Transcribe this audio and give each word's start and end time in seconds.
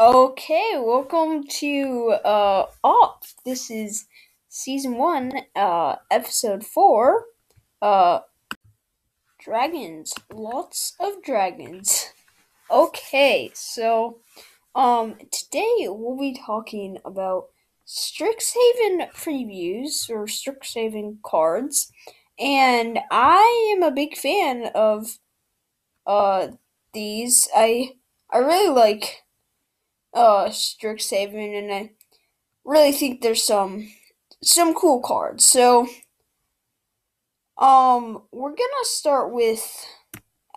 Okay, 0.00 0.76
welcome 0.78 1.44
to 1.60 2.12
uh 2.24 2.68
Op. 2.82 3.22
This 3.44 3.70
is 3.70 4.06
season 4.48 4.94
one, 4.96 5.30
uh 5.54 5.96
episode 6.10 6.64
four. 6.64 7.26
Uh 7.82 8.20
dragons. 9.38 10.14
Lots 10.32 10.94
of 10.98 11.22
dragons. 11.22 12.14
Okay, 12.70 13.50
so 13.52 14.20
um 14.74 15.16
today 15.30 15.86
we'll 15.88 16.18
be 16.18 16.34
talking 16.46 16.96
about 17.04 17.48
Strixhaven 17.86 19.12
previews 19.12 20.08
or 20.08 20.24
Strixhaven 20.24 21.18
cards. 21.22 21.92
And 22.38 23.00
I 23.10 23.74
am 23.76 23.82
a 23.82 23.90
big 23.90 24.16
fan 24.16 24.70
of 24.74 25.18
uh 26.06 26.52
these. 26.94 27.48
I 27.54 27.96
I 28.30 28.38
really 28.38 28.70
like 28.74 29.24
uh 30.12 30.46
Strixhaven 30.46 31.58
and 31.58 31.72
I 31.72 31.90
really 32.64 32.92
think 32.92 33.20
there's 33.20 33.44
some 33.44 33.88
some 34.42 34.74
cool 34.74 35.00
cards. 35.00 35.44
So 35.44 35.86
um 37.58 38.22
we're 38.32 38.50
gonna 38.50 38.84
start 38.84 39.32
with 39.32 39.86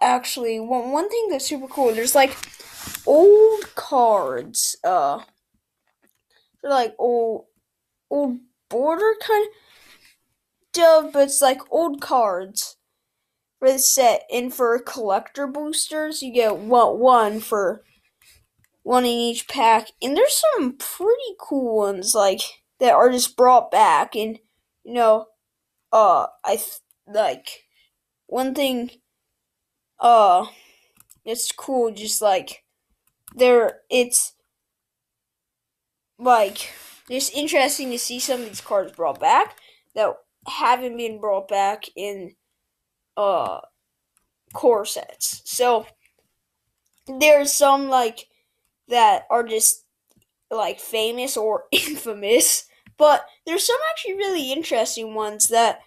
actually 0.01 0.59
one 0.59 0.91
one 0.91 1.09
thing 1.09 1.27
that's 1.29 1.45
super 1.45 1.67
cool. 1.67 1.93
There's 1.93 2.15
like 2.15 2.35
old 3.05 3.75
cards. 3.75 4.75
Uh 4.83 5.19
they're 6.61 6.71
like 6.71 6.95
old 6.97 7.45
old 8.09 8.39
border 8.69 9.15
kind 9.25 9.47
of 9.47 11.13
but 11.13 11.23
it's 11.23 11.41
like 11.41 11.61
old 11.69 12.01
cards 12.01 12.77
for 13.59 13.71
the 13.71 13.77
set 13.77 14.23
and 14.33 14.53
for 14.53 14.79
collector 14.79 15.45
boosters 15.45 16.23
you 16.23 16.33
get 16.33 16.57
one 16.57 16.99
one 16.99 17.39
for 17.39 17.83
one 18.83 19.05
in 19.05 19.11
each 19.11 19.47
pack, 19.47 19.87
and 20.01 20.15
there's 20.15 20.41
some 20.55 20.75
pretty 20.77 21.35
cool 21.39 21.77
ones 21.77 22.13
like 22.13 22.41
that 22.79 22.93
are 22.93 23.11
just 23.11 23.35
brought 23.37 23.71
back, 23.71 24.15
and 24.15 24.39
you 24.83 24.93
know, 24.93 25.27
uh, 25.91 26.27
I 26.45 26.57
th- 26.57 26.79
like 27.07 27.65
one 28.27 28.53
thing, 28.53 28.91
uh, 29.99 30.45
it's 31.25 31.51
cool, 31.51 31.91
just 31.91 32.21
like 32.21 32.63
there, 33.35 33.81
it's 33.89 34.33
like 36.19 36.73
just 37.09 37.33
interesting 37.33 37.89
to 37.91 37.99
see 37.99 38.19
some 38.19 38.41
of 38.41 38.47
these 38.47 38.61
cards 38.61 38.91
brought 38.93 39.19
back 39.19 39.57
that 39.95 40.13
haven't 40.47 40.97
been 40.97 41.19
brought 41.19 41.47
back 41.47 41.85
in 41.95 42.35
uh 43.17 43.59
core 44.53 44.85
sets. 44.85 45.41
So 45.45 45.85
there's 47.07 47.51
some 47.51 47.89
like 47.89 48.27
that 48.87 49.23
are 49.29 49.43
just 49.43 49.85
like 50.51 50.79
famous 50.79 51.37
or 51.37 51.65
infamous, 51.71 52.65
but 52.97 53.25
there's 53.45 53.65
some 53.65 53.79
actually 53.91 54.15
really 54.15 54.51
interesting 54.51 55.13
ones 55.13 55.47
that 55.47 55.79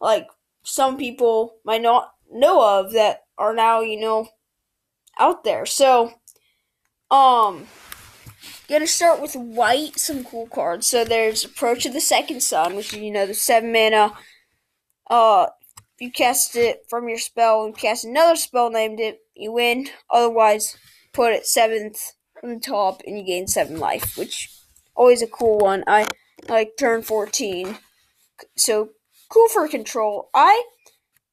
like 0.00 0.26
some 0.64 0.96
people 0.96 1.56
might 1.64 1.82
not 1.82 2.12
know 2.30 2.78
of 2.78 2.92
that 2.92 3.24
are 3.38 3.54
now, 3.54 3.80
you 3.80 4.00
know, 4.00 4.28
out 5.18 5.44
there. 5.44 5.66
So, 5.66 6.12
um, 7.10 7.66
gonna 8.68 8.86
start 8.86 9.20
with 9.20 9.34
white, 9.34 9.98
some 9.98 10.24
cool 10.24 10.46
cards. 10.46 10.86
So 10.86 11.04
there's 11.04 11.44
Approach 11.44 11.84
of 11.86 11.92
the 11.92 12.00
Second 12.00 12.42
Sun, 12.42 12.76
which 12.76 12.94
is, 12.94 13.00
you 13.00 13.10
know, 13.10 13.26
the 13.26 13.34
seven 13.34 13.72
mana. 13.72 14.14
Uh, 15.10 15.46
you 16.00 16.10
cast 16.10 16.56
it 16.56 16.84
from 16.88 17.08
your 17.08 17.18
spell 17.18 17.64
and 17.64 17.76
cast 17.76 18.04
another 18.04 18.36
spell 18.36 18.70
named 18.70 18.98
it, 18.98 19.20
you 19.34 19.52
win. 19.52 19.88
Otherwise, 20.10 20.76
put 21.12 21.32
it 21.32 21.46
seventh 21.46 22.12
from 22.42 22.54
the 22.54 22.60
top 22.60 23.02
and 23.06 23.16
you 23.16 23.24
gain 23.24 23.46
seven 23.46 23.78
life, 23.78 24.18
which 24.18 24.50
always 24.96 25.22
a 25.22 25.28
cool 25.28 25.58
one. 25.60 25.84
I 25.86 26.08
like 26.48 26.72
turn 26.76 27.02
fourteen, 27.02 27.78
so 28.56 28.90
cool 29.28 29.48
for 29.48 29.68
control. 29.68 30.28
I, 30.34 30.64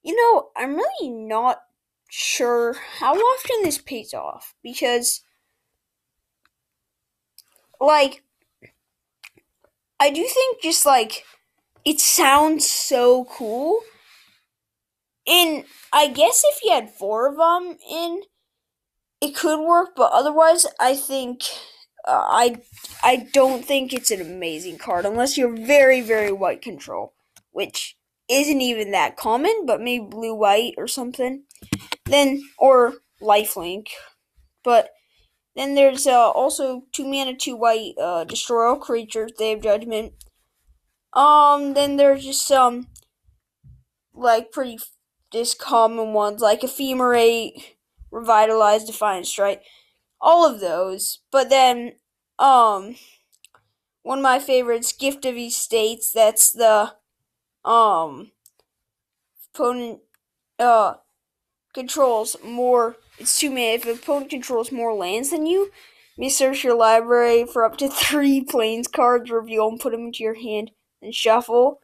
you 0.04 0.16
know, 0.16 0.50
I'm 0.56 0.76
really 0.76 1.10
not 1.10 1.64
sure 2.10 2.76
how 3.00 3.16
often 3.16 3.64
this 3.64 3.80
pays 3.80 4.14
off 4.14 4.54
because, 4.62 5.22
like, 7.82 8.24
I 10.00 10.12
do 10.12 10.24
think 10.24 10.62
just 10.62 10.86
like 10.86 11.26
it 11.84 12.00
sounds 12.00 12.70
so 12.70 13.26
cool. 13.26 13.80
And 15.26 15.66
I 15.92 16.08
guess 16.08 16.44
if 16.46 16.64
you 16.64 16.72
had 16.72 16.92
four 16.92 17.28
of 17.28 17.38
them 17.38 17.78
in 17.90 18.22
it 19.22 19.36
could 19.36 19.60
work, 19.66 19.90
but 19.96 20.12
otherwise, 20.12 20.66
I 20.80 20.96
think 20.96 21.44
uh, 22.08 22.24
I 22.26 22.62
I 23.04 23.28
don't 23.34 23.66
think 23.66 23.94
it's 23.94 24.12
an 24.12 24.22
amazing 24.22 24.78
card 24.78 25.06
unless 25.06 25.38
you're 25.38 25.56
very 25.56 26.02
very 26.02 26.32
white 26.32 26.62
control, 26.62 27.14
which 27.52 27.98
isn't 28.30 28.62
even 28.62 28.92
that 28.92 29.18
common, 29.18 29.66
but 29.66 29.82
maybe 29.82 30.06
blue 30.10 30.36
white 30.36 30.76
or 30.78 30.88
something. 30.88 31.44
Then 32.06 32.42
or 32.58 32.96
lifelink, 33.22 33.88
but 34.64 34.90
then 35.56 35.76
there's 35.76 36.08
uh, 36.08 36.30
also 36.32 36.84
two 36.94 37.06
mana, 37.06 37.36
two 37.36 37.56
white, 37.56 37.94
uh, 38.02 38.24
destroy 38.24 38.70
all 38.70 38.78
creatures. 38.78 39.32
Day 39.38 39.54
of 39.54 39.62
Judgment. 39.62 40.14
Um, 41.14 41.74
then 41.74 41.98
there's 41.98 42.24
just 42.24 42.48
some 42.48 42.88
like 44.14 44.52
pretty 44.52 44.78
just 45.32 45.60
common 45.60 46.14
ones 46.14 46.42
like 46.42 46.62
Ephemerate 46.62 47.76
revitalize, 48.12 48.86
defiant 48.86 49.28
strike, 49.28 49.64
all 50.22 50.46
of 50.46 50.60
those. 50.60 51.20
But 51.32 51.50
then, 51.50 51.94
um, 52.38 52.96
one 54.04 54.20
of 54.20 54.24
my 54.24 54.40
favorites, 54.40 54.94
Gift 54.94 55.26
of 55.26 55.38
Estates. 55.38 56.12
That's 56.12 56.52
the 56.52 56.94
um 57.66 58.32
opponent 59.54 60.00
uh 60.58 60.96
controls 61.74 62.36
more. 62.44 62.96
It's 63.18 63.40
too 63.40 63.50
many. 63.50 63.74
If 63.74 63.86
a 63.86 63.92
opponent 63.92 64.30
controls 64.30 64.72
more 64.72 64.94
lands 64.94 65.32
than 65.32 65.46
you, 65.46 65.72
you 66.18 66.30
search 66.30 66.64
your 66.64 66.76
library 66.76 67.46
for 67.46 67.66
up 67.66 67.78
to 67.78 67.90
three 67.90 68.42
plains 68.42 68.88
cards, 68.88 69.30
reveal 69.30 69.68
and 69.68 69.80
put 69.80 69.92
them 69.92 70.08
into 70.08 70.24
your 70.24 70.36
hand, 70.36 70.72
and 71.02 71.14
shuffle. 71.14 71.82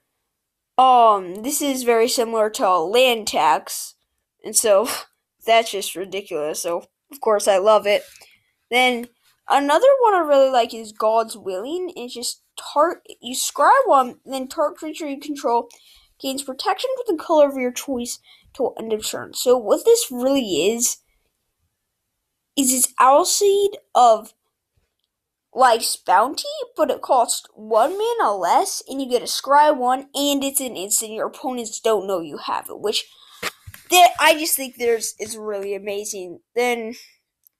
Um, 0.77 1.43
this 1.43 1.61
is 1.61 1.83
very 1.83 2.09
similar 2.09 2.49
to 2.51 2.77
land 2.79 3.27
tax, 3.27 3.95
and 4.43 4.55
so 4.55 4.89
that's 5.45 5.71
just 5.71 5.95
ridiculous. 5.95 6.61
So 6.61 6.85
of 7.11 7.21
course 7.21 7.47
I 7.47 7.57
love 7.57 7.87
it. 7.87 8.03
Then 8.69 9.07
another 9.49 9.87
one 10.01 10.13
I 10.13 10.19
really 10.19 10.49
like 10.49 10.73
is 10.73 10.91
God's 10.91 11.37
Willing. 11.37 11.91
It's 11.95 12.13
just 12.13 12.41
tart. 12.57 13.01
You 13.21 13.35
scry 13.35 13.79
one, 13.85 14.15
then 14.25 14.47
target 14.47 14.77
creature 14.77 15.07
you 15.07 15.19
control 15.19 15.69
gains 16.19 16.43
protection 16.43 16.89
with 16.97 17.07
the 17.07 17.21
color 17.21 17.47
of 17.47 17.57
your 17.57 17.71
choice 17.71 18.19
till 18.53 18.73
end 18.79 18.93
of 18.93 19.05
turn. 19.05 19.33
So 19.33 19.57
what 19.57 19.85
this 19.85 20.07
really 20.11 20.71
is 20.71 20.97
is 22.55 22.73
it's 22.73 22.93
Owl 22.99 23.25
Seed 23.25 23.71
of 23.93 24.33
Life's 25.53 25.97
Bounty, 25.97 26.43
but 26.75 26.89
it 26.89 27.01
costs 27.01 27.47
one 27.53 27.97
mana 27.97 28.35
less, 28.35 28.81
and 28.87 29.01
you 29.01 29.09
get 29.09 29.21
a 29.21 29.25
scry 29.25 29.75
one, 29.75 30.07
and 30.13 30.43
it's 30.43 30.59
an 30.59 30.75
instant. 30.75 31.11
Your 31.11 31.27
opponents 31.27 31.79
don't 31.79 32.07
know 32.07 32.19
you 32.19 32.37
have 32.37 32.69
it, 32.69 32.79
which 32.79 33.05
that 33.91 34.09
I 34.19 34.33
just 34.37 34.55
think 34.55 34.75
there's 34.75 35.15
is 35.19 35.37
really 35.37 35.75
amazing. 35.75 36.39
Then 36.55 36.95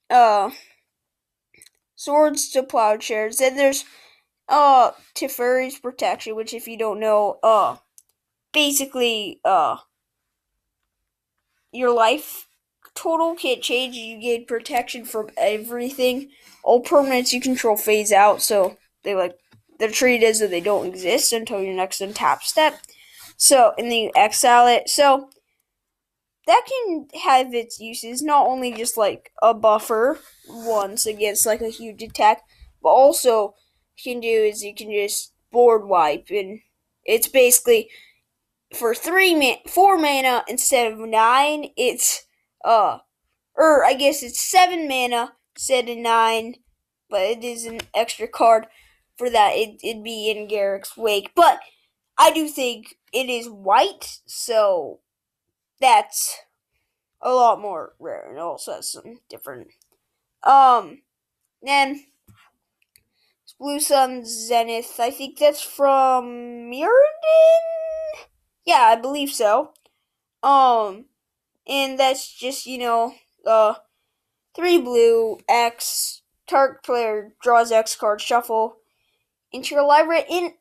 uh 0.09 0.51
swords 1.95 2.49
to 2.49 2.63
plowshares. 2.63 3.37
Then 3.37 3.55
there's 3.55 3.85
uh 4.47 4.91
Teferi's 5.15 5.79
protection, 5.79 6.35
which 6.35 6.53
if 6.53 6.67
you 6.67 6.77
don't 6.77 6.99
know, 6.99 7.39
uh 7.43 7.77
basically 8.53 9.39
uh 9.45 9.77
your 11.71 11.91
life 11.91 12.47
total 12.95 13.35
can't 13.35 13.61
change. 13.61 13.95
You 13.95 14.19
gain 14.19 14.45
protection 14.45 15.05
from 15.05 15.29
everything. 15.37 16.29
All 16.63 16.81
permanents 16.81 17.33
you 17.33 17.41
control 17.41 17.77
phase 17.77 18.11
out, 18.11 18.41
so 18.41 18.77
they 19.03 19.13
like 19.13 19.37
they're 19.77 19.91
treated 19.91 20.25
as 20.25 20.39
though 20.39 20.47
they 20.47 20.61
don't 20.61 20.87
exist 20.87 21.33
until 21.33 21.61
your 21.61 21.75
next 21.75 22.01
untap 22.01 22.41
step. 22.41 22.79
So 23.37 23.73
and 23.77 23.91
then 23.91 23.97
you 23.97 24.11
exile 24.15 24.67
it. 24.67 24.89
So 24.89 25.29
that 26.47 26.61
can 26.67 27.07
have 27.23 27.53
its 27.53 27.79
uses, 27.79 28.21
not 28.21 28.45
only 28.47 28.71
just 28.71 28.97
like 28.97 29.31
a 29.41 29.53
buffer 29.53 30.19
once 30.47 31.05
against 31.05 31.45
like 31.45 31.61
a 31.61 31.69
huge 31.69 32.03
attack, 32.03 32.43
but 32.81 32.89
also 32.89 33.55
can 34.03 34.19
do 34.19 34.27
is 34.27 34.63
you 34.63 34.75
can 34.75 34.91
just 34.91 35.33
board 35.51 35.85
wipe 35.85 36.27
and 36.29 36.59
it's 37.05 37.29
basically 37.29 37.89
for 38.73 38.93
three 38.93 39.33
man 39.33 39.57
four 39.67 39.97
mana 39.97 40.43
instead 40.47 40.91
of 40.91 40.99
nine, 40.99 41.69
it's 41.77 42.25
uh 42.63 42.99
or 43.55 43.85
I 43.85 43.93
guess 43.93 44.21
it's 44.21 44.39
seven 44.39 44.87
mana 44.87 45.33
instead 45.55 45.89
of 45.89 45.97
nine, 45.97 46.55
but 47.09 47.21
it 47.21 47.43
is 47.43 47.65
an 47.65 47.79
extra 47.93 48.27
card 48.27 48.67
for 49.17 49.29
that. 49.29 49.53
It, 49.53 49.79
it'd 49.83 50.03
be 50.03 50.29
in 50.29 50.47
Garruk's 50.47 50.97
wake. 50.97 51.31
But 51.35 51.59
I 52.17 52.31
do 52.31 52.47
think 52.47 52.95
it 53.13 53.29
is 53.29 53.49
white, 53.49 54.19
so 54.25 54.99
that's 55.79 56.39
a 57.21 57.33
lot 57.33 57.59
more 57.59 57.93
rare 57.99 58.29
and 58.29 58.39
also 58.39 58.73
has 58.73 58.91
some 58.91 59.19
different 59.29 59.67
um 60.43 61.01
then 61.63 62.05
Blue 63.59 63.79
Sun 63.79 64.25
Zenith. 64.25 64.99
I 64.99 65.11
think 65.11 65.37
that's 65.37 65.61
from 65.61 66.25
Mirrodin. 66.69 68.19
Yeah, 68.65 68.81
I 68.81 68.95
believe 68.95 69.29
so. 69.29 69.71
Um, 70.43 71.05
and 71.67 71.97
that's 71.99 72.31
just 72.31 72.65
you 72.65 72.77
know, 72.77 73.13
uh, 73.45 73.75
three 74.55 74.79
blue 74.79 75.39
X. 75.47 76.21
Target 76.47 76.83
player 76.83 77.33
draws 77.41 77.71
X 77.71 77.95
card, 77.95 78.21
shuffle 78.21 78.77
into 79.51 79.73
your 79.73 79.83
library. 79.83 80.25
And 80.29 80.51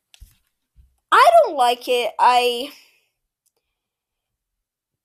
I 1.13 1.31
don't 1.43 1.57
like 1.57 1.89
it. 1.89 2.13
I 2.19 2.71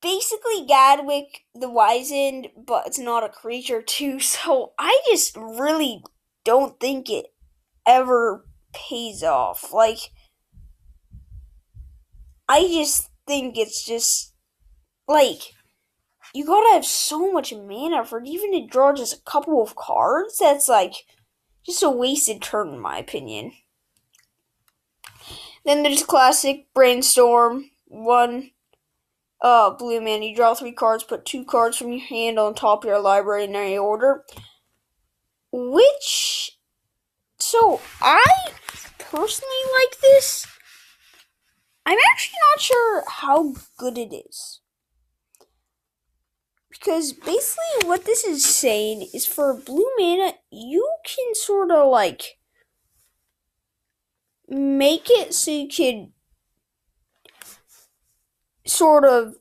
basically 0.01 0.65
Gadwick 0.67 1.45
the 1.53 1.69
Wizened, 1.69 2.49
but 2.55 2.87
it's 2.87 2.99
not 2.99 3.23
a 3.23 3.29
creature 3.29 3.81
too. 3.81 4.19
So 4.29 4.73
I 4.77 4.99
just 5.09 5.35
really 5.35 6.03
don't 6.43 6.79
think 6.79 7.09
it 7.09 7.27
ever 7.85 8.45
pays 8.73 9.23
off. 9.23 9.73
Like, 9.73 10.11
I 12.47 12.61
just 12.61 13.09
think 13.27 13.57
it's 13.57 13.85
just 13.85 14.33
like 15.07 15.53
you 16.33 16.45
gotta 16.45 16.73
have 16.73 16.85
so 16.85 17.31
much 17.31 17.53
mana 17.53 18.05
for 18.05 18.21
even 18.23 18.51
to 18.53 18.67
draw 18.67 18.93
just 18.93 19.13
a 19.13 19.21
couple 19.23 19.61
of 19.61 19.75
cards. 19.75 20.37
That's 20.39 20.69
like 20.69 20.93
just 21.65 21.83
a 21.83 21.89
wasted 21.89 22.41
turn, 22.41 22.69
in 22.69 22.79
my 22.79 22.97
opinion. 22.97 23.53
Then 25.65 25.83
there's 25.83 26.03
classic 26.03 26.67
brainstorm 26.73 27.71
one. 27.85 28.51
Uh, 29.41 29.69
blue 29.71 30.01
man, 30.01 30.21
you 30.21 30.35
draw 30.35 30.53
three 30.53 30.71
cards, 30.73 31.03
put 31.03 31.25
two 31.25 31.45
cards 31.45 31.77
from 31.77 31.91
your 31.91 32.05
hand 32.05 32.37
on 32.37 32.53
top 32.53 32.83
of 32.83 32.89
your 32.89 32.99
library 32.99 33.45
in 33.45 33.55
any 33.55 33.77
order. 33.77 34.25
Which, 35.51 36.57
so 37.39 37.79
I 38.01 38.25
personally 38.97 39.49
like 39.73 39.99
this. 40.01 40.45
I'm 41.85 41.97
actually 42.11 42.37
not 42.51 42.61
sure 42.61 43.03
how 43.07 43.53
good 43.77 43.97
it 43.97 44.13
is. 44.13 44.59
Because 46.69 47.13
basically, 47.13 47.85
what 47.87 48.05
this 48.05 48.23
is 48.23 48.45
saying 48.45 49.09
is 49.13 49.25
for 49.25 49.53
blue 49.53 49.89
mana, 49.97 50.33
you 50.51 50.87
can 51.05 51.33
sort 51.33 51.71
of 51.71 51.89
like 51.89 52.37
make 54.47 55.09
it 55.09 55.33
so 55.33 55.51
you 55.51 55.67
can 55.67 56.13
sort 58.65 59.05
of 59.05 59.35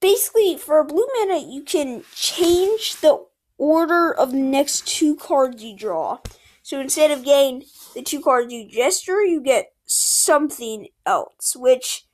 basically 0.00 0.56
for 0.56 0.78
a 0.78 0.84
blue 0.84 1.06
mana 1.18 1.38
you 1.38 1.62
can 1.62 2.04
change 2.14 2.96
the 3.00 3.24
order 3.56 4.12
of 4.12 4.32
the 4.32 4.38
next 4.38 4.86
two 4.86 5.16
cards 5.16 5.62
you 5.62 5.76
draw. 5.76 6.18
So 6.62 6.80
instead 6.80 7.10
of 7.10 7.24
getting 7.24 7.64
the 7.94 8.02
two 8.02 8.20
cards 8.20 8.52
you 8.52 8.68
gesture, 8.68 9.22
you 9.22 9.40
get 9.40 9.72
something 9.86 10.88
else, 11.06 11.54
which 11.56 12.06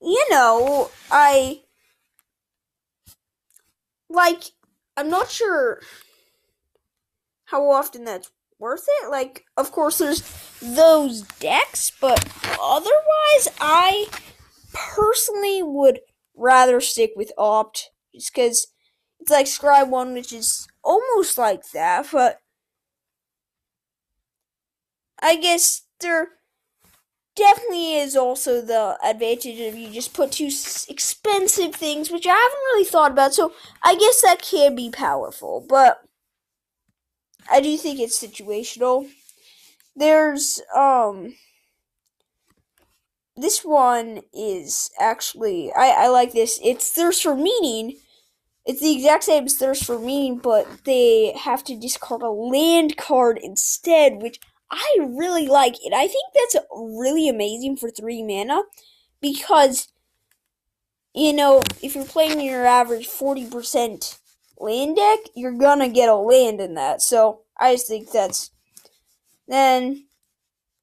you 0.00 0.26
know, 0.30 0.90
I 1.10 1.62
like 4.10 4.44
I'm 4.96 5.10
not 5.10 5.30
sure 5.30 5.80
how 7.46 7.70
often 7.70 8.04
that's 8.04 8.30
worth 8.58 8.86
it. 9.02 9.10
Like, 9.10 9.44
of 9.56 9.72
course, 9.72 9.98
there's 9.98 10.22
those 10.60 11.22
decks, 11.40 11.90
but 12.00 12.24
otherwise, 12.60 13.48
I 13.60 14.08
personally 14.74 15.62
would 15.62 16.00
rather 16.36 16.80
stick 16.80 17.12
with 17.16 17.32
Opt 17.38 17.90
just 18.14 18.34
because 18.34 18.68
it's 19.20 19.30
like 19.30 19.46
scry 19.46 19.88
1, 19.88 20.12
which 20.14 20.32
is 20.32 20.66
almost 20.84 21.38
like 21.38 21.70
that, 21.72 22.08
but 22.12 22.40
I 25.20 25.34
guess 25.36 25.82
there 25.98 26.38
definitely 27.36 27.94
is 27.96 28.16
also 28.16 28.60
the 28.60 28.96
advantage 29.04 29.58
of 29.60 29.76
you 29.76 29.90
just 29.90 30.12
put 30.14 30.32
two 30.32 30.50
expensive 30.88 31.74
things, 31.74 32.10
which 32.10 32.26
I 32.26 32.30
haven't 32.30 32.64
really 32.72 32.84
thought 32.84 33.10
about, 33.12 33.34
so 33.34 33.52
I 33.82 33.96
guess 33.96 34.20
that 34.22 34.42
can 34.42 34.74
be 34.74 34.90
powerful, 34.90 35.64
but 35.68 36.00
I 37.50 37.60
do 37.60 37.76
think 37.78 38.00
it's 38.00 38.22
situational. 38.22 39.10
There's 39.96 40.60
um 40.74 41.34
this 43.36 43.64
one 43.64 44.22
is 44.32 44.90
actually 45.00 45.72
I, 45.72 46.04
I 46.04 46.08
like 46.08 46.32
this. 46.32 46.60
It's 46.62 46.90
thirst 46.90 47.22
for 47.22 47.34
meaning. 47.34 47.98
It's 48.66 48.80
the 48.80 48.94
exact 48.94 49.24
same 49.24 49.44
as 49.44 49.56
thirst 49.56 49.84
for 49.84 49.98
meaning, 49.98 50.38
but 50.38 50.66
they 50.84 51.34
have 51.38 51.62
to 51.64 51.78
discard 51.78 52.22
a 52.22 52.30
land 52.30 52.96
card 52.96 53.38
instead, 53.42 54.22
which 54.22 54.40
I 54.70 54.96
really 55.00 55.46
like. 55.46 55.76
And 55.84 55.94
I 55.94 56.06
think 56.06 56.24
that's 56.34 56.64
really 56.74 57.28
amazing 57.28 57.76
for 57.76 57.90
three 57.90 58.22
mana 58.22 58.62
because 59.20 59.88
you 61.14 61.32
know, 61.32 61.62
if 61.80 61.94
you're 61.94 62.04
playing 62.04 62.40
your 62.40 62.66
average 62.66 63.06
forty 63.06 63.48
percent 63.48 64.18
land 64.58 64.96
deck, 64.96 65.20
you're 65.34 65.52
gonna 65.52 65.88
get 65.88 66.08
a 66.08 66.16
land 66.16 66.60
in 66.60 66.74
that. 66.74 67.02
So 67.02 67.42
I 67.58 67.74
just 67.74 67.88
think 67.88 68.10
that's. 68.10 68.50
Then 69.46 70.06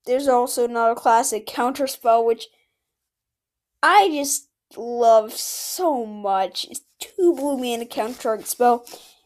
there's 0.05 0.27
also 0.27 0.65
another 0.65 0.95
classic 0.95 1.45
counter 1.45 1.87
spell, 1.87 2.25
which 2.25 2.47
I 3.83 4.09
just 4.11 4.49
love 4.77 5.33
so 5.33 6.05
much. 6.05 6.65
It's 6.69 6.81
two 6.99 7.35
blue 7.35 7.57
mana 7.57 7.85
counter 7.85 8.39
spell. 8.43 8.85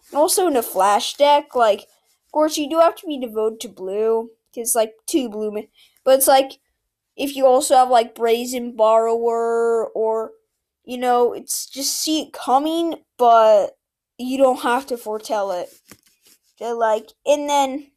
And 0.10 0.18
also 0.18 0.48
in 0.48 0.56
a 0.56 0.64
flash 0.64 1.16
deck, 1.16 1.56
like, 1.56 1.82
of 1.82 2.32
course, 2.32 2.58
you 2.58 2.70
do 2.70 2.80
have 2.80 2.96
to 2.98 3.08
be 3.08 3.20
devoted 3.20 3.60
to 3.62 3.70
blue, 3.70 4.32
because, 4.54 4.76
like, 4.76 4.94
two 5.08 5.30
blue 5.30 5.52
mana. 5.52 5.68
But 6.04 6.16
it's 6.16 6.28
like, 6.28 6.60
if 7.16 7.36
you 7.36 7.46
also 7.46 7.76
have, 7.76 7.90
like, 7.90 8.16
Brazen 8.16 8.76
Borrower, 8.76 9.88
or, 9.88 10.32
you 10.84 10.98
know, 10.98 11.34
it's 11.34 11.66
just 11.66 12.02
see 12.02 12.24
it 12.24 12.34
coming, 12.34 12.96
but 13.18 13.78
you 14.18 14.38
don't 14.38 14.62
have 14.62 14.86
to 14.88 14.98
foretell 14.98 15.52
it. 15.52 15.70
So, 16.58 16.78
like, 16.78 17.10
and 17.26 17.50
then 17.50 17.92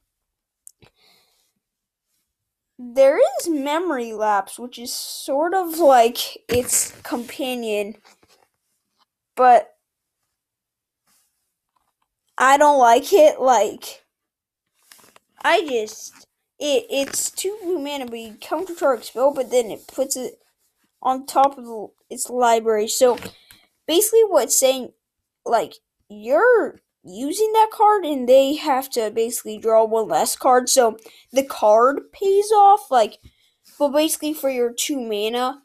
there 2.79 3.19
is 3.19 3.49
memory 3.49 4.13
lapse, 4.13 4.59
which 4.59 4.79
is 4.79 4.93
sort 4.93 5.53
of 5.53 5.79
like 5.79 6.39
its 6.49 6.93
companion, 7.03 7.97
but 9.35 9.75
I 12.37 12.57
don't 12.57 12.79
like 12.79 13.13
it. 13.13 13.41
Like, 13.41 14.05
I 15.43 15.63
just 15.63 16.27
it 16.61 16.87
it's 16.91 17.31
too 17.31 17.57
but 18.09 18.19
you 18.19 18.35
counter 18.41 18.75
target 18.75 19.07
spell, 19.07 19.33
but 19.35 19.51
then 19.51 19.71
it 19.71 19.87
puts 19.89 20.17
it 20.17 20.35
on 21.03 21.27
top 21.27 21.59
of 21.59 21.65
the, 21.65 21.89
its 22.11 22.31
library. 22.31 22.89
So 22.89 23.19
basically, 23.87 24.23
what 24.23 24.45
it's 24.45 24.59
saying, 24.59 24.93
like 25.45 25.75
you're 26.09 26.81
using 27.09 27.53
that 27.53 27.71
card 27.73 28.05
and 28.05 28.29
they 28.29 28.57
have 28.57 28.91
to 28.91 29.11
basically 29.11 29.59
draw 29.59 29.85
one 29.85 30.09
less 30.09 30.37
card. 30.37 30.69
So 30.69 30.97
the 31.33 31.45
card 31.45 32.13
pays 32.13 32.51
off. 32.53 32.91
Like, 32.91 33.19
but 33.79 33.89
basically 33.89 34.35
for 34.35 34.51
your 34.51 34.73
two 34.73 35.01
mana, 35.01 35.63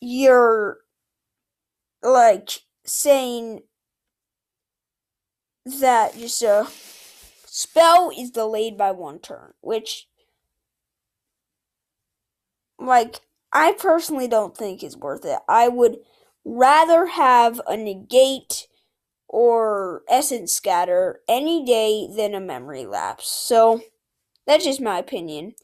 you're 0.00 0.78
like 2.02 2.60
saying 2.84 3.62
that 5.80 6.16
just 6.16 6.42
a 6.42 6.66
spell 7.46 8.10
is 8.16 8.30
delayed 8.30 8.76
by 8.78 8.90
one 8.90 9.18
turn, 9.18 9.52
which 9.60 10.08
like 12.78 13.20
I 13.52 13.72
personally 13.72 14.28
don't 14.28 14.56
think 14.56 14.82
is 14.82 14.96
worth 14.96 15.24
it. 15.24 15.38
I 15.48 15.68
would 15.68 15.98
rather 16.44 17.06
have 17.06 17.60
a 17.66 17.76
negate 17.76 18.66
or 19.28 20.02
essence 20.08 20.54
scatter 20.54 21.20
any 21.28 21.64
day 21.64 22.08
than 22.14 22.34
a 22.34 22.40
memory 22.40 22.86
lapse. 22.86 23.28
So 23.28 23.82
that's 24.46 24.64
just 24.64 24.80
my 24.80 24.98
opinion. 24.98 25.54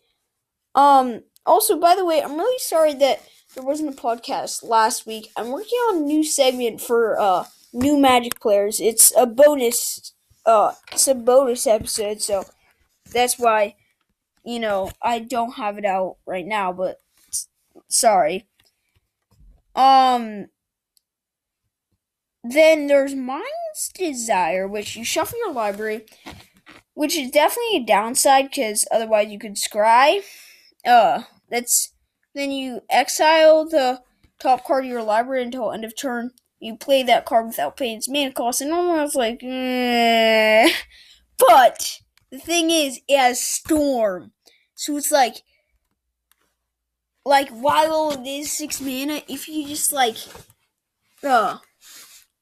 Um 0.75 1.23
also 1.47 1.79
by 1.79 1.95
the 1.95 2.05
way, 2.05 2.23
I'm 2.23 2.37
really 2.37 2.59
sorry 2.59 2.95
that 2.95 3.23
there 3.55 3.65
wasn't 3.65 3.97
a 3.99 4.01
podcast 4.01 4.63
last 4.63 5.07
week. 5.07 5.31
I'm 5.37 5.51
working 5.51 5.79
on 5.89 5.97
a 5.99 6.07
new 6.07 6.25
segment 6.25 6.81
for 6.81 7.19
uh 7.19 7.45
new 7.73 7.99
magic 7.99 8.41
players. 8.41 8.81
It's 8.81 9.13
a 9.17 9.27
bonus 9.27 10.13
uh 10.47 10.73
it's 10.93 11.09
a 11.09 11.15
bonus 11.15 11.67
episode, 11.67 12.21
so 12.21 12.45
that's 13.13 13.39
why 13.39 13.77
you 14.45 14.61
know, 14.61 14.91
I 15.03 15.21
don't 15.21 15.55
have 15.55 15.79
it 15.79 15.87
out 15.87 16.19
right 16.27 16.47
now, 16.47 16.73
but 16.73 17.01
sorry. 17.89 18.47
Um 19.75 20.47
then 22.45 22.89
there's 22.89 23.15
Mind's 23.15 23.91
Desire, 23.95 24.69
which 24.69 24.97
you 24.97 25.05
shuffle 25.05 25.39
your 25.39 25.53
library, 25.53 26.05
which 26.93 27.17
is 27.17 27.31
definitely 27.31 27.79
a 27.79 27.87
downside 27.87 28.51
because 28.51 28.87
otherwise 28.93 29.29
you 29.29 29.39
could 29.39 29.55
scry. 29.55 30.21
Uh, 30.87 31.23
that's 31.51 31.95
then 32.35 32.51
you 32.51 32.83
exile 32.91 33.65
the 33.65 34.03
top 34.39 34.65
card 34.65 34.85
of 34.85 34.91
your 34.91 35.03
library 35.03 35.43
until 35.43 35.73
end 35.73 35.85
of 35.85 35.97
turn. 35.97 36.33
You 36.61 36.77
play 36.77 37.03
that 37.05 37.25
card 37.25 37.47
without 37.47 37.77
paying 37.79 37.97
its 37.97 38.09
mana 38.09 38.33
cost, 38.33 38.61
and 38.61 38.73
almost 38.73 39.17
like, 39.17 39.41
eh. 39.43 40.71
but 41.39 42.01
the 42.31 42.39
thing 42.39 42.71
is, 42.71 43.01
it 43.09 43.19
has 43.19 43.43
storm. 43.43 44.33
So 44.75 44.97
it's 44.97 45.11
like, 45.11 45.37
like 47.25 47.49
while 47.49 48.11
it 48.11 48.27
is 48.27 48.53
six 48.53 48.81
mana, 48.81 49.23
if 49.29 49.49
you 49.49 49.67
just 49.67 49.93
like, 49.93 50.17
uh, 51.23 51.59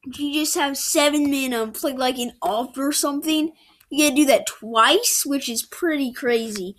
you 0.05 0.33
just 0.33 0.55
have 0.55 0.77
seven 0.77 1.33
and 1.33 1.75
play 1.75 1.93
like 1.93 2.19
an 2.19 2.33
off 2.43 2.77
or 2.77 2.93
something, 2.93 3.53
you 3.91 4.05
gotta 4.05 4.17
do 4.17 4.25
that 4.27 4.47
twice, 4.47 5.25
which 5.27 5.49
is 5.49 5.63
pretty 5.63 6.13
crazy. 6.13 6.77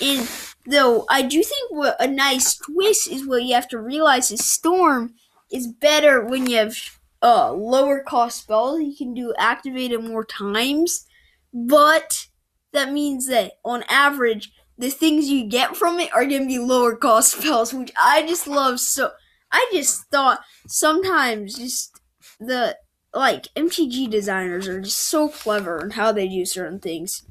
And 0.00 0.28
though 0.66 1.04
I 1.10 1.22
do 1.22 1.42
think 1.42 1.70
what 1.70 1.96
a 2.00 2.06
nice 2.06 2.56
twist 2.56 3.08
is 3.08 3.26
what 3.26 3.42
you 3.42 3.54
have 3.54 3.68
to 3.68 3.80
realize 3.80 4.30
is 4.30 4.48
Storm 4.48 5.14
is 5.50 5.66
better 5.66 6.24
when 6.24 6.46
you 6.46 6.56
have 6.56 6.76
uh, 7.22 7.52
lower 7.52 8.00
cost 8.00 8.42
spells. 8.42 8.80
You 8.80 8.94
can 8.96 9.12
do 9.12 9.34
activate 9.38 9.92
it 9.92 10.02
more 10.02 10.24
times, 10.24 11.04
but 11.52 12.26
that 12.72 12.92
means 12.92 13.26
that 13.26 13.52
on 13.64 13.84
average, 13.88 14.52
the 14.78 14.90
things 14.90 15.28
you 15.28 15.44
get 15.46 15.76
from 15.76 15.98
it 16.00 16.12
are 16.14 16.24
gonna 16.24 16.46
be 16.46 16.58
lower 16.58 16.96
cost 16.96 17.32
spells, 17.38 17.74
which 17.74 17.92
I 18.00 18.26
just 18.26 18.46
love. 18.46 18.80
So 18.80 19.10
I 19.50 19.68
just 19.72 20.04
thought 20.06 20.40
sometimes 20.66 21.56
just 21.56 21.91
the 22.46 22.76
like 23.14 23.48
MTG 23.54 24.10
designers 24.10 24.66
are 24.68 24.80
just 24.80 24.98
so 24.98 25.28
clever 25.28 25.82
in 25.82 25.90
how 25.92 26.12
they 26.12 26.28
do 26.28 26.44
certain 26.44 26.78
things. 26.78 27.24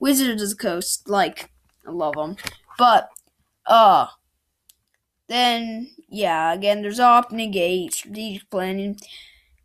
Wizards 0.00 0.42
of 0.42 0.50
the 0.50 0.56
Coast, 0.56 1.08
like 1.08 1.50
I 1.86 1.90
love 1.90 2.14
them, 2.14 2.36
but 2.76 3.08
uh, 3.66 4.08
then 5.28 5.90
yeah, 6.08 6.52
again 6.52 6.82
there's 6.82 7.00
op 7.00 7.30
negate, 7.30 7.94
strategic 7.94 8.50
planning, 8.50 8.98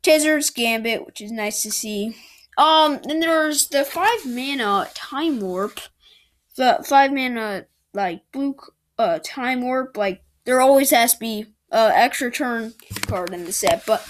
Tezzeret's 0.03 0.49
Gambit, 0.49 1.05
which 1.05 1.21
is 1.21 1.31
nice 1.31 1.61
to 1.63 1.71
see. 1.71 2.15
Um, 2.57 2.99
then 3.03 3.19
there's 3.19 3.67
the 3.67 3.83
five 3.83 4.25
mana 4.25 4.87
time 4.93 5.39
warp, 5.39 5.79
the 6.55 6.83
five 6.87 7.11
mana 7.11 7.65
like 7.93 8.21
blue 8.31 8.55
uh 8.97 9.19
time 9.23 9.61
warp. 9.61 9.97
Like 9.97 10.23
there 10.45 10.61
always 10.61 10.91
has 10.91 11.13
to 11.13 11.19
be 11.19 11.45
uh 11.71 11.91
extra 11.93 12.31
turn 12.31 12.73
card 13.07 13.33
in 13.33 13.45
the 13.45 13.51
set, 13.51 13.85
but 13.85 14.07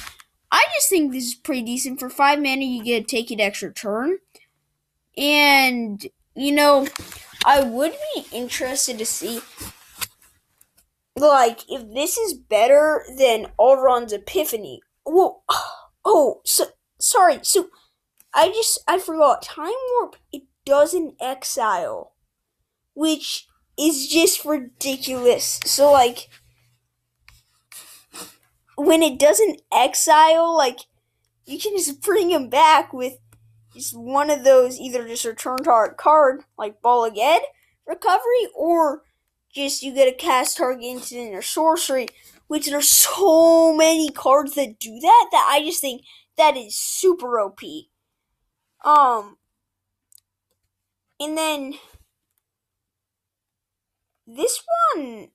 I 0.51 0.65
just 0.75 0.89
think 0.89 1.11
this 1.11 1.25
is 1.25 1.35
pretty 1.35 1.63
decent. 1.63 1.99
For 1.99 2.09
five 2.09 2.39
mana, 2.39 2.63
you 2.63 2.83
get 2.83 3.07
to 3.07 3.15
take 3.15 3.31
an 3.31 3.41
extra 3.41 3.73
turn. 3.73 4.17
And, 5.17 6.05
you 6.35 6.51
know, 6.51 6.87
I 7.45 7.63
would 7.63 7.93
be 8.15 8.25
interested 8.31 8.97
to 8.99 9.05
see, 9.05 9.41
like, 11.15 11.61
if 11.69 11.93
this 11.93 12.17
is 12.17 12.33
better 12.33 13.03
than 13.17 13.47
Alrund's 13.59 14.13
Epiphany. 14.13 14.81
Whoa. 15.03 15.41
Oh, 16.09 16.39
so, 16.45 16.67
sorry. 17.01 17.39
So, 17.41 17.67
I 18.33 18.47
just, 18.47 18.79
I 18.87 18.97
forgot. 18.97 19.41
Time 19.41 19.73
Warp, 19.99 20.15
it 20.31 20.43
doesn't 20.65 21.15
exile. 21.19 22.13
Which 22.93 23.45
is 23.77 24.07
just 24.07 24.45
ridiculous. 24.45 25.59
So, 25.65 25.91
like, 25.91 26.29
when 28.77 29.01
it 29.01 29.19
doesn't 29.19 29.61
exile, 29.73 30.55
like 30.55 30.79
you 31.45 31.59
can 31.59 31.75
just 31.75 32.01
bring 32.01 32.29
him 32.29 32.47
back 32.47 32.93
with 32.93 33.17
just 33.73 33.97
one 33.97 34.29
of 34.29 34.43
those 34.43 34.79
either 34.79 35.05
just 35.07 35.25
return 35.25 35.57
target 35.57 35.97
card 35.97 36.43
like 36.57 36.81
Bala 36.81 37.11
Ged 37.13 37.41
Recovery 37.85 38.47
or 38.55 39.01
just 39.53 39.81
you 39.81 39.93
get 39.93 40.07
a 40.07 40.15
cast 40.15 40.57
target 40.57 40.83
instant 40.83 41.33
or 41.33 41.41
sorcery, 41.41 42.07
which 42.47 42.67
there's 42.67 42.89
so 42.89 43.75
many 43.75 44.09
cards 44.09 44.53
that 44.53 44.79
do 44.79 44.99
that 44.99 45.29
that 45.31 45.49
I 45.51 45.65
just 45.65 45.81
think 45.81 46.03
that 46.37 46.55
is 46.55 46.77
super 46.77 47.39
OP. 47.39 47.59
Um 48.85 49.37
and 51.19 51.35
then 51.35 51.73
this 54.27 54.61
one 54.93 55.29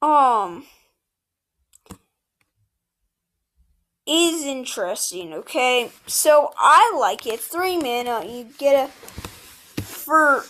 um 0.00 0.64
is 4.10 4.42
interesting, 4.42 5.32
okay? 5.32 5.92
So 6.06 6.52
I 6.58 6.92
like 6.98 7.26
it. 7.26 7.38
Three 7.38 7.78
mana, 7.78 8.26
you 8.26 8.48
get 8.58 8.88
a 8.88 8.92
for 9.82 10.44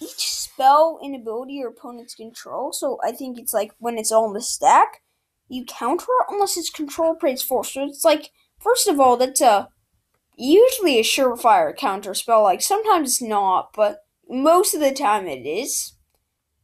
each 0.00 0.30
spell 0.30 0.98
and 1.02 1.14
ability 1.14 1.54
your 1.54 1.68
opponents 1.68 2.14
control. 2.14 2.72
So 2.72 2.98
I 3.04 3.12
think 3.12 3.38
it's 3.38 3.54
like 3.54 3.72
when 3.78 3.98
it's 3.98 4.10
all 4.10 4.26
in 4.26 4.32
the 4.32 4.40
stack, 4.40 5.02
you 5.48 5.64
counter 5.64 6.06
unless 6.28 6.56
it's 6.56 6.70
control 6.70 7.14
praise 7.14 7.42
four. 7.42 7.64
So 7.64 7.84
it's 7.84 8.04
like 8.04 8.30
first 8.58 8.88
of 8.88 8.98
all, 8.98 9.16
that's 9.16 9.40
a 9.40 9.68
usually 10.36 10.98
a 10.98 11.02
surefire 11.02 11.74
counter 11.76 12.14
spell. 12.14 12.42
Like 12.42 12.62
sometimes 12.62 13.10
it's 13.10 13.22
not, 13.22 13.72
but 13.74 14.00
most 14.28 14.74
of 14.74 14.80
the 14.80 14.92
time 14.92 15.28
it 15.28 15.46
is. 15.46 15.92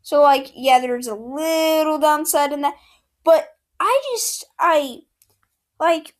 So 0.02 0.20
like 0.20 0.50
yeah, 0.54 0.80
there's 0.80 1.06
a 1.06 1.14
little 1.14 1.98
downside 1.98 2.52
in 2.52 2.62
that, 2.62 2.74
but 3.24 3.50
I 3.78 4.02
just 4.12 4.44
I 4.58 5.02
like, 5.82 6.14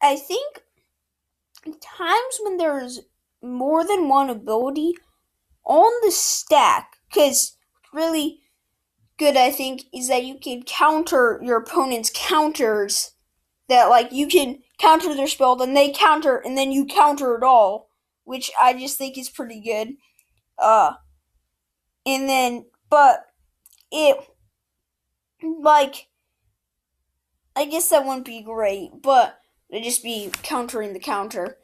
I 0.00 0.14
think 0.14 0.62
times 1.64 2.38
when 2.42 2.56
there's 2.56 3.00
more 3.42 3.84
than 3.84 4.08
one 4.08 4.30
ability 4.30 4.94
on 5.64 5.90
the 6.04 6.12
stack, 6.12 6.98
because 7.08 7.56
really 7.92 8.42
good, 9.18 9.36
I 9.36 9.50
think, 9.50 9.86
is 9.92 10.06
that 10.06 10.24
you 10.24 10.38
can 10.38 10.62
counter 10.62 11.40
your 11.42 11.58
opponent's 11.58 12.12
counters. 12.14 13.10
That, 13.68 13.86
like, 13.86 14.12
you 14.12 14.28
can 14.28 14.60
counter 14.78 15.12
their 15.16 15.26
spell, 15.26 15.56
then 15.56 15.74
they 15.74 15.90
counter, 15.90 16.36
and 16.36 16.56
then 16.56 16.70
you 16.70 16.86
counter 16.86 17.34
it 17.34 17.42
all, 17.42 17.88
which 18.22 18.52
I 18.60 18.72
just 18.72 18.96
think 18.96 19.18
is 19.18 19.28
pretty 19.28 19.60
good. 19.60 19.94
Uh, 20.56 20.92
and 22.06 22.28
then, 22.28 22.66
but 22.88 23.26
it, 23.90 24.16
like, 25.42 26.06
I 27.56 27.64
guess 27.64 27.88
that 27.88 28.04
wouldn't 28.04 28.26
be 28.26 28.42
great, 28.42 28.90
but 29.02 29.40
it'd 29.70 29.82
just 29.82 30.02
be 30.02 30.30
countering 30.42 30.92
the 30.92 31.00
counter. 31.00 31.56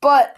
But 0.00 0.36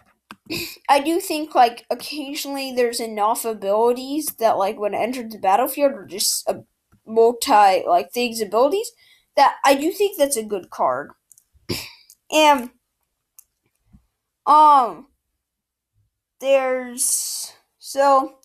I 0.89 1.01
do 1.01 1.21
think 1.21 1.55
like 1.55 1.85
occasionally 1.91 2.73
there's 2.73 2.99
enough 2.99 3.45
abilities 3.45 4.27
that 4.39 4.57
like 4.57 4.81
when 4.81 4.95
it 4.95 4.99
enters 4.99 5.33
the 5.33 5.39
battlefield 5.39 5.93
or 5.93 6.07
just 6.07 6.49
a 6.49 6.65
multi 7.07 7.85
like 7.87 8.13
things 8.13 8.41
abilities 8.41 8.91
that 9.37 9.57
I 9.65 9.75
do 9.75 9.93
think 9.93 10.17
that's 10.19 10.37
a 10.37 10.43
good 10.43 10.71
card. 10.71 11.11
and 12.33 12.71
um 14.47 15.07
there's 16.41 17.53
so 17.79 18.39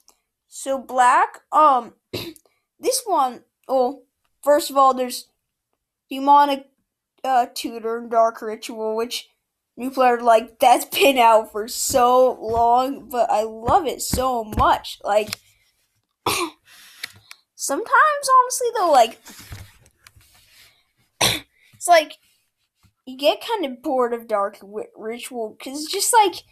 so 0.47 0.77
black 0.77 1.39
um 1.51 1.93
this 2.79 3.01
one 3.05 3.43
oh 3.67 4.03
first 4.43 4.69
of 4.69 4.77
all 4.77 4.93
there's 4.93 5.29
demonic 6.09 6.67
uh, 7.23 7.47
tutor 7.53 7.97
and 7.97 8.11
dark 8.11 8.41
ritual, 8.41 8.95
which 8.95 9.29
new 9.75 9.91
player 9.91 10.19
like 10.19 10.59
that's 10.59 10.85
been 10.97 11.17
out 11.17 11.51
for 11.51 11.67
so 11.67 12.37
long, 12.41 13.09
but 13.09 13.29
I 13.29 13.43
love 13.43 13.85
it 13.85 14.01
so 14.01 14.43
much. 14.43 14.99
Like 15.03 15.39
sometimes, 17.55 18.29
honestly, 18.41 18.67
though, 18.75 18.91
like 18.91 19.19
it's 21.73 21.87
like 21.87 22.17
you 23.05 23.17
get 23.17 23.45
kind 23.45 23.65
of 23.65 23.81
bored 23.81 24.13
of 24.13 24.27
dark 24.27 24.59
ritual 24.95 25.55
because 25.57 25.83
it's 25.83 25.91
just 25.91 26.13
like 26.13 26.43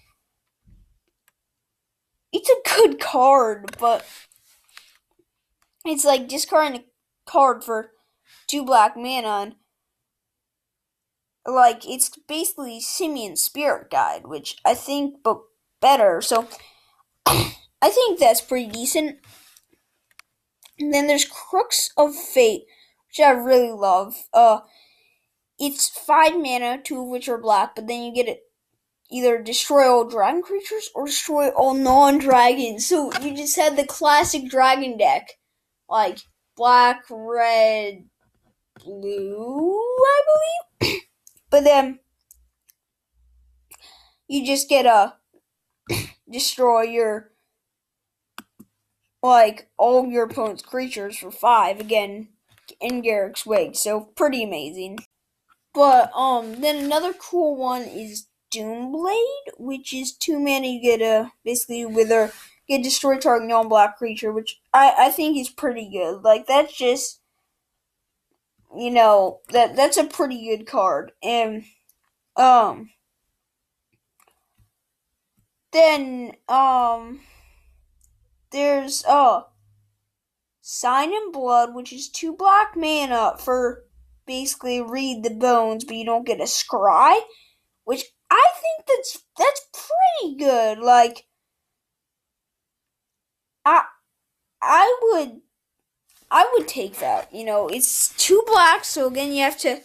it's 2.31 2.49
a 2.49 2.77
good 2.77 2.99
card, 2.99 3.75
but 3.79 4.05
it's 5.85 6.05
like 6.05 6.27
discarding 6.27 6.81
a 6.81 6.83
card 7.25 7.63
for 7.63 7.91
two 8.47 8.63
black 8.65 8.95
mana. 8.95 9.55
like 11.45 11.87
it's 11.87 12.09
basically 12.27 12.79
Simian 12.79 13.35
Spirit 13.35 13.89
Guide, 13.89 14.25
which 14.25 14.57
I 14.65 14.73
think 14.73 15.23
but 15.23 15.41
better. 15.81 16.21
So 16.21 16.47
I 17.25 17.89
think 17.89 18.19
that's 18.19 18.41
pretty 18.41 18.67
decent. 18.67 19.19
And 20.79 20.93
then 20.93 21.07
there's 21.07 21.25
Crux 21.25 21.89
of 21.95 22.15
Fate, 22.15 22.63
which 23.07 23.19
I 23.19 23.31
really 23.31 23.71
love. 23.71 24.15
Uh 24.33 24.59
it's 25.57 25.87
five 25.87 26.33
mana, 26.35 26.81
two 26.83 27.01
of 27.01 27.07
which 27.07 27.29
are 27.29 27.37
black, 27.37 27.75
but 27.75 27.87
then 27.87 28.03
you 28.03 28.13
get 28.13 28.27
it 28.27 28.41
either 29.11 29.41
destroy 29.41 29.87
all 29.87 30.03
dragon 30.05 30.41
creatures 30.41 30.89
or 30.95 31.05
destroy 31.05 31.49
all 31.49 31.73
non 31.73 32.17
dragons. 32.17 32.87
So 32.87 33.11
you 33.21 33.35
just 33.35 33.55
had 33.55 33.77
the 33.77 33.85
classic 33.85 34.49
dragon 34.49 34.97
deck. 34.97 35.33
Like 35.87 36.19
black, 36.57 37.03
red, 37.09 38.05
blue, 38.83 39.79
I 39.99 40.21
believe. 40.81 41.01
but 41.49 41.63
then 41.63 41.99
you 44.27 44.45
just 44.45 44.69
get 44.69 44.85
a 44.85 45.15
destroy 46.29 46.81
your 46.83 47.31
like 49.21 49.69
all 49.77 50.05
your 50.07 50.25
opponent's 50.25 50.61
creatures 50.61 51.17
for 51.17 51.31
five 51.31 51.79
again 51.79 52.29
in 52.79 53.01
Garruk's 53.01 53.45
wake, 53.45 53.75
so 53.75 54.01
pretty 54.15 54.43
amazing. 54.43 54.99
But 55.73 56.11
um 56.15 56.61
then 56.61 56.83
another 56.85 57.13
cool 57.13 57.55
one 57.55 57.83
is 57.83 58.27
Doomblade, 58.53 59.57
which 59.57 59.93
is 59.93 60.13
two 60.13 60.39
mana. 60.39 60.67
You 60.67 60.81
get 60.81 61.01
a 61.01 61.31
basically 61.43 61.85
wither, 61.85 62.31
get 62.67 62.83
destroy 62.83 63.17
target 63.17 63.49
non-black 63.49 63.97
creature, 63.97 64.31
which 64.31 64.61
I 64.73 64.93
I 64.97 65.09
think 65.11 65.37
is 65.37 65.49
pretty 65.49 65.89
good. 65.91 66.23
Like 66.23 66.47
that's 66.47 66.75
just 66.75 67.21
you 68.77 68.91
know 68.91 69.41
that 69.49 69.75
that's 69.75 69.97
a 69.97 70.03
pretty 70.05 70.45
good 70.45 70.65
card, 70.67 71.11
and 71.23 71.63
um 72.37 72.89
then 75.71 76.31
um 76.47 77.21
there's 78.51 79.03
uh 79.05 79.43
Sign 80.61 81.13
in 81.13 81.31
Blood, 81.31 81.75
which 81.75 81.93
is 81.93 82.09
two 82.09 82.35
black 82.35 82.75
mana 82.75 83.35
for 83.37 83.83
basically 84.25 84.81
read 84.81 85.23
the 85.23 85.29
bones, 85.29 85.85
but 85.85 85.95
you 85.95 86.03
don't 86.03 86.25
get 86.25 86.39
a 86.41 86.45
scry, 86.45 87.19
which 87.83 88.03
I 88.31 88.43
think 88.55 88.87
that's 88.87 89.23
that's 89.37 89.61
pretty 89.71 90.35
good. 90.37 90.79
Like 90.79 91.27
I 93.63 93.83
I 94.61 94.99
would 95.03 95.41
I 96.35 96.45
would 96.51 96.67
take 96.67 96.99
that. 96.99 97.33
You 97.33 97.45
know, 97.45 97.69
it's 97.69 98.09
two 98.17 98.43
black, 98.45 98.83
so 98.83 99.07
again 99.07 99.31
you 99.31 99.41
have 99.41 99.57
to 99.59 99.79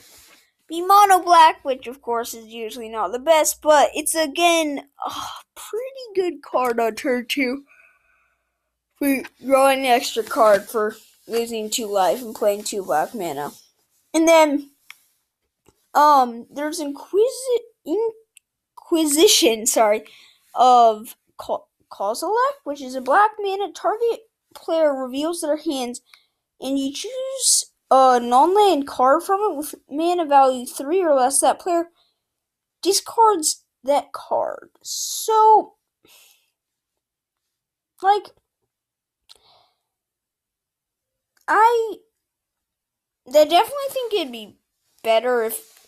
be 0.69 0.83
mono 0.83 1.23
black, 1.23 1.65
which 1.65 1.87
of 1.87 2.03
course 2.03 2.35
is 2.35 2.47
usually 2.47 2.89
not 2.89 3.13
the 3.13 3.21
best, 3.21 3.63
but 3.63 3.91
it's 3.95 4.17
again 4.17 4.81
a 5.07 5.13
pretty 5.55 6.07
good 6.17 6.43
card 6.43 6.81
on 6.81 6.97
turn 6.97 7.27
two. 7.29 7.63
We 9.01 9.27
drawing 9.47 9.81
an 9.81 9.87
extra 9.87 10.25
card 10.25 10.65
for 10.65 10.97
losing 11.29 11.71
two 11.71 11.87
life 11.87 12.21
and 12.21 12.35
playing 12.35 12.65
two 12.65 12.83
black 12.83 13.15
mana. 13.15 13.53
And 14.13 14.27
then 14.27 14.71
um 15.95 16.49
there's 16.51 16.81
Inquisi- 16.81 17.95
Inquisition, 18.77 19.67
sorry, 19.67 20.03
of 20.57 21.15
Kozilek, 21.39 22.57
which 22.65 22.83
is 22.83 22.97
a 22.97 23.01
black 23.01 23.31
mana 23.39 23.71
target 23.73 24.23
player 24.53 24.93
reveals 24.93 25.43
their 25.43 25.57
hands 25.57 26.01
and 26.61 26.79
you 26.79 26.93
choose 26.93 27.67
a 27.91 28.21
non-land 28.21 28.87
card 28.87 29.23
from 29.23 29.41
it 29.41 29.57
with 29.57 29.75
mana 29.91 30.25
value 30.25 30.67
three 30.67 31.03
or 31.03 31.15
less, 31.15 31.41
that 31.41 31.59
player 31.59 31.87
discards 32.83 33.65
that 33.85 34.13
card. 34.13 34.71
So, 34.83 35.75
like, 38.03 38.31
I, 41.49 41.97
I 43.29 43.33
definitely 43.33 43.91
think 43.91 44.13
it'd 44.15 44.33
be 44.33 44.57
better 45.03 45.43
if 45.43 45.81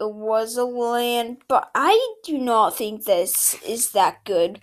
it 0.00 0.10
was 0.10 0.56
a 0.56 0.64
land, 0.64 1.38
but 1.48 1.70
I 1.74 2.14
do 2.24 2.38
not 2.38 2.76
think 2.76 3.04
this 3.04 3.54
is 3.62 3.92
that 3.92 4.24
good. 4.24 4.60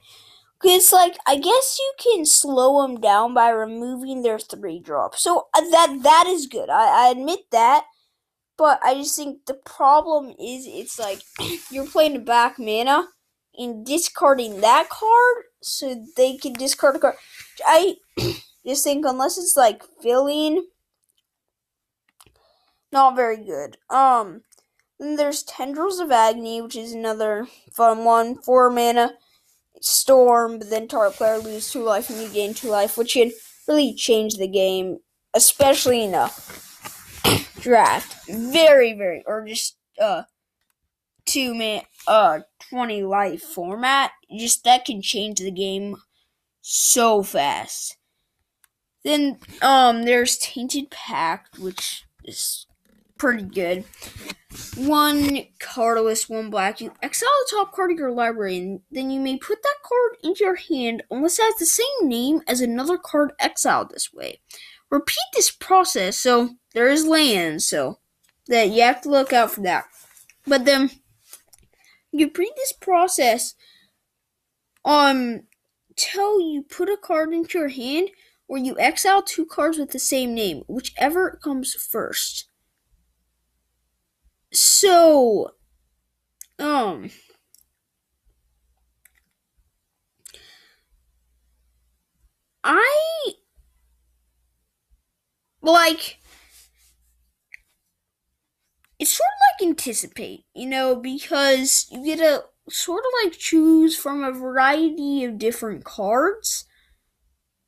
Cause 0.61 0.91
like 0.91 1.17
I 1.25 1.37
guess 1.37 1.79
you 1.79 1.93
can 1.97 2.25
slow 2.25 2.81
them 2.81 2.99
down 2.99 3.33
by 3.33 3.49
removing 3.49 4.23
their 4.23 4.39
three 4.39 4.79
drop. 4.79 5.15
So 5.15 5.47
uh, 5.53 5.61
that 5.61 5.99
that 6.03 6.25
is 6.27 6.47
good. 6.47 6.69
I, 6.69 7.07
I 7.07 7.11
admit 7.11 7.49
that. 7.51 7.85
But 8.57 8.81
I 8.83 8.95
just 8.95 9.15
think 9.15 9.45
the 9.45 9.53
problem 9.53 10.31
is 10.31 10.67
it's 10.67 10.99
like 10.99 11.21
you're 11.71 11.87
playing 11.87 12.17
a 12.17 12.19
back 12.19 12.59
mana 12.59 13.07
and 13.57 13.85
discarding 13.85 14.59
that 14.59 14.89
card 14.89 15.45
so 15.61 16.05
they 16.17 16.35
can 16.35 16.53
discard 16.53 16.97
a 16.97 16.99
card. 16.99 17.15
I 17.65 17.95
just 18.67 18.83
think 18.83 19.05
unless 19.07 19.37
it's 19.37 19.55
like 19.55 19.83
filling 20.01 20.67
not 22.91 23.15
very 23.15 23.37
good. 23.37 23.77
Um 23.89 24.41
then 24.99 25.15
there's 25.15 25.43
Tendrils 25.43 26.01
of 26.01 26.11
Agony, 26.11 26.61
which 26.61 26.75
is 26.75 26.91
another 26.91 27.47
fun 27.71 28.03
one. 28.03 28.35
Four 28.35 28.69
mana 28.69 29.13
storm, 29.81 30.59
but 30.59 30.69
then 30.69 30.87
target 30.87 31.17
player 31.17 31.37
lose 31.37 31.71
two 31.71 31.83
life 31.83 32.09
and 32.09 32.21
you 32.21 32.29
gain 32.29 32.53
two 32.53 32.69
life, 32.69 32.97
which 32.97 33.13
can 33.13 33.31
really 33.67 33.93
change 33.93 34.35
the 34.35 34.47
game, 34.47 34.99
especially 35.33 36.03
in 36.03 36.13
a 36.13 36.29
draft. 37.59 38.27
Very, 38.27 38.93
very, 38.93 39.23
or 39.25 39.45
just 39.45 39.77
uh 39.99 40.23
two 41.25 41.53
man 41.53 41.83
uh 42.07 42.39
twenty 42.69 43.03
life 43.03 43.41
format. 43.41 44.11
Just 44.37 44.63
that 44.63 44.85
can 44.85 45.01
change 45.01 45.39
the 45.39 45.51
game 45.51 45.97
so 46.61 47.23
fast. 47.23 47.97
Then 49.03 49.39
um 49.61 50.03
there's 50.03 50.37
Tainted 50.37 50.89
Pact, 50.89 51.59
which 51.59 52.05
is 52.23 52.65
pretty 53.19 53.43
good 53.43 53.85
one 54.75 55.45
colorless, 55.59 56.27
one 56.27 56.49
black. 56.49 56.81
You 56.81 56.93
exile 57.01 57.29
the 57.41 57.57
top 57.57 57.73
card 57.73 57.91
of 57.91 57.97
your 57.97 58.11
library, 58.11 58.57
and 58.57 58.81
then 58.91 59.11
you 59.11 59.19
may 59.19 59.37
put 59.37 59.61
that 59.61 59.75
card 59.83 60.17
into 60.23 60.43
your 60.43 60.55
hand 60.55 61.03
unless 61.11 61.39
it 61.39 61.43
has 61.43 61.55
the 61.55 61.65
same 61.65 62.09
name 62.09 62.41
as 62.47 62.61
another 62.61 62.97
card 62.97 63.33
exiled 63.39 63.91
this 63.91 64.11
way. 64.13 64.39
Repeat 64.89 65.17
this 65.33 65.51
process, 65.51 66.17
so 66.17 66.51
there 66.73 66.89
is 66.89 67.05
land, 67.05 67.61
so 67.61 67.99
that 68.47 68.69
you 68.69 68.81
have 68.81 69.01
to 69.01 69.09
look 69.09 69.31
out 69.33 69.51
for 69.51 69.61
that. 69.61 69.85
But 70.47 70.65
then 70.65 70.89
you 72.11 72.25
repeat 72.25 72.53
this 72.55 72.73
process 72.73 73.53
um 74.85 75.41
till 75.95 76.39
you 76.39 76.63
put 76.63 76.89
a 76.89 76.97
card 76.97 77.33
into 77.33 77.59
your 77.59 77.67
hand 77.67 78.09
or 78.47 78.57
you 78.57 78.79
exile 78.79 79.21
two 79.21 79.45
cards 79.45 79.77
with 79.77 79.91
the 79.91 79.99
same 79.99 80.33
name, 80.33 80.63
whichever 80.67 81.39
comes 81.43 81.73
first. 81.75 82.48
So, 84.51 85.55
um, 86.59 87.09
I 92.63 93.33
like 95.61 96.19
it's 98.99 99.11
sort 99.11 99.27
of 99.27 99.61
like 99.61 99.69
anticipate, 99.69 100.45
you 100.53 100.65
know, 100.67 100.95
because 100.95 101.87
you 101.91 102.03
get 102.03 102.17
to 102.19 102.43
sort 102.69 103.03
of 103.05 103.11
like 103.23 103.37
choose 103.37 103.95
from 103.97 104.23
a 104.23 104.31
variety 104.31 105.23
of 105.23 105.37
different 105.37 105.83
cards 105.83 106.65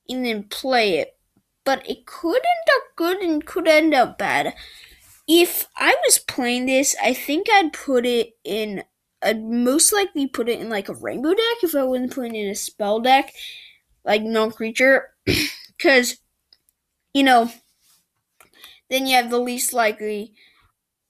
and 0.10 0.26
then 0.26 0.44
play 0.44 0.98
it. 0.98 1.18
But 1.64 1.88
it 1.90 2.06
could 2.06 2.38
end 2.38 2.76
up 2.76 2.84
good 2.96 3.18
and 3.22 3.46
could 3.46 3.68
end 3.68 3.94
up 3.94 4.18
bad 4.18 4.56
if 5.34 5.66
I 5.78 5.96
was 6.04 6.20
playing 6.20 6.66
this, 6.66 6.94
I 7.02 7.14
think 7.14 7.48
I'd 7.50 7.72
put 7.72 8.06
it 8.06 8.34
in. 8.44 8.84
I'd 9.24 9.42
most 9.42 9.94
likely 9.94 10.28
put 10.28 10.50
it 10.50 10.60
in 10.60 10.70
like 10.70 10.90
a 10.90 10.94
rainbow 10.94 11.34
deck 11.34 11.64
if 11.64 11.74
I 11.74 11.84
wasn't 11.84 12.14
putting 12.14 12.36
in 12.36 12.50
a 12.50 12.56
spell 12.56 13.00
deck, 13.00 13.32
like 14.04 14.24
non 14.24 14.52
creature, 14.52 15.14
because 15.78 16.18
you 17.14 17.24
know, 17.24 17.50
then 18.90 19.08
you 19.08 19.16
have 19.16 19.30
the 19.30 19.40
least 19.40 19.72
likely 19.72 20.34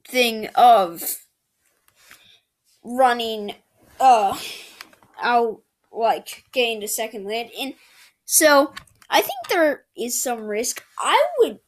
thing 0.07 0.49
of 0.55 1.17
running 2.83 3.55
uh 3.99 4.37
out 5.21 5.61
like 5.91 6.43
getting 6.51 6.81
to 6.81 6.87
second 6.87 7.25
land 7.25 7.49
and 7.59 7.75
so 8.25 8.73
I 9.09 9.21
think 9.21 9.47
there 9.49 9.83
is 9.95 10.21
some 10.21 10.43
risk. 10.43 10.83
I 10.97 11.21
would 11.39 11.59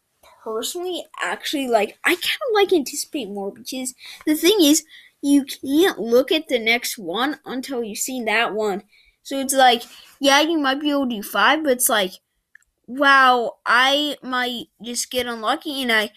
personally 0.43 1.05
actually 1.21 1.67
like 1.67 1.97
I 2.03 2.15
kind 2.15 2.17
of 2.23 2.53
like 2.53 2.73
anticipate 2.73 3.29
more 3.29 3.51
because 3.51 3.93
the 4.25 4.35
thing 4.35 4.57
is 4.61 4.83
you 5.21 5.45
can't 5.45 5.99
look 5.99 6.31
at 6.31 6.47
the 6.49 6.59
next 6.59 6.97
one 6.97 7.39
until 7.45 7.83
you've 7.83 7.97
seen 7.99 8.25
that 8.25 8.53
one. 8.53 8.83
So 9.23 9.39
it's 9.39 9.53
like, 9.53 9.83
yeah, 10.19 10.41
you 10.41 10.59
might 10.59 10.81
be 10.81 10.91
able 10.91 11.07
to 11.07 11.15
do 11.15 11.23
five, 11.23 11.63
but 11.63 11.71
it's 11.71 11.87
like, 11.87 12.11
wow, 12.87 13.53
I 13.65 14.17
might 14.21 14.65
just 14.83 15.11
get 15.11 15.27
unlucky 15.27 15.81
and 15.81 15.91
I 15.91 16.11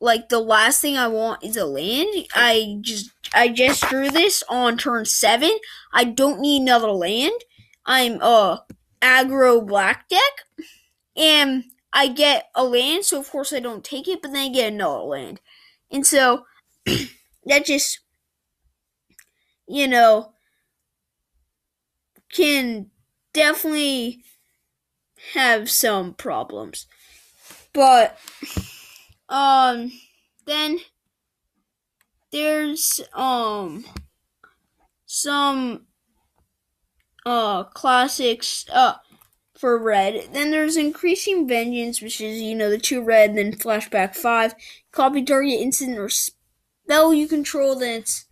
like 0.00 0.28
the 0.28 0.40
last 0.40 0.80
thing 0.80 0.96
I 0.96 1.08
want 1.08 1.44
is 1.44 1.56
a 1.56 1.66
land. 1.66 2.08
I 2.34 2.78
just 2.80 3.10
I 3.34 3.48
just 3.48 3.82
drew 3.88 4.10
this 4.10 4.42
on 4.48 4.78
turn 4.78 5.04
seven. 5.04 5.52
I 5.92 6.04
don't 6.04 6.40
need 6.40 6.62
another 6.62 6.90
land. 6.90 7.32
I'm 7.86 8.20
a 8.22 8.64
aggro 9.02 9.66
black 9.66 10.08
deck. 10.08 10.20
And 11.16 11.64
I 11.92 12.08
get 12.08 12.50
a 12.54 12.64
land, 12.64 13.04
so 13.04 13.18
of 13.18 13.30
course 13.30 13.52
I 13.52 13.60
don't 13.60 13.84
take 13.84 14.08
it, 14.08 14.22
but 14.22 14.32
then 14.32 14.50
I 14.50 14.52
get 14.52 14.72
another 14.72 15.00
land. 15.04 15.40
And 15.90 16.06
so 16.06 16.44
that 17.46 17.64
just, 17.66 18.00
you 19.66 19.88
know, 19.88 20.32
can 22.32 22.90
definitely 23.32 24.22
have 25.34 25.70
some 25.70 26.14
problems. 26.14 26.86
But, 27.72 28.18
um, 29.28 29.92
then 30.46 30.80
there's, 32.32 33.00
um, 33.12 33.84
some, 35.06 35.86
uh, 37.26 37.64
classics, 37.64 38.64
uh, 38.72 38.94
for 39.60 39.78
red. 39.78 40.30
Then 40.32 40.50
there's 40.50 40.78
increasing 40.78 41.46
vengeance, 41.46 42.00
which 42.00 42.20
is 42.20 42.40
you 42.40 42.54
know 42.54 42.70
the 42.70 42.78
two 42.78 43.02
red. 43.02 43.36
Then 43.36 43.52
flashback 43.52 44.16
five, 44.16 44.54
copy 44.90 45.22
target 45.22 45.60
instant 45.60 45.98
or 45.98 46.08
spell 46.08 47.12
you 47.12 47.28
control. 47.28 47.78
Then 47.78 48.00
it's 48.00 48.24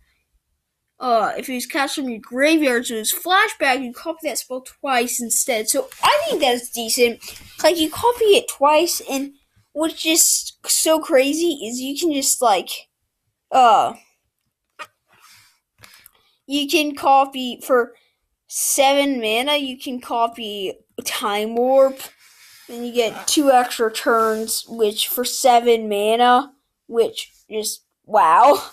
uh, 0.99 1.33
if 1.37 1.47
was 1.47 1.67
cast 1.67 1.95
from 1.95 2.09
your 2.09 2.19
graveyard, 2.19 2.87
so 2.87 2.95
it 2.95 2.99
was 2.99 3.13
flashback, 3.13 3.83
you 3.83 3.93
copy 3.93 4.19
that 4.23 4.39
spell 4.39 4.61
twice 4.61 5.21
instead. 5.21 5.69
So 5.69 5.87
I 6.03 6.21
think 6.25 6.41
that's 6.41 6.69
decent. 6.69 7.21
Like 7.63 7.77
you 7.77 7.89
copy 7.89 8.25
it 8.25 8.49
twice, 8.49 9.01
and 9.09 9.33
what's 9.71 10.01
just 10.01 10.57
so 10.67 10.99
crazy 10.99 11.61
is 11.63 11.79
you 11.79 11.97
can 11.97 12.11
just 12.11 12.41
like, 12.41 12.69
uh, 13.51 13.93
you 16.47 16.67
can 16.67 16.95
copy 16.95 17.61
for 17.63 17.93
seven 18.47 19.21
mana. 19.21 19.57
You 19.57 19.77
can 19.77 20.01
copy 20.01 20.73
time 21.01 21.55
warp, 21.55 21.99
and 22.67 22.85
you 22.85 22.93
get 22.93 23.27
two 23.27 23.51
extra 23.51 23.91
turns, 23.91 24.65
which 24.67 25.07
for 25.07 25.25
seven 25.25 25.89
mana, 25.89 26.53
which 26.87 27.31
just 27.49 27.83
wow. 28.05 28.71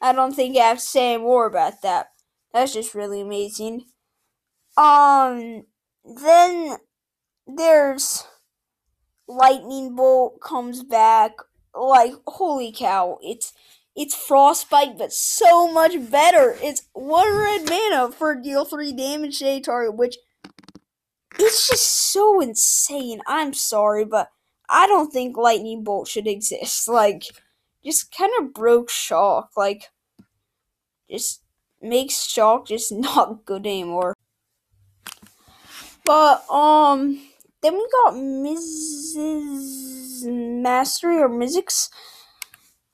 I 0.00 0.12
don't 0.12 0.34
think 0.34 0.56
I 0.56 0.64
have 0.64 0.78
to 0.78 0.84
say 0.84 1.16
more 1.16 1.46
about 1.46 1.82
that. 1.82 2.08
That's 2.52 2.72
just 2.72 2.94
really 2.94 3.20
amazing. 3.20 3.86
Um, 4.76 5.64
then 6.04 6.76
there's 7.46 8.24
lightning 9.26 9.94
bolt 9.96 10.40
comes 10.40 10.82
back. 10.82 11.32
Like 11.74 12.12
holy 12.26 12.72
cow! 12.72 13.18
It's 13.22 13.52
it's 13.96 14.14
frostbite, 14.14 14.98
but 14.98 15.12
so 15.12 15.70
much 15.70 16.10
better. 16.10 16.56
It's 16.62 16.82
one 16.92 17.36
red 17.36 17.68
mana 17.68 18.12
for 18.12 18.34
deal 18.34 18.64
three 18.64 18.92
damage 18.92 19.38
to 19.40 19.46
a 19.46 19.60
target, 19.60 19.96
which 19.96 20.16
it's 21.38 21.68
just 21.68 22.12
so 22.12 22.40
insane. 22.40 23.20
I'm 23.26 23.54
sorry, 23.54 24.04
but 24.04 24.28
I 24.68 24.86
don't 24.86 25.12
think 25.12 25.36
lightning 25.36 25.84
bolt 25.84 26.08
should 26.08 26.26
exist. 26.26 26.88
Like, 26.94 27.24
just 27.84 28.14
kind 28.16 28.32
of 28.40 28.54
broke 28.54 28.90
shock. 28.90 29.50
Like, 29.56 29.90
just 31.10 31.44
makes 31.84 32.26
Shock 32.26 32.66
just 32.66 32.90
not 33.08 33.44
good 33.44 33.66
anymore. 33.66 34.14
But 36.04 36.48
um 36.50 37.20
then 37.62 37.74
we 37.74 37.88
got 38.04 38.14
Mizzix's 38.14 40.24
Mastery 40.26 41.18
or 41.18 41.28
Mizzix. 41.28 41.88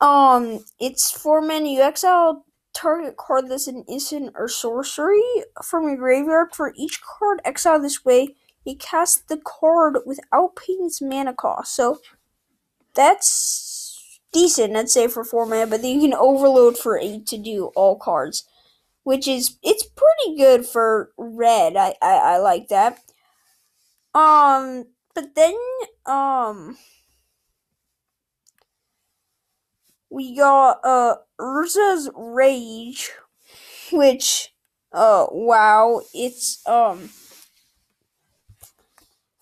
Um 0.00 0.64
it's 0.79 1.11
four 1.11 1.40
mana 1.40 1.68
you 1.68 1.83
exile 1.83 2.44
target 2.80 3.16
card 3.16 3.48
that's 3.48 3.66
an 3.66 3.84
instant 3.88 4.32
or 4.36 4.48
sorcery 4.48 5.22
from 5.62 5.84
your 5.84 5.96
graveyard. 5.96 6.54
For 6.54 6.72
each 6.76 7.00
card 7.02 7.40
exiled 7.44 7.84
this 7.84 8.04
way, 8.04 8.36
you 8.64 8.76
cast 8.76 9.28
the 9.28 9.38
card 9.38 9.98
without 10.06 10.56
paying 10.56 10.86
its 10.86 11.00
mana 11.02 11.34
cost. 11.34 11.74
So 11.74 12.00
that's 12.94 14.20
decent, 14.32 14.76
I'd 14.76 14.88
say, 14.88 15.08
for 15.08 15.24
four 15.24 15.46
mana, 15.46 15.66
but 15.66 15.82
then 15.82 16.00
you 16.00 16.08
can 16.08 16.18
overload 16.18 16.78
for 16.78 16.98
eight 16.98 17.26
to 17.28 17.38
do 17.38 17.70
all 17.76 17.96
cards. 17.96 18.44
Which 19.02 19.26
is 19.26 19.56
it's 19.62 19.84
pretty 19.84 20.36
good 20.36 20.66
for 20.66 21.10
red. 21.16 21.76
I, 21.76 21.94
I, 22.02 22.34
I 22.34 22.36
like 22.38 22.68
that. 22.68 22.98
Um 24.14 24.84
but 25.14 25.34
then 25.34 25.56
um 26.06 26.76
we 30.11 30.37
got 30.37 30.81
uh 30.85 31.16
Urza's 31.40 32.11
Rage, 32.14 33.11
which 33.92 34.53
uh 34.92 35.27
wow, 35.31 36.03
it's 36.12 36.66
um 36.66 37.11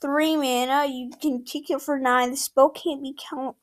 three 0.00 0.36
mana. 0.36 0.86
You 0.86 1.10
can 1.20 1.42
kick 1.44 1.70
it 1.70 1.82
for 1.82 1.98
nine. 1.98 2.30
The 2.30 2.36
spell 2.36 2.70
can't 2.70 3.02
be 3.02 3.14
count 3.30 3.56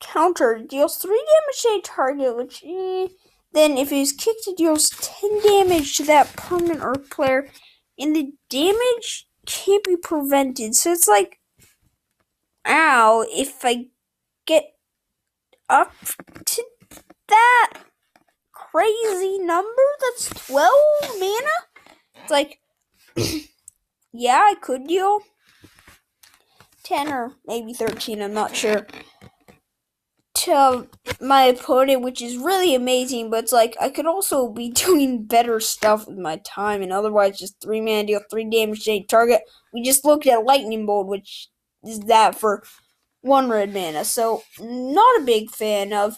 counter 0.00 0.62
deals 0.66 0.96
3 0.96 1.10
damage 1.10 1.62
to 1.62 1.68
a 1.68 1.80
target, 1.82 2.36
which 2.36 2.62
eh, 2.64 3.08
then 3.52 3.76
if 3.78 3.92
it 3.92 3.98
is 3.98 4.12
kicked, 4.12 4.46
it 4.46 4.56
deals 4.56 4.90
10 4.90 5.42
damage 5.42 5.96
to 5.96 6.04
that 6.04 6.34
permanent 6.36 6.80
Earth 6.82 7.10
player, 7.10 7.48
and 7.98 8.14
the 8.14 8.32
damage 8.48 9.28
can't 9.46 9.84
be 9.84 9.96
prevented. 9.96 10.74
So 10.74 10.92
it's 10.92 11.08
like, 11.08 11.40
ow, 12.66 13.24
if 13.28 13.64
I 13.64 13.86
get 14.46 14.75
up 15.68 15.92
to 16.44 16.64
that 17.28 17.72
crazy 18.52 19.38
number 19.38 19.82
that's 20.00 20.46
12 20.46 20.70
mana, 21.18 21.92
it's 22.22 22.30
like, 22.30 22.60
yeah, 24.12 24.40
I 24.42 24.54
could 24.60 24.86
deal 24.86 25.20
10 26.84 27.08
or 27.08 27.32
maybe 27.46 27.72
13, 27.72 28.22
I'm 28.22 28.34
not 28.34 28.54
sure 28.54 28.86
to 30.46 30.86
my 31.20 31.44
opponent, 31.44 32.02
which 32.02 32.22
is 32.22 32.36
really 32.36 32.74
amazing. 32.74 33.30
But 33.30 33.44
it's 33.44 33.52
like 33.52 33.76
I 33.80 33.90
could 33.90 34.06
also 34.06 34.48
be 34.48 34.70
doing 34.86 35.24
better 35.24 35.60
stuff 35.60 36.06
with 36.06 36.18
my 36.18 36.36
time, 36.44 36.82
and 36.82 36.92
otherwise 36.92 37.38
just 37.38 37.60
three 37.60 37.80
man 37.80 38.06
deal 38.06 38.20
three 38.30 38.48
damage 38.48 38.84
to 38.84 39.02
target. 39.04 39.42
We 39.72 39.82
just 39.82 40.04
looked 40.04 40.26
at 40.26 40.44
lightning 40.44 40.86
bolt, 40.86 41.08
which 41.08 41.48
is 41.84 42.00
that 42.00 42.34
for 42.38 42.62
one 43.26 43.48
red 43.48 43.72
mana. 43.72 44.04
So 44.04 44.42
not 44.60 45.20
a 45.20 45.24
big 45.24 45.50
fan 45.50 45.92
of. 45.92 46.16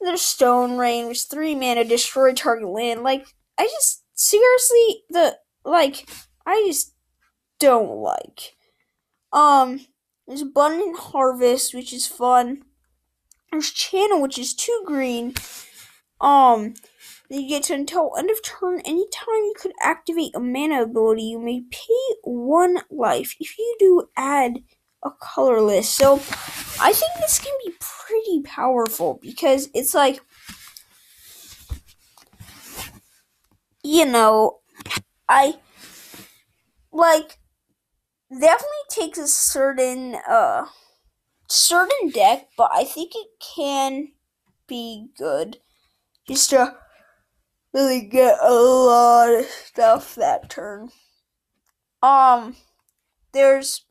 There's 0.00 0.22
stone 0.22 0.76
rain, 0.76 1.08
which 1.08 1.24
three 1.24 1.54
mana 1.54 1.84
destroy 1.84 2.32
target 2.34 2.68
land. 2.68 3.02
Like 3.02 3.26
I 3.58 3.64
just 3.64 4.02
seriously 4.14 5.04
the 5.10 5.38
like 5.64 6.08
I 6.46 6.64
just 6.66 6.94
don't 7.58 7.96
like. 7.96 8.54
Um, 9.32 9.80
there's 10.26 10.42
abundant 10.42 10.98
harvest, 10.98 11.74
which 11.74 11.92
is 11.92 12.06
fun. 12.06 12.62
There's 13.50 13.70
channel, 13.70 14.20
which 14.20 14.38
is 14.38 14.54
two 14.54 14.82
green. 14.86 15.34
Um, 16.20 16.74
you 17.28 17.48
get 17.48 17.64
to 17.64 17.74
until 17.74 18.12
end 18.16 18.30
of 18.30 18.42
turn. 18.42 18.80
Anytime 18.80 19.26
you 19.28 19.54
could 19.58 19.72
activate 19.80 20.34
a 20.34 20.40
mana 20.40 20.82
ability, 20.82 21.22
you 21.22 21.38
may 21.38 21.62
pay 21.70 22.16
one 22.22 22.78
life. 22.90 23.34
If 23.40 23.58
you 23.58 23.76
do, 23.78 24.08
add 24.16 24.60
a 25.06 25.10
colorless. 25.20 25.88
So, 25.88 26.14
I 26.80 26.92
think 26.92 27.12
this 27.18 27.38
can 27.38 27.52
be 27.64 27.72
pretty 27.80 28.42
powerful 28.42 29.18
because 29.22 29.68
it's 29.74 29.94
like, 29.94 30.20
you 33.82 34.04
know, 34.04 34.60
I 35.28 35.54
like 36.92 37.38
definitely 38.30 38.86
takes 38.90 39.18
a 39.18 39.28
certain 39.28 40.16
uh 40.28 40.66
certain 41.48 42.10
deck, 42.10 42.48
but 42.56 42.70
I 42.72 42.84
think 42.84 43.12
it 43.14 43.28
can 43.40 44.08
be 44.66 45.08
good. 45.16 45.58
Just 46.28 46.50
to 46.50 46.74
really 47.72 48.02
get 48.02 48.38
a 48.42 48.52
lot 48.52 49.30
of 49.30 49.46
stuff 49.46 50.14
that 50.16 50.50
turn. 50.50 50.90
Um, 52.02 52.56
there's 53.32 53.85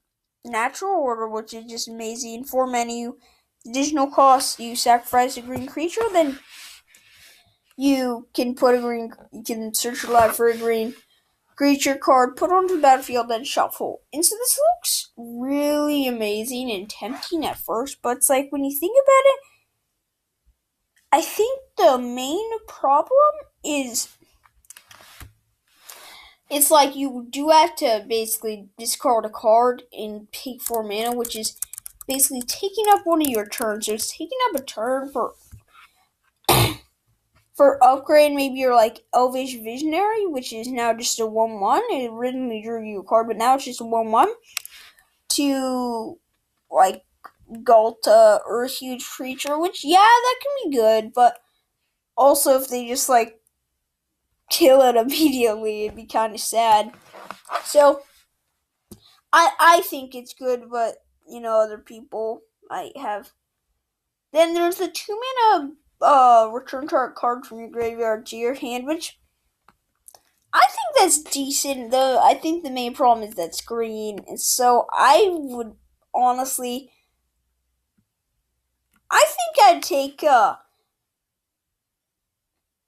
natural 0.46 0.92
order, 0.92 1.28
which 1.28 1.54
is 1.54 1.66
just 1.66 1.88
amazing. 1.88 2.46
For 2.46 2.68
menu, 2.68 3.18
additional 3.68 4.08
cost, 4.08 4.60
you 4.60 4.76
sacrifice 4.76 5.38
a 5.38 5.42
green 5.42 5.68
creature, 5.68 6.08
then 6.12 6.40
you 7.78 8.28
can 8.34 8.56
put 8.56 8.76
a 8.76 8.80
green. 8.80 9.12
You 9.32 9.44
can 9.44 9.74
search 9.74 10.04
your 10.04 10.14
life 10.14 10.36
for 10.36 10.48
a 10.48 10.58
green 10.58 10.96
creature 11.56 11.96
card, 11.96 12.36
put 12.36 12.52
onto 12.52 12.76
the 12.76 12.82
battlefield, 12.82 13.30
then 13.30 13.44
shuffle. 13.44 14.02
And 14.14 14.26
so 14.26 14.36
this 14.36 14.60
looks 14.76 15.12
really 15.18 16.08
amazing 16.08 16.72
and 16.72 16.90
tempting 16.90 17.46
at 17.46 17.58
first, 17.58 18.00
but 18.02 18.18
it's 18.18 18.30
like 18.30 18.48
when 18.52 18.64
you 18.64 18.78
think 18.78 18.98
about 19.04 19.24
it, 19.26 19.40
I 21.12 21.22
think 21.22 21.62
the 21.78 21.98
main 21.98 22.50
problem 22.68 23.18
is 23.64 24.15
it's 26.50 26.70
like 26.70 26.96
you 26.96 27.28
do 27.30 27.50
have 27.50 27.76
to 27.78 28.06
basically 28.08 28.70
discard 28.78 29.26
a 29.26 29.30
card 29.30 29.84
and 29.92 30.32
take 30.32 30.62
four 30.62 30.84
mana, 30.84 31.16
which 31.16 31.36
is 31.36 31.58
basically 32.08 32.42
taking 32.42 32.86
up 32.90 33.02
one 33.04 33.22
of 33.22 33.28
your 33.28 33.48
turns. 33.48 33.88
So 33.88 33.94
it's 33.94 34.16
taking 34.16 34.38
up 34.50 34.60
a 34.60 34.64
turn 34.64 35.12
for 35.12 35.34
for 37.56 37.84
upgrade, 37.84 38.34
maybe 38.34 38.60
you're 38.60 38.76
like 38.76 39.06
Elvish 39.14 39.56
Visionary, 39.56 40.28
which 40.28 40.54
is 40.54 40.68
now 40.68 40.94
just 40.94 41.20
a 41.20 41.26
1 41.26 41.60
1. 41.60 41.82
It 41.92 42.12
originally 42.12 42.62
drew 42.62 42.84
you 42.84 43.00
a 43.00 43.04
card, 43.04 43.28
but 43.28 43.38
now 43.38 43.56
it's 43.56 43.66
just 43.66 43.82
a 43.82 43.86
1 43.86 44.12
1. 44.12 44.30
To 45.30 46.20
like 46.70 47.04
Ghalta 47.52 48.08
uh, 48.08 48.40
or 48.46 48.64
a 48.64 48.70
huge 48.70 49.06
creature, 49.06 49.60
which, 49.60 49.84
yeah, 49.84 49.98
that 49.98 50.36
can 50.42 50.70
be 50.70 50.78
good, 50.78 51.14
but 51.14 51.40
also 52.18 52.60
if 52.60 52.70
they 52.70 52.88
just 52.88 53.10
like 53.10 53.40
kill 54.50 54.82
it 54.82 54.96
immediately, 54.96 55.86
it'd 55.86 55.96
be 55.96 56.06
kind 56.06 56.34
of 56.34 56.42
sad. 56.42 56.92
So, 57.64 58.02
I 59.34 59.52
I 59.60 59.82
think 59.82 60.16
it's 60.16 60.34
good, 60.34 60.70
but 60.72 60.96
you 61.28 61.40
know, 61.40 61.60
other 61.60 61.78
people 61.78 62.42
might 62.70 62.98
have. 62.98 63.32
Then 64.32 64.54
there's 64.54 64.78
the 64.78 64.88
two 64.88 65.20
mana 65.50 65.72
uh, 66.02 66.50
return 66.52 66.88
target 66.88 67.16
card 67.16 67.46
from 67.46 67.60
your 67.60 67.70
graveyard 67.70 68.26
to 68.28 68.36
your 68.36 68.54
hand, 68.54 68.86
which 68.86 69.20
I 70.54 70.66
think 70.68 70.98
that's 70.98 71.24
decent. 71.24 71.92
Though 71.92 72.20
I 72.22 72.34
think 72.34 72.64
the 72.64 72.72
main 72.72 72.94
problem 72.94 73.28
is 73.28 73.36
that 73.36 73.62
green, 73.66 74.20
and 74.28 74.40
so 74.40 74.88
I 74.92 75.30
would 75.32 75.76
honestly, 76.14 76.92
I 79.10 79.26
think 79.26 79.68
I'd 79.68 79.84
take 79.84 80.24
uh, 80.24 80.56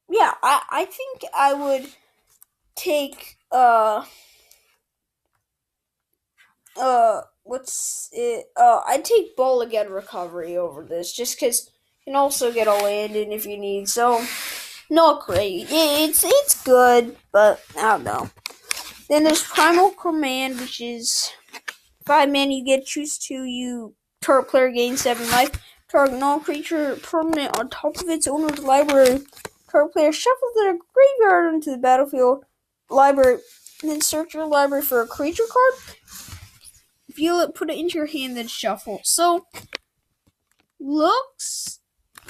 yeah, 0.09 0.33
I, 0.41 0.61
I 0.69 0.85
think 0.85 1.23
I 1.35 1.53
would 1.53 1.89
take 2.75 3.37
uh 3.51 4.03
uh 6.79 7.21
what's 7.43 8.09
it 8.11 8.45
uh 8.55 8.81
I'd 8.87 9.03
take 9.03 9.35
Bala 9.35 9.67
Ged 9.67 9.89
Recovery 9.89 10.57
over 10.57 10.83
this 10.83 11.11
just 11.13 11.39
because 11.39 11.71
you 12.05 12.11
can 12.11 12.15
also 12.15 12.51
get 12.51 12.67
a 12.67 12.73
land 12.73 13.15
in 13.15 13.31
if 13.31 13.45
you 13.45 13.57
need 13.57 13.89
so 13.89 14.23
not 14.89 15.25
great. 15.25 15.67
It's 15.69 16.23
it's 16.23 16.63
good, 16.63 17.17
but 17.31 17.61
I 17.77 17.81
don't 17.81 18.03
know. 18.03 18.29
Then 19.09 19.23
there's 19.23 19.43
Primal 19.43 19.91
Command, 19.91 20.59
which 20.59 20.81
is 20.81 21.31
five 22.05 22.29
man 22.29 22.51
you 22.51 22.63
get 22.63 22.85
choose 22.85 23.17
two 23.17 23.43
you 23.43 23.95
target 24.21 24.49
player 24.49 24.71
gain 24.71 24.97
seven 24.97 25.29
life. 25.31 25.61
Target 25.89 26.19
non-creature 26.19 26.97
permanent 26.97 27.57
on 27.57 27.69
top 27.69 27.95
of 27.97 28.09
its 28.09 28.27
owner's 28.27 28.59
library. 28.59 29.21
Target 29.71 29.93
player 29.93 30.11
shuffles 30.11 30.53
their 30.55 30.77
graveyard 30.93 31.53
into 31.53 31.71
the 31.71 31.77
battlefield 31.77 32.45
library, 32.89 33.39
and 33.81 33.91
then 33.91 34.01
search 34.01 34.33
your 34.33 34.47
library 34.47 34.83
for 34.83 35.01
a 35.01 35.07
creature 35.07 35.43
card. 35.49 35.97
Feel 37.11 37.39
it, 37.39 37.55
put 37.55 37.69
it 37.69 37.77
into 37.77 37.97
your 37.97 38.07
hand, 38.07 38.37
then 38.37 38.47
shuffle. 38.47 39.01
So 39.03 39.45
looks 40.79 41.79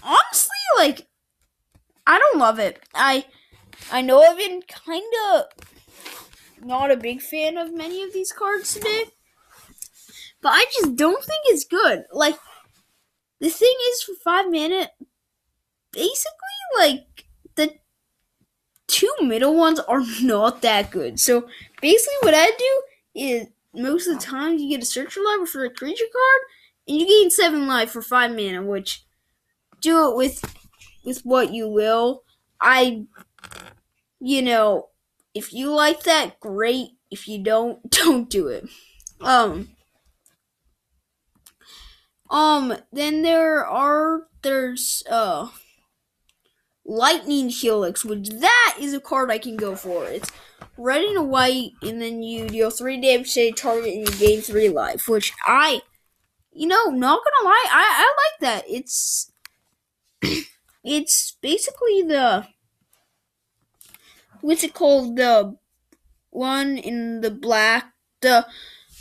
honestly 0.02 0.50
like 0.78 1.08
I 2.06 2.18
don't 2.18 2.40
love 2.40 2.60
it. 2.60 2.80
I 2.94 3.26
I 3.92 4.02
know 4.02 4.22
I've 4.22 4.38
been 4.38 4.62
kind 4.62 5.04
of 5.32 5.44
not 6.64 6.92
a 6.92 6.98
big 6.98 7.22
fan 7.22 7.58
of 7.58 7.74
many 7.74 8.02
of 8.02 8.14
these 8.14 8.32
cards 8.32 8.74
today, 8.74 9.06
but 10.42 10.50
I 10.50 10.66
just 10.74 10.96
don't 10.96 11.24
think 11.24 11.42
it's 11.46 11.66
good. 11.66 12.06
Like 12.12 12.38
the 13.40 13.50
thing 13.50 13.76
is, 13.92 14.04
for 14.04 14.14
five 14.24 14.46
mana, 14.50 14.90
basically 15.92 16.32
like 16.80 17.27
two 18.88 19.14
middle 19.22 19.56
ones 19.56 19.80
are 19.80 20.04
not 20.22 20.62
that 20.62 20.92
good. 20.92 21.20
So 21.20 21.48
basically, 21.82 22.18
what 22.22 22.34
I 22.34 22.52
do 22.58 22.82
is 23.16 23.48
most 23.74 24.08
of 24.08 24.16
the 24.16 24.26
time 24.26 24.58
you 24.58 24.70
get 24.70 24.84
a 24.84 24.86
searcher 24.86 25.22
library 25.22 25.48
for 25.48 25.66
a 25.66 25.70
creature 25.70 26.06
card, 26.12 26.42
and 26.88 26.98
you 26.98 27.06
gain 27.08 27.30
seven 27.30 27.68
life 27.68 27.92
for 27.92 28.02
five 28.02 28.32
mana, 28.32 28.64
which 28.64 29.06
do 29.82 30.10
it 30.10 30.16
with 30.16 30.44
with 31.06 31.22
what 31.22 31.54
you 31.54 31.68
will. 31.68 32.24
I, 32.60 33.06
you 34.20 34.42
know, 34.42 34.90
if 35.34 35.54
you 35.54 35.72
like 35.74 36.04
that, 36.04 36.40
great. 36.40 36.90
If 37.12 37.28
you 37.28 37.44
don't, 37.44 37.90
don't 37.92 38.30
do 38.30 38.48
it. 38.48 38.68
Um. 39.22 39.70
Um. 42.30 42.78
Then 42.92 43.22
there 43.22 43.66
are 43.66 44.28
there's 44.42 45.04
uh. 45.10 45.50
Lightning 46.88 47.50
Helix, 47.50 48.06
which 48.06 48.30
that 48.30 48.78
is 48.80 48.94
a 48.94 49.02
card 49.02 49.30
I 49.30 49.38
can 49.38 49.58
go 49.58 49.76
for. 49.76 50.06
It's 50.06 50.32
red 50.78 51.04
and 51.04 51.30
white, 51.30 51.72
and 51.82 52.02
then 52.02 52.24
you 52.24 52.48
deal 52.48 52.70
three 52.70 53.00
damage 53.00 53.34
to 53.34 53.42
a 53.42 53.52
target 53.52 53.94
and 53.94 54.08
you 54.08 54.16
gain 54.16 54.42
three 54.42 54.70
life, 54.70 55.08
which 55.08 55.34
I, 55.46 55.82
you 56.54 56.66
know, 56.66 56.86
not 56.86 57.20
gonna 57.24 57.50
lie, 57.50 57.66
I, 57.70 58.06
I 58.06 58.16
like 58.24 58.40
that. 58.42 58.64
It's 58.70 59.32
it's 60.84 61.34
basically 61.42 62.04
the 62.04 62.48
what's 64.40 64.64
it 64.64 64.74
called 64.74 65.18
the 65.18 65.58
one 66.30 66.78
in 66.78 67.20
the 67.20 67.32
black 67.32 67.92
the 68.22 68.48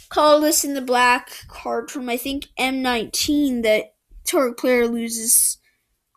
colorless 0.09 0.65
in 0.65 0.75
the 0.75 0.81
black 0.81 1.31
card 1.49 1.91
from 1.91 2.09
I 2.09 2.17
think 2.17 2.47
M19 2.59 3.63
that 3.63 3.95
target 4.25 4.59
player 4.59 4.89
loses 4.89 5.59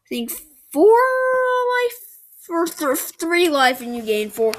I 0.06 0.08
think 0.10 0.32
four 0.72 0.98
life 1.84 2.50
or 2.50 2.66
th- 2.66 2.98
three 3.20 3.50
life 3.50 3.82
and 3.82 3.96
you 3.96 4.02
gain 4.02 4.30
four 4.30 4.54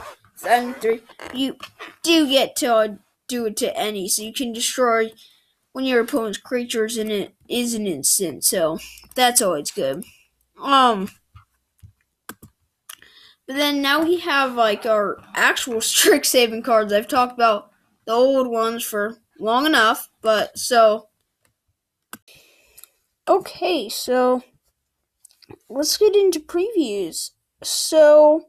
and 0.46 0.76
three 0.76 1.02
you 1.34 1.56
do 2.02 2.28
get 2.28 2.56
to 2.56 2.74
uh, 2.74 2.88
do 3.28 3.46
it 3.46 3.56
to 3.56 3.76
any 3.76 4.08
so 4.08 4.22
you 4.22 4.32
can 4.32 4.52
destroy 4.52 5.10
when 5.72 5.84
your 5.84 6.00
opponent's 6.00 6.38
creatures 6.38 6.96
and 6.96 7.10
it 7.10 7.34
is 7.48 7.74
an 7.74 7.86
instant 7.86 8.44
so 8.44 8.78
that's 9.14 9.42
always 9.42 9.70
good 9.70 10.04
um, 10.62 11.08
but 13.46 13.56
then 13.56 13.82
now 13.82 14.02
we 14.04 14.18
have 14.20 14.54
like 14.54 14.86
our 14.86 15.18
actual 15.34 15.76
Strixhaven 15.80 16.64
cards. 16.64 16.92
I've 16.92 17.08
talked 17.08 17.32
about 17.32 17.70
the 18.06 18.12
old 18.12 18.46
ones 18.46 18.84
for 18.84 19.18
long 19.38 19.66
enough, 19.66 20.08
but 20.22 20.56
so. 20.58 21.08
Okay, 23.28 23.88
so 23.88 24.42
let's 25.68 25.96
get 25.96 26.14
into 26.14 26.40
previews. 26.40 27.30
So, 27.62 28.46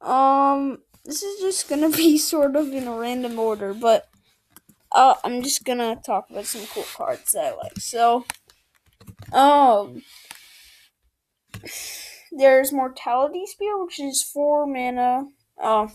um, 0.00 0.78
this 1.04 1.22
is 1.22 1.40
just 1.40 1.68
gonna 1.68 1.90
be 1.96 2.18
sort 2.18 2.56
of 2.56 2.72
in 2.72 2.86
a 2.86 2.96
random 2.96 3.38
order, 3.38 3.74
but 3.74 4.08
uh, 4.92 5.14
I'm 5.24 5.42
just 5.42 5.64
gonna 5.64 5.96
talk 6.04 6.30
about 6.30 6.46
some 6.46 6.66
cool 6.66 6.84
cards 6.94 7.32
that 7.32 7.44
I 7.44 7.56
like. 7.56 7.78
So, 7.78 8.24
um, 9.32 10.02
there's 12.32 12.72
Mortality 12.72 13.46
Spear, 13.46 13.84
which 13.84 14.00
is 14.00 14.22
four 14.22 14.66
mana. 14.66 15.26
Uh, 15.60 15.88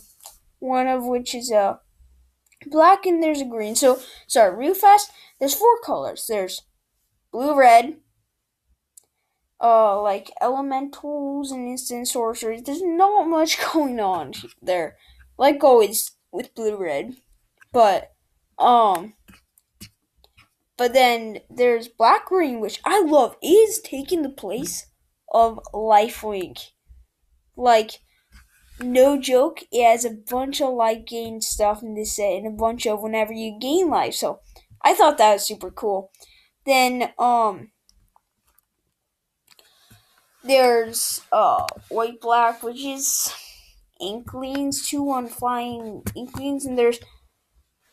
one 0.59 0.87
of 0.87 1.05
which 1.05 1.35
is 1.35 1.51
a 1.51 1.79
black 2.65 3.05
and 3.05 3.21
there's 3.21 3.41
a 3.41 3.45
green. 3.45 3.75
So 3.75 3.99
sorry, 4.27 4.55
real 4.55 4.73
fast. 4.73 5.11
There's 5.39 5.53
four 5.53 5.79
colors. 5.83 6.25
There's 6.27 6.61
blue, 7.31 7.55
red. 7.55 7.97
Uh, 9.59 9.99
like 10.01 10.29
elementals 10.41 11.51
and 11.51 11.67
instant 11.67 12.07
sorceries. 12.07 12.63
There's 12.63 12.83
not 12.83 13.27
much 13.27 13.57
going 13.73 13.99
on 13.99 14.33
there, 14.61 14.97
like 15.37 15.63
always 15.63 16.11
with 16.31 16.53
blue, 16.53 16.77
red. 16.77 17.15
But 17.71 18.11
um, 18.59 19.13
but 20.77 20.93
then 20.93 21.39
there's 21.49 21.87
black, 21.87 22.27
green, 22.27 22.59
which 22.59 22.79
I 22.85 23.01
love. 23.01 23.35
Is 23.41 23.81
taking 23.81 24.21
the 24.21 24.29
place 24.29 24.87
of 25.33 25.59
Lifelink. 25.73 26.71
Like, 27.55 27.99
no 28.79 29.19
joke, 29.19 29.61
it 29.71 29.83
has 29.83 30.05
a 30.05 30.11
bunch 30.11 30.61
of 30.61 30.73
life 30.73 31.05
gain 31.05 31.41
stuff 31.41 31.81
in 31.81 31.95
this 31.95 32.15
set 32.15 32.33
and 32.33 32.47
a 32.47 32.51
bunch 32.51 32.85
of 32.85 33.01
whenever 33.01 33.33
you 33.33 33.57
gain 33.59 33.89
life. 33.89 34.13
So 34.13 34.41
I 34.83 34.93
thought 34.93 35.17
that 35.17 35.33
was 35.33 35.47
super 35.47 35.71
cool. 35.71 36.11
Then 36.65 37.11
um 37.17 37.71
there's 40.47 41.21
uh 41.31 41.65
white 41.89 42.21
black 42.21 42.63
which 42.63 42.83
is 42.83 43.33
inklings, 44.01 44.89
two 44.89 45.09
on 45.11 45.27
flying 45.27 46.03
inklings, 46.15 46.65
and 46.65 46.77
there's 46.77 46.99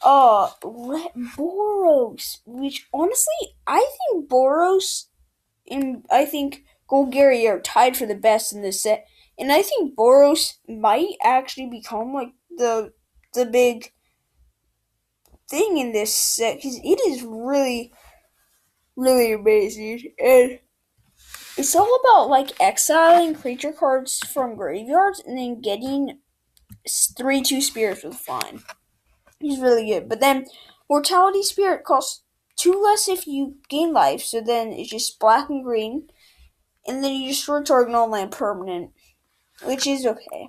uh 0.03 0.51
Boros, 0.63 2.39
which 2.47 2.87
honestly 2.93 3.57
I 3.67 3.87
think 3.99 4.29
Boros 4.29 5.07
and 5.71 6.05
I 6.11 6.25
think 6.27 6.65
Golgari 6.91 7.49
are 7.49 7.61
tied 7.61 7.97
for 7.97 8.07
the 8.07 8.15
best 8.17 8.53
in 8.53 8.63
this 8.63 8.83
set, 8.83 9.07
and 9.39 9.53
I 9.53 9.63
think 9.63 9.97
Boros 9.97 10.55
might 10.69 11.17
actually 11.25 11.69
become 11.71 12.15
like 12.15 12.33
the 12.51 12.93
the 13.35 13.47
big 13.47 13.93
thing 15.49 15.79
in 15.79 15.93
this 15.93 16.15
set 16.15 16.57
because 16.57 16.77
it 16.83 17.01
is 17.09 17.23
really, 17.23 17.93
really 18.97 19.33
amazing, 19.33 20.13
and 20.19 20.59
it's 21.57 21.75
all 21.75 22.01
about 22.03 22.29
like 22.29 22.61
exiling 22.61 23.35
creature 23.35 23.73
cards 23.73 24.19
from 24.27 24.57
graveyards 24.57 25.23
and 25.25 25.39
then 25.39 25.61
getting 25.61 26.19
three 27.17 27.43
two 27.43 27.61
spirits 27.61 28.03
with 28.03 28.15
flying. 28.15 28.63
He's 29.41 29.61
really 29.61 29.87
good, 29.87 30.09
but 30.09 30.21
then 30.21 30.47
Mortality 30.89 31.43
Spear 31.43 31.79
costs 31.79 32.23
two 32.57 32.81
less 32.83 33.09
if 33.09 33.27
you 33.27 33.57
gain 33.69 33.93
life, 33.93 34.23
so 34.23 34.41
then 34.41 34.69
it's 34.73 34.91
just 34.91 35.19
black 35.19 35.49
and 35.49 35.65
green 35.65 36.09
and 36.87 37.03
then 37.03 37.15
you 37.15 37.29
destroy 37.29 37.63
target 37.63 37.93
non-land 37.93 38.31
permanent, 38.31 38.91
which 39.65 39.87
is 39.87 40.07
okay. 40.07 40.49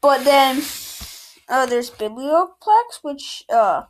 But 0.00 0.24
then, 0.24 0.62
uh, 1.48 1.66
there's 1.66 1.90
Biblioplex, 1.90 3.00
which, 3.02 3.44
uh, 3.48 3.84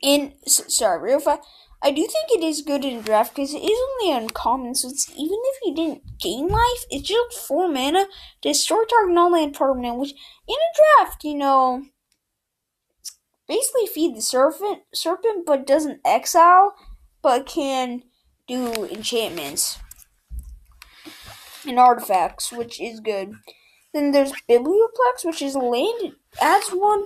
in, 0.00 0.34
sorry, 0.46 1.02
real 1.02 1.20
fast, 1.20 1.42
I 1.80 1.92
do 1.92 2.02
think 2.02 2.30
it 2.30 2.44
is 2.44 2.62
good 2.62 2.84
in 2.84 3.02
draft 3.02 3.34
because 3.34 3.54
it 3.54 3.62
is 3.62 3.78
only 4.00 4.16
uncommon, 4.16 4.74
so 4.74 4.88
it's, 4.88 5.08
even 5.10 5.38
if 5.44 5.58
you 5.64 5.74
didn't 5.74 6.18
gain 6.18 6.48
life, 6.48 6.84
it's 6.90 7.08
just 7.08 7.46
4 7.46 7.68
mana, 7.68 8.06
destroy 8.42 8.84
target 8.84 9.14
non-land 9.14 9.54
permanent, 9.54 9.96
which, 9.96 10.12
in 10.48 10.56
a 10.56 11.04
draft, 11.04 11.22
you 11.22 11.36
know, 11.36 11.84
basically 13.46 13.86
feed 13.86 14.16
the 14.16 14.20
serpent, 14.20 14.80
serpent, 14.92 15.46
but 15.46 15.66
doesn't 15.66 16.00
exile, 16.04 16.74
but 17.22 17.46
can 17.46 18.02
do 18.48 18.84
enchantments 18.86 19.78
and 21.66 21.78
artifacts, 21.78 22.50
which 22.50 22.80
is 22.80 22.98
good. 22.98 23.34
Then 23.94 24.10
there's 24.10 24.32
Biblioplex, 24.48 25.24
which 25.24 25.42
is 25.42 25.54
a 25.54 25.60
land. 25.60 26.14
adds 26.40 26.70
one 26.70 27.04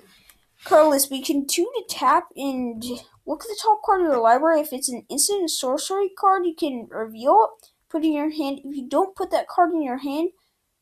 colorless, 0.64 1.10
you 1.10 1.22
can 1.22 1.46
two 1.46 1.70
to 1.74 1.84
tap 1.88 2.28
and 2.36 2.84
look 3.26 3.42
at 3.42 3.48
the 3.48 3.58
top 3.62 3.80
card 3.84 4.00
of 4.02 4.08
your 4.08 4.20
library. 4.20 4.60
If 4.60 4.72
it's 4.72 4.88
an 4.88 5.04
instant 5.08 5.50
sorcery 5.50 6.10
card, 6.18 6.44
you 6.44 6.54
can 6.54 6.88
reveal 6.90 7.48
it, 7.60 7.70
put 7.88 8.02
it 8.04 8.08
in 8.08 8.12
your 8.14 8.30
hand. 8.30 8.60
If 8.64 8.76
you 8.76 8.88
don't 8.88 9.14
put 9.16 9.30
that 9.30 9.48
card 9.48 9.72
in 9.72 9.82
your 9.82 9.98
hand, 9.98 10.30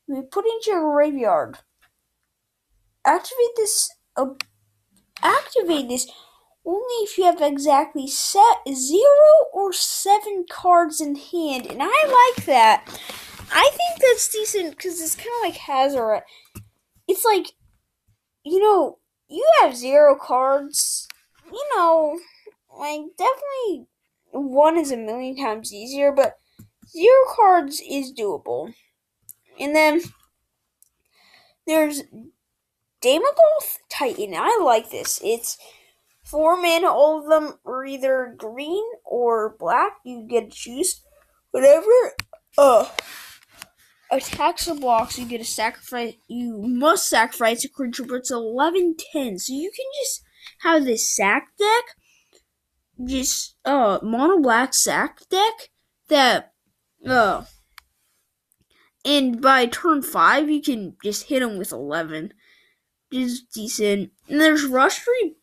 You 0.06 0.22
put 0.22 0.44
it 0.44 0.52
into 0.54 0.70
your 0.70 0.92
graveyard. 0.92 1.58
Activate 3.04 3.54
this. 3.56 3.88
Uh, 4.16 4.34
activate 5.22 5.88
this 5.88 6.10
only 6.64 6.94
if 7.04 7.16
you 7.16 7.24
have 7.24 7.40
exactly 7.40 8.06
set 8.08 8.58
zero 8.72 9.46
or 9.52 9.72
seven 9.72 10.44
cards 10.50 11.00
in 11.00 11.14
hand, 11.14 11.66
and 11.66 11.80
I 11.82 11.86
like 12.34 12.44
that. 12.46 12.84
I 13.52 13.70
think 13.70 14.00
that's 14.00 14.28
decent 14.32 14.70
because 14.76 15.00
it's 15.00 15.16
kind 15.16 15.28
of 15.28 15.48
like 15.48 15.56
Hazard. 15.56 16.22
It's 17.08 17.24
like, 17.24 17.52
you 18.44 18.60
know, 18.60 18.98
you 19.28 19.46
have 19.60 19.76
zero 19.76 20.16
cards. 20.20 21.08
You 21.52 21.68
know, 21.76 22.18
like 22.78 23.00
definitely 23.16 23.86
one 24.32 24.78
is 24.78 24.92
a 24.92 24.96
million 24.96 25.36
times 25.36 25.72
easier, 25.72 26.12
but 26.12 26.36
zero 26.88 27.24
cards 27.34 27.82
is 27.88 28.12
doable. 28.12 28.72
And 29.58 29.74
then 29.74 30.00
there's 31.66 32.02
Daemogoth 33.02 33.78
Titan. 33.88 34.34
I 34.34 34.60
like 34.62 34.90
this. 34.90 35.20
It's 35.24 35.58
four 36.24 36.60
mana. 36.60 36.88
All 36.88 37.20
of 37.20 37.28
them 37.28 37.58
are 37.64 37.84
either 37.84 38.34
green 38.36 38.84
or 39.04 39.56
black. 39.58 39.98
You 40.04 40.26
get 40.28 40.50
to 40.50 40.56
choose 40.56 41.02
whatever. 41.50 41.86
Uh, 42.58 42.86
attacks 44.10 44.68
or 44.68 44.74
blocks. 44.74 45.18
You 45.18 45.26
get 45.26 45.40
a 45.40 45.44
sacrifice. 45.44 46.14
You 46.28 46.60
must 46.62 47.08
sacrifice 47.08 47.64
a 47.64 47.68
creature, 47.68 48.04
but 48.04 48.16
it's 48.16 48.30
11 48.30 48.96
10. 49.12 49.38
So 49.38 49.52
you 49.52 49.70
can 49.74 49.86
just 50.02 50.22
have 50.60 50.84
this 50.84 51.08
sack 51.10 51.48
deck. 51.58 51.84
Just 53.04 53.56
uh 53.64 53.98
mono 54.02 54.38
black 54.40 54.74
sack 54.74 55.20
deck 55.28 55.70
that 56.08 56.52
uh 57.06 57.44
and 59.04 59.40
by 59.40 59.66
turn 59.66 60.02
five 60.02 60.50
you 60.50 60.60
can 60.60 60.96
just 61.02 61.24
hit 61.24 61.40
them 61.40 61.56
with 61.58 61.72
11 61.72 62.32
is 63.10 63.42
decent. 63.42 64.12
And 64.28 64.40
there's 64.40 64.64
Rush 64.64 65.06
Re- 65.06 65.36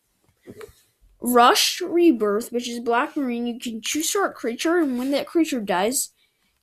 Rush 1.20 1.80
Rebirth, 1.80 2.50
which 2.52 2.68
is 2.68 2.80
black 2.80 3.16
marine. 3.16 3.46
You 3.46 3.58
can 3.60 3.80
choose 3.80 4.10
start 4.10 4.34
creature, 4.34 4.78
and 4.78 4.98
when 4.98 5.10
that 5.12 5.26
creature 5.26 5.60
dies, 5.60 6.12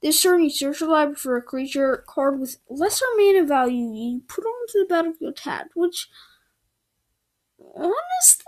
this 0.01 0.21
turn 0.21 0.43
you 0.43 0.49
search 0.49 0.79
the 0.79 0.87
library 0.87 1.15
for 1.15 1.37
a 1.37 1.41
creature 1.41 2.03
card 2.07 2.39
with 2.39 2.57
lesser 2.69 3.05
mana 3.17 3.43
value. 3.45 3.93
You 3.93 4.21
put 4.27 4.45
onto 4.45 4.79
the 4.79 4.85
battlefield 4.87 5.35
tapped, 5.37 5.75
which 5.75 6.07
honestly, 7.75 8.45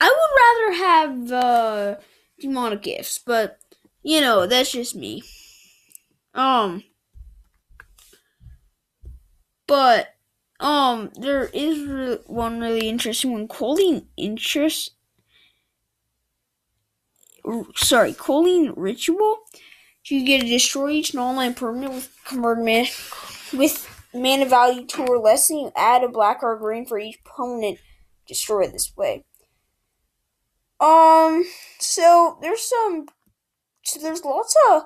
I 0.00 0.08
would 0.08 0.82
rather 0.82 0.84
have 0.84 1.32
uh, 1.32 1.96
demonic 2.38 2.82
gifts, 2.82 3.18
but 3.18 3.58
you 4.02 4.20
know 4.20 4.46
that's 4.46 4.72
just 4.72 4.94
me. 4.96 5.22
Um. 6.34 6.82
But 9.66 10.14
um, 10.58 11.10
there 11.14 11.44
is 11.46 11.86
re- 11.86 12.18
one 12.26 12.60
really 12.60 12.88
interesting 12.88 13.32
one. 13.32 13.48
Culling 13.48 14.08
interest. 14.16 14.92
Sorry, 17.76 18.14
Culling 18.14 18.72
ritual. 18.76 19.38
You 20.06 20.24
get 20.26 20.42
to 20.42 20.48
destroy 20.48 20.90
each 20.90 21.14
non-land 21.14 21.56
permanent 21.56 21.94
with 21.94 22.16
convert 22.24 22.58
mana 22.58 22.86
with 23.52 23.86
mana 24.14 24.46
value 24.46 24.86
two 24.86 25.04
or 25.04 25.18
less, 25.18 25.50
and 25.50 25.60
you 25.60 25.72
add 25.76 26.02
a 26.02 26.08
black 26.08 26.42
or 26.42 26.56
green 26.56 26.86
for 26.86 26.98
each 26.98 27.22
permanent 27.24 27.78
destroyed 28.26 28.72
this 28.72 28.92
way. 28.96 29.24
Um, 30.80 31.44
so 31.78 32.38
there's 32.40 32.62
some, 32.62 33.06
so 33.84 34.00
there's 34.00 34.24
lots 34.24 34.56
of 34.70 34.82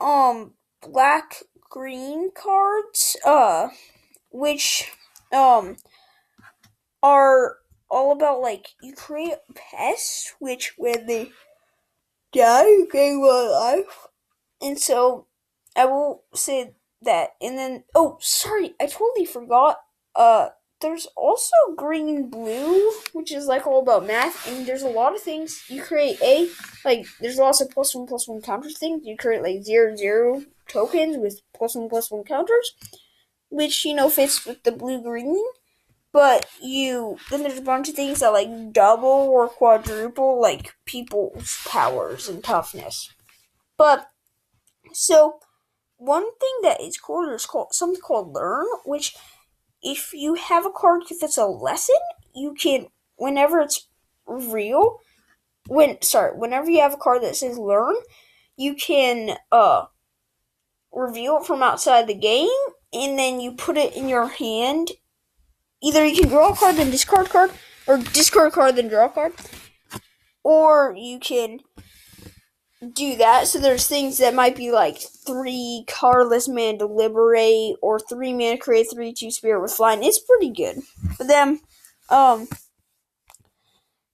um 0.00 0.54
black 0.82 1.42
green 1.68 2.30
cards, 2.34 3.16
uh, 3.24 3.68
which, 4.30 4.90
um, 5.32 5.76
are 7.02 7.58
all 7.90 8.12
about 8.12 8.40
like 8.40 8.68
you 8.82 8.94
create 8.94 9.34
pests, 9.54 10.34
which 10.38 10.74
when 10.78 11.06
they 11.06 11.30
die, 12.32 12.66
you 12.66 12.88
gain 12.90 13.20
one 13.20 13.50
life, 13.50 14.08
and 14.62 14.78
so 14.78 15.26
I 15.76 15.84
will 15.84 16.24
say 16.34 16.74
that. 17.04 17.30
And 17.40 17.56
then, 17.58 17.84
oh, 17.94 18.18
sorry, 18.20 18.74
I 18.80 18.86
totally 18.86 19.24
forgot. 19.24 19.78
Uh, 20.14 20.48
there's 20.80 21.06
also 21.16 21.56
green 21.76 22.28
blue, 22.28 22.92
which 23.14 23.32
is 23.32 23.46
like 23.46 23.66
all 23.66 23.80
about 23.80 24.06
math, 24.06 24.46
and 24.46 24.66
there's 24.66 24.82
a 24.82 24.88
lot 24.88 25.14
of 25.14 25.20
things 25.22 25.64
you 25.68 25.80
create. 25.82 26.20
A 26.22 26.48
like 26.84 27.06
there's 27.20 27.38
lots 27.38 27.62
of 27.62 27.70
plus 27.70 27.94
one 27.94 28.06
plus 28.06 28.28
one 28.28 28.42
counters 28.42 28.78
things. 28.78 29.00
You 29.04 29.16
create 29.16 29.42
like 29.42 29.62
zero 29.62 29.96
zero 29.96 30.42
tokens 30.68 31.16
with 31.16 31.40
plus 31.54 31.74
one 31.74 31.88
plus 31.88 32.10
one 32.10 32.24
counters, 32.24 32.74
which 33.48 33.84
you 33.84 33.94
know 33.94 34.10
fits 34.10 34.44
with 34.44 34.62
the 34.62 34.72
blue 34.72 35.02
green. 35.02 35.42
But 36.12 36.46
you 36.60 37.16
then 37.30 37.42
there's 37.42 37.58
a 37.58 37.62
bunch 37.62 37.88
of 37.88 37.94
things 37.94 38.20
that 38.20 38.28
like 38.28 38.72
double 38.72 39.08
or 39.08 39.48
quadruple 39.48 40.38
like 40.40 40.74
people's 40.84 41.60
powers 41.66 42.28
and 42.28 42.44
toughness. 42.44 43.10
But 43.78 44.08
so 44.92 45.38
one 45.96 46.24
thing 46.38 46.58
that 46.62 46.80
is 46.80 46.98
cool 46.98 47.28
is 47.30 47.46
called 47.46 47.72
something 47.72 48.00
called 48.00 48.34
learn, 48.34 48.66
which 48.84 49.14
if 49.82 50.12
you 50.12 50.34
have 50.34 50.66
a 50.66 50.70
card 50.70 51.02
that's 51.20 51.36
a 51.36 51.46
lesson, 51.46 51.96
you 52.34 52.54
can 52.54 52.86
whenever 53.16 53.60
it's 53.60 53.88
real 54.26 55.00
when 55.68 56.00
sorry, 56.02 56.36
whenever 56.36 56.70
you 56.70 56.80
have 56.80 56.94
a 56.94 56.98
card 56.98 57.22
that 57.22 57.36
says 57.36 57.58
learn, 57.58 57.94
you 58.56 58.74
can 58.74 59.36
uh 59.52 59.86
reveal 60.92 61.38
it 61.38 61.46
from 61.46 61.62
outside 61.62 62.06
the 62.06 62.14
game, 62.14 62.48
and 62.92 63.18
then 63.18 63.40
you 63.40 63.52
put 63.52 63.76
it 63.76 63.96
in 63.96 64.08
your 64.08 64.28
hand. 64.28 64.92
Either 65.82 66.06
you 66.06 66.22
can 66.22 66.28
draw 66.28 66.52
a 66.52 66.56
card 66.56 66.76
then 66.76 66.90
discard 66.90 67.28
card, 67.28 67.50
or 67.86 67.98
discard 67.98 68.52
card 68.52 68.76
then 68.76 68.88
draw 68.88 69.06
a 69.06 69.08
card, 69.08 69.32
or 70.42 70.94
you 70.96 71.18
can 71.18 71.60
do 72.92 73.16
that. 73.16 73.48
So 73.48 73.58
there's 73.58 73.86
things 73.86 74.18
that 74.18 74.34
might 74.34 74.56
be 74.56 74.70
like 74.70 74.98
three 74.98 75.84
colorless 75.86 76.48
mana 76.48 76.78
deliberate, 76.78 77.76
or 77.82 77.98
three 77.98 78.32
mana 78.32 78.58
create 78.58 78.88
three 78.92 79.12
two 79.12 79.30
spirit 79.30 79.62
with 79.62 79.72
flying. 79.72 80.02
It's 80.02 80.20
pretty 80.20 80.50
good. 80.50 80.78
But 81.18 81.28
then, 81.28 81.60
um, 82.08 82.48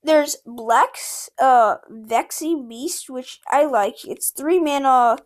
there's 0.03 0.37
Blex 0.47 1.29
uh 1.41 1.77
Vexing 1.89 2.69
Pest, 2.69 3.11
which 3.11 3.41
I 3.51 3.67
like. 3.67 4.05
It's 4.05 4.31
three 4.31 4.59
mana 4.59 5.19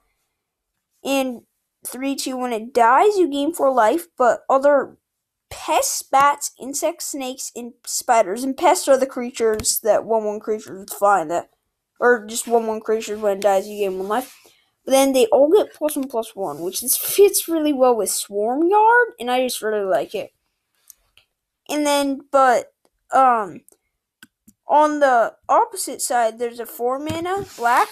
in 1.04 1.42
3 1.86 2.16
2 2.16 2.36
when 2.36 2.52
it 2.52 2.72
dies 2.72 3.16
you 3.16 3.28
gain 3.28 3.52
4 3.52 3.72
life 3.72 4.06
but 4.16 4.40
other 4.48 4.96
pests 5.50 6.02
bats 6.02 6.52
insects 6.60 7.06
snakes 7.06 7.52
and 7.54 7.74
spiders 7.86 8.42
and 8.42 8.56
pests 8.56 8.88
are 8.88 8.98
the 8.98 9.06
creatures 9.06 9.80
that 9.82 10.04
1 10.04 10.24
1 10.24 10.40
creatures 10.40 10.92
find 10.94 11.30
that 11.30 11.50
or 12.00 12.26
just 12.26 12.46
1 12.46 12.66
1 12.66 12.80
creature 12.80 13.16
when 13.18 13.38
it 13.38 13.42
dies 13.42 13.68
you 13.68 13.78
gain 13.78 13.98
1 13.98 14.08
life 14.08 14.36
but 14.84 14.92
then 14.92 15.12
they 15.12 15.26
all 15.26 15.50
get 15.50 15.72
plus 15.74 15.96
1 15.96 16.08
plus 16.08 16.34
1 16.34 16.60
which 16.60 16.80
this 16.80 16.96
fits 16.96 17.48
really 17.48 17.72
well 17.72 17.96
with 17.96 18.08
Swarmyard 18.08 19.12
and 19.18 19.30
i 19.30 19.42
just 19.42 19.62
really 19.62 19.84
like 19.84 20.14
it 20.14 20.30
and 21.68 21.86
then 21.86 22.20
but 22.30 22.72
um 23.12 23.60
on 24.66 25.00
the 25.00 25.34
opposite 25.48 26.00
side 26.00 26.38
there's 26.38 26.60
a 26.60 26.66
4 26.66 26.98
mana 26.98 27.44
black 27.56 27.88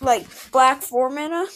like 0.00 0.26
black 0.50 0.82
4 0.82 1.10
mana 1.10 1.46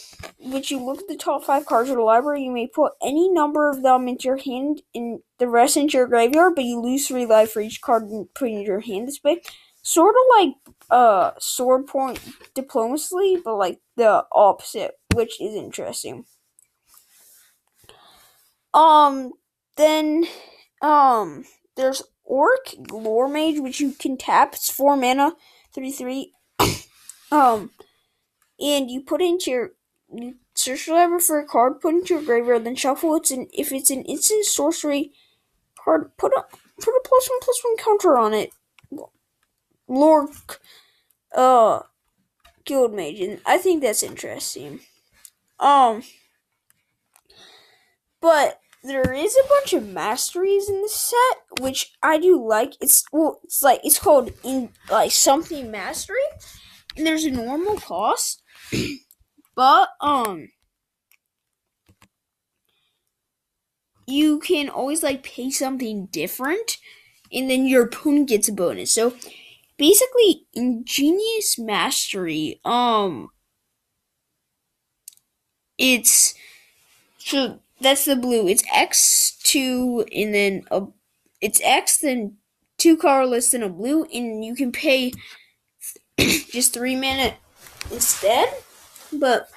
which 0.45 0.69
you 0.69 0.83
look 0.83 0.99
at 0.99 1.07
the 1.07 1.15
top 1.15 1.43
five 1.43 1.65
cards 1.65 1.89
of 1.89 1.95
the 1.95 2.01
library, 2.01 2.43
you 2.43 2.51
may 2.51 2.67
put 2.67 2.93
any 3.01 3.29
number 3.29 3.69
of 3.69 3.81
them 3.81 4.07
into 4.07 4.27
your 4.27 4.37
hand 4.37 4.81
and 4.93 5.19
the 5.39 5.47
rest 5.47 5.75
into 5.75 5.97
your 5.97 6.07
graveyard, 6.07 6.53
but 6.55 6.65
you 6.65 6.79
lose 6.79 7.07
three 7.07 7.25
life 7.25 7.51
for 7.51 7.61
each 7.61 7.81
card 7.81 8.09
put 8.35 8.49
into 8.49 8.61
your 8.61 8.81
hand 8.81 9.07
this 9.07 9.23
way. 9.23 9.41
Sort 9.87 10.15
of 10.15 10.21
like 10.39 10.55
uh 10.89 11.31
sword 11.37 11.85
point 11.85 12.19
diplomacy, 12.55 13.37
but 13.45 13.55
like 13.55 13.79
the 13.95 14.25
opposite, 14.31 14.97
which 15.13 15.39
is 15.39 15.53
interesting. 15.53 16.25
Um 18.73 19.33
then 19.77 20.25
um 20.81 21.45
there's 21.77 22.01
Orc 22.23 22.73
Lore 22.91 23.27
Mage, 23.27 23.59
which 23.59 23.79
you 23.79 23.91
can 23.91 24.17
tap. 24.17 24.55
It's 24.55 24.71
four 24.71 24.97
mana, 24.97 25.33
three 25.71 25.91
three. 25.91 26.33
um 27.31 27.69
and 28.59 28.89
you 28.89 29.01
put 29.01 29.21
into 29.21 29.51
your 29.51 29.71
you 30.11 30.37
search 30.55 30.87
the 30.87 30.93
library 30.93 31.21
for 31.21 31.39
a 31.39 31.45
card, 31.45 31.79
put 31.79 31.93
into 31.93 32.15
your 32.15 32.23
graveyard, 32.23 32.63
then 32.63 32.75
shuffle 32.75 33.15
It's 33.17 33.29
an 33.29 33.49
if 33.53 33.71
it's 33.71 33.91
an 33.91 34.01
instant 34.05 34.45
sorcery 34.45 35.11
card, 35.77 36.09
put 36.17 36.31
a 36.33 36.43
put 36.81 36.89
a 36.95 37.01
plus 37.05 37.29
one 37.29 37.39
plus 37.39 37.61
one 37.63 37.77
counter 37.77 38.17
on 38.17 38.33
it. 38.33 38.49
Lord, 39.87 40.29
uh, 41.35 41.81
Guild 42.65 42.93
Mage, 42.93 43.39
I 43.45 43.57
think 43.57 43.81
that's 43.81 44.03
interesting. 44.03 44.79
Um, 45.59 46.03
but 48.21 48.59
there 48.83 49.13
is 49.13 49.35
a 49.35 49.47
bunch 49.47 49.73
of 49.73 49.87
masteries 49.87 50.69
in 50.69 50.81
this 50.81 50.95
set, 50.95 51.61
which 51.61 51.93
I 52.03 52.17
do 52.17 52.43
like. 52.43 52.73
It's 52.81 53.03
well, 53.11 53.39
it's 53.43 53.63
like 53.63 53.81
it's 53.83 53.99
called 53.99 54.31
in 54.43 54.69
like 54.89 55.11
something 55.11 55.71
mastery, 55.71 56.17
and 56.95 57.05
there's 57.05 57.25
a 57.25 57.31
normal 57.31 57.77
cost. 57.77 58.41
But 59.55 59.87
um 60.01 60.49
you 64.07 64.39
can 64.39 64.69
always 64.69 65.03
like 65.03 65.23
pay 65.23 65.49
something 65.49 66.07
different 66.07 66.77
and 67.31 67.49
then 67.49 67.65
your 67.65 67.85
opponent 67.85 68.29
gets 68.29 68.47
a 68.47 68.51
bonus. 68.53 68.91
So 68.91 69.13
basically 69.77 70.45
ingenious 70.53 71.57
mastery 71.59 72.59
um 72.65 73.29
it's 75.77 76.33
so 77.17 77.59
that's 77.81 78.05
the 78.05 78.15
blue. 78.15 78.47
It's 78.47 78.63
X 78.73 79.37
two 79.43 80.05
and 80.15 80.33
then 80.33 80.65
a 80.71 80.83
it's 81.41 81.61
X 81.63 81.99
then 81.99 82.37
two 82.77 82.97
colorless 82.97 83.53
and 83.53 83.63
a 83.63 83.69
blue 83.69 84.05
and 84.13 84.45
you 84.45 84.55
can 84.55 84.71
pay 84.71 85.13
just 86.19 86.73
three 86.73 86.95
mana 86.95 87.35
instead. 87.91 88.53
But 89.13 89.49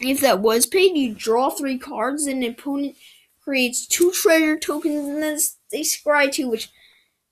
if 0.00 0.20
that 0.20 0.40
was 0.40 0.66
paid, 0.66 0.96
you 0.96 1.14
draw 1.14 1.50
three 1.50 1.78
cards 1.78 2.26
and 2.26 2.42
the 2.42 2.48
opponent 2.48 2.96
creates 3.42 3.86
two 3.86 4.12
treasure 4.12 4.58
tokens 4.58 5.08
and 5.08 5.22
then 5.22 5.38
they 5.72 5.82
scry 5.82 6.30
two, 6.32 6.48
which 6.48 6.70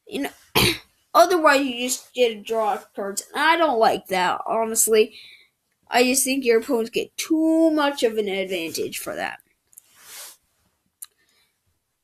you 0.06 0.22
know 0.22 0.30
otherwise 1.14 1.62
you 1.66 1.88
just 1.88 2.12
get 2.14 2.28
to 2.30 2.42
draw 2.42 2.78
cards. 2.94 3.22
And 3.34 3.42
I 3.42 3.56
don't 3.56 3.78
like 3.78 4.06
that, 4.08 4.40
honestly. 4.46 5.18
I 5.88 6.04
just 6.04 6.24
think 6.24 6.44
your 6.44 6.61
opponents 6.61 6.90
get 6.90 7.16
too 7.16 7.70
much 7.70 8.02
of 8.02 8.16
an 8.16 8.28
advantage 8.28 8.98
for 8.98 9.14
that. 9.16 9.40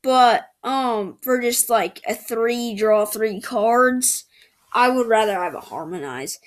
But 0.03 0.47
um 0.63 1.19
for 1.23 1.41
just 1.41 1.69
like 1.69 2.01
a 2.07 2.15
three 2.15 2.75
draw 2.75 3.05
three 3.05 3.41
cards, 3.41 4.25
I 4.73 4.89
would 4.89 5.09
rather 5.09 5.35
have 5.35 5.55
a 5.55 5.61
harmonize. 5.61 6.39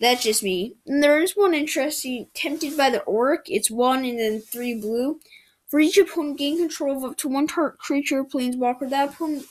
That's 0.00 0.22
just 0.22 0.42
me. 0.42 0.76
And 0.86 1.02
there 1.02 1.20
is 1.20 1.32
one 1.36 1.54
interesting 1.54 2.28
tempted 2.34 2.76
by 2.76 2.90
the 2.90 3.00
Oriq. 3.00 3.40
It's 3.46 3.70
one 3.70 4.04
and 4.04 4.18
then 4.18 4.40
three 4.40 4.74
blue. 4.80 5.20
For 5.66 5.80
each 5.80 5.98
opponent, 5.98 6.38
gain 6.38 6.56
control 6.56 6.96
of 6.96 7.10
up 7.10 7.16
to 7.18 7.28
one 7.28 7.46
target 7.46 7.78
creature, 7.78 8.24
planeswalker. 8.24 8.88
That 8.88 9.10
opponent 9.10 9.46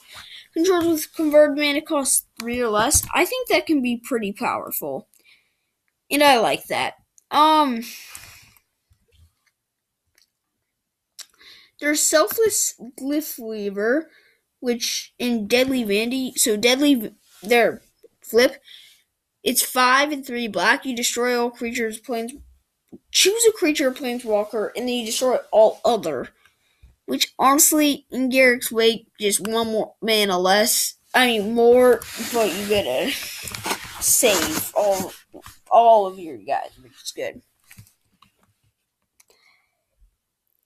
controls 0.54 0.86
with 0.88 1.16
converted 1.16 1.58
mana 1.58 1.82
cost 1.82 2.28
three 2.39 2.62
or 2.62 2.70
less. 2.70 3.06
I 3.14 3.26
think 3.26 3.50
that 3.50 3.66
can 3.66 3.82
be 3.82 3.98
pretty 3.98 4.32
powerful, 4.32 5.08
and 6.10 6.24
I 6.24 6.39
like 6.39 6.66
that. 6.68 6.95
Um, 7.32 7.82
there's 11.80 12.02
selfless 12.02 12.80
glyph 13.00 13.38
weaver, 13.39 14.10
which 14.60 15.14
in 15.20 15.48
Deadly 15.48 15.84
Vanity. 15.84 16.34
So 16.36 16.58
Deadly, 16.58 17.14
there, 17.43 17.82
flip. 18.22 18.62
It's 19.43 19.64
five 19.64 20.12
and 20.12 20.26
three 20.26 20.48
black. 20.48 20.86
You 20.86 20.95
destroy 20.95 21.39
all 21.39 21.50
creatures, 21.52 22.00
planes 22.00 22.34
choose 23.12 23.45
a 23.48 23.52
creature 23.52 23.91
planeswalker, 23.91 24.70
and 24.76 24.88
then 24.88 24.95
you 24.95 25.06
destroy 25.06 25.38
all 25.52 25.80
other. 25.84 26.30
Which 27.08 27.34
honestly, 27.39 28.05
in 28.12 28.30
Garruk's 28.30 28.72
Wake, 28.72 29.08
just 29.20 29.39
one 29.47 29.68
more 29.68 29.93
mana 30.01 30.38
less. 30.38 30.95
I 31.14 31.26
mean 31.28 31.53
more, 31.55 32.01
but 32.34 32.53
you 32.53 32.70
gotta 32.70 33.12
save 34.01 34.72
all 34.76 35.14
all 35.72 36.05
of 36.05 36.20
your 36.20 36.38
guys, 36.38 36.72
which 36.82 36.91
is 37.01 37.12
good. 37.16 37.41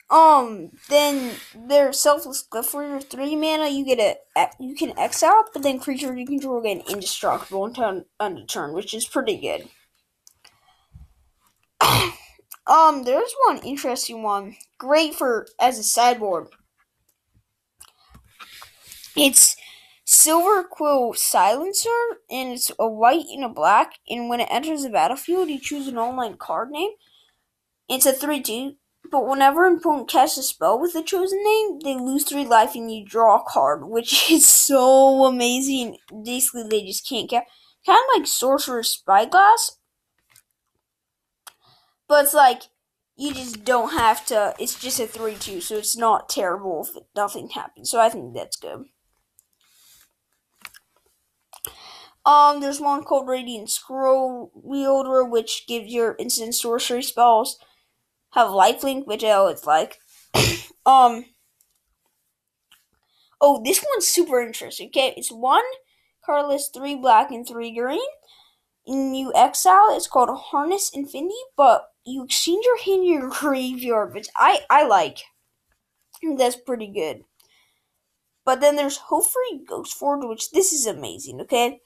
Um, 0.10 0.72
then 0.90 1.32
there's 1.56 2.00
selfless 2.00 2.46
for 2.66 3.00
three 3.00 3.36
mana. 3.38 3.70
You 3.70 3.86
get 3.86 4.20
a 4.36 4.48
you 4.60 4.76
can 4.76 4.98
exile, 5.00 5.46
but 5.54 5.64
then 5.64 5.80
creature 5.80 6.14
you 6.14 6.26
control 6.26 6.62
get 6.62 6.90
indestructible 6.90 7.66
until 7.66 8.04
on 8.20 8.36
the 8.36 8.46
turn, 8.46 8.74
which 8.74 8.94
is 8.94 9.06
pretty 9.06 9.38
good. 9.38 9.70
Um, 12.68 13.04
there's 13.04 13.34
one 13.46 13.58
interesting 13.60 14.24
one. 14.24 14.56
Great 14.78 15.16
for 15.16 15.48
as 15.60 15.80
a 15.80 15.84
sideboard. 15.84 16.48
It's 19.16 19.56
Silverquill 20.06 21.16
Silencer, 21.16 21.90
and 22.30 22.54
it's 22.54 22.72
a 22.80 22.88
white 22.88 23.26
and 23.32 23.44
a 23.44 23.50
black. 23.50 23.94
And 24.10 24.30
when 24.30 24.40
it 24.40 24.48
enters 24.52 24.84
the 24.84 24.90
battlefield, 24.90 25.50
you 25.50 25.60
choose 25.60 25.88
an 25.88 25.98
online 25.98 26.38
card 26.38 26.70
name. 26.72 26.92
It's 27.90 28.06
a 28.06 28.14
3 28.14 28.42
2, 28.42 28.74
but 29.12 29.28
whenever 29.28 29.68
an 29.68 29.78
opponent 29.78 30.10
casts 30.10 30.38
a 30.38 30.44
spell 30.44 30.80
with 30.80 30.94
the 30.94 31.04
chosen 31.04 31.44
name, 31.44 31.80
they 31.84 31.96
lose 31.96 32.24
3 32.24 32.46
life 32.46 32.76
and 32.76 32.92
you 32.92 33.06
draw 33.06 33.38
a 33.40 33.44
card, 33.48 33.88
which 33.90 34.32
is 34.32 34.46
so 34.46 35.26
amazing. 35.26 35.98
Basically, 36.24 36.64
they 36.64 36.86
just 36.86 37.08
can't 37.08 37.30
get. 37.30 37.48
Kind 37.86 37.98
of 37.98 38.20
like 38.20 38.28
Sorcerer's 38.28 38.90
Spyglass, 38.90 39.78
but 42.12 42.26
it's 42.26 42.34
like 42.34 42.64
you 43.16 43.34
just 43.34 43.64
don't 43.64 43.94
have 43.94 44.26
to. 44.26 44.54
It's 44.60 44.78
just 44.78 45.00
a 45.00 45.08
three-two, 45.08 45.62
so 45.62 45.78
it's 45.78 45.96
not 45.96 46.28
terrible 46.28 46.86
if 46.86 47.02
nothing 47.16 47.48
happens. 47.48 47.90
So 47.90 48.02
I 48.02 48.10
think 48.10 48.34
that's 48.34 48.58
good. 48.58 48.84
Um, 52.26 52.60
there's 52.60 52.82
one 52.82 53.06
called 53.06 53.30
Radiant 53.30 53.70
Scrollwielder, 53.70 55.30
which 55.30 55.66
gives 55.68 55.94
your 55.94 56.18
instant 56.20 56.54
sorcery 56.54 57.02
spells 57.02 57.58
have 58.32 58.50
lifelink, 58.50 59.08
which 59.08 59.24
I 59.24 59.32
always 59.32 59.66
like. 59.66 60.00
um. 60.86 61.24
Oh, 63.40 63.64
this 63.64 63.84
one's 63.90 64.08
super 64.08 64.42
interesting. 64.42 64.90
Okay, 64.90 65.14
it's 65.16 65.32
one 65.32 65.64
colorless, 66.26 66.70
three 66.74 66.96
black, 66.96 67.32
and 67.32 67.48
three 67.48 67.74
green 67.74 68.02
in 68.86 69.14
you 69.14 69.32
exile, 69.36 69.96
it's 69.96 70.08
called 70.08 70.30
Harness 70.30 70.90
Infinity, 70.94 71.36
but 71.56 71.91
you 72.06 72.24
exchange 72.24 72.66
your 72.66 72.78
hand 72.80 73.04
in 73.04 73.14
your 73.14 73.30
graveyard, 73.40 74.14
which 74.14 74.28
I, 74.36 74.62
I 74.70 74.86
like. 74.86 75.20
That's 76.38 76.56
pretty 76.56 76.88
good. 76.88 77.24
But 78.46 78.60
then 78.60 78.76
there's 78.76 78.98
Hofri 78.98 79.66
Ghostforge, 79.70 80.28
which 80.28 80.52
this 80.52 80.74
is 80.74 80.86
amazing, 80.86 81.42
okay? 81.42 81.80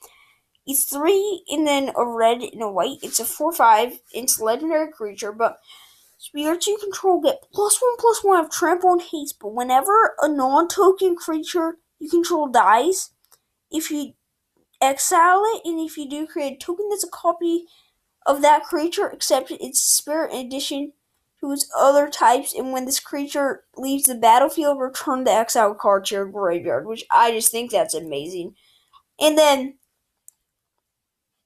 It's 0.66 0.84
three 0.84 1.44
and 1.48 1.66
then 1.66 1.92
a 1.96 2.04
red 2.04 2.42
and 2.42 2.62
a 2.62 2.70
white. 2.70 2.98
It's 3.02 3.20
a 3.20 3.24
4 3.24 3.52
5. 3.52 4.00
It's 4.12 4.40
legendary 4.40 4.90
creature, 4.90 5.32
but 5.32 5.58
spirits 6.18 6.66
you 6.66 6.78
control 6.78 7.20
get 7.20 7.44
plus 7.52 7.80
one 7.80 7.96
plus 7.98 8.24
one 8.24 8.44
of 8.44 8.50
trample 8.50 8.92
and 8.92 9.02
haste. 9.02 9.36
But 9.40 9.54
whenever 9.54 10.14
a 10.20 10.28
non 10.28 10.68
token 10.68 11.14
creature 11.14 11.76
you 11.98 12.10
control 12.10 12.48
dies, 12.48 13.10
if 13.70 13.90
you 13.90 14.14
exile 14.80 15.42
it, 15.54 15.62
and 15.64 15.78
if 15.78 15.96
you 15.96 16.08
do, 16.08 16.26
create 16.26 16.54
a 16.54 16.64
token 16.64 16.88
that's 16.90 17.04
a 17.04 17.10
copy 17.10 17.66
of 18.26 18.42
that 18.42 18.64
creature, 18.64 19.08
except 19.08 19.50
its 19.50 19.80
spirit 19.80 20.32
in 20.32 20.46
addition 20.46 20.92
to 21.40 21.52
its 21.52 21.70
other 21.78 22.08
types. 22.08 22.54
And 22.54 22.72
when 22.72 22.84
this 22.84 23.00
creature 23.00 23.64
leaves 23.76 24.04
the 24.04 24.14
battlefield, 24.14 24.80
return 24.80 25.24
the 25.24 25.32
exile 25.32 25.74
card 25.74 26.06
to 26.06 26.16
your 26.16 26.26
graveyard, 26.26 26.86
which 26.86 27.04
I 27.10 27.30
just 27.30 27.50
think 27.50 27.70
that's 27.70 27.94
amazing. 27.94 28.54
And 29.20 29.38
then 29.38 29.78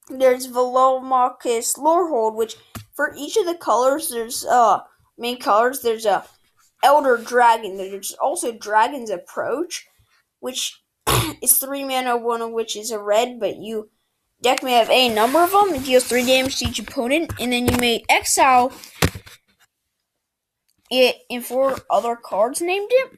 there's 0.09 0.47
Velomachus 0.47 1.77
Lorehold, 1.77 2.35
which 2.35 2.55
for 2.93 3.13
each 3.17 3.37
of 3.37 3.45
the 3.45 3.55
colors, 3.55 4.09
there's 4.09 4.45
uh 4.45 4.79
main 5.17 5.39
colors. 5.39 5.81
There's 5.81 6.05
a 6.05 6.25
Elder 6.83 7.17
Dragon. 7.17 7.77
There's 7.77 8.13
also 8.13 8.51
Dragon's 8.51 9.09
Approach, 9.09 9.87
which 10.39 10.81
is 11.41 11.57
three 11.57 11.83
mana, 11.83 12.17
one 12.17 12.41
of 12.41 12.51
which 12.51 12.75
is 12.75 12.91
a 12.91 12.99
red, 12.99 13.39
but 13.39 13.57
you 13.57 13.89
deck 14.41 14.63
may 14.63 14.73
have 14.73 14.89
a 14.89 15.09
number 15.09 15.39
of 15.39 15.51
them. 15.51 15.73
It 15.73 15.85
deals 15.85 16.05
three 16.05 16.25
damage 16.25 16.57
to 16.57 16.65
each 16.65 16.79
opponent, 16.79 17.33
and 17.39 17.51
then 17.51 17.67
you 17.67 17.77
may 17.77 18.03
exile 18.09 18.71
it 20.89 21.17
in 21.29 21.41
four 21.41 21.77
other 21.89 22.15
cards 22.15 22.61
named 22.61 22.89
it. 22.91 23.17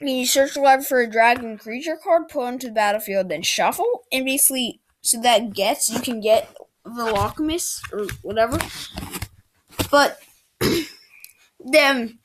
And 0.00 0.10
you 0.10 0.26
search 0.26 0.54
the 0.54 0.60
library 0.60 0.84
for 0.84 1.00
a 1.00 1.10
dragon 1.10 1.56
creature 1.58 1.96
card, 2.02 2.28
put 2.28 2.48
into 2.48 2.66
the 2.68 2.72
battlefield, 2.72 3.28
then 3.28 3.42
shuffle, 3.42 4.02
and 4.12 4.24
basically, 4.24 4.80
so 5.00 5.20
that 5.20 5.54
gets 5.54 5.88
you 5.88 6.00
can 6.00 6.20
get 6.20 6.54
the 6.84 6.90
Velomachus 6.90 7.80
or 7.92 8.06
whatever. 8.22 8.58
But 9.90 10.18
then 11.60 12.18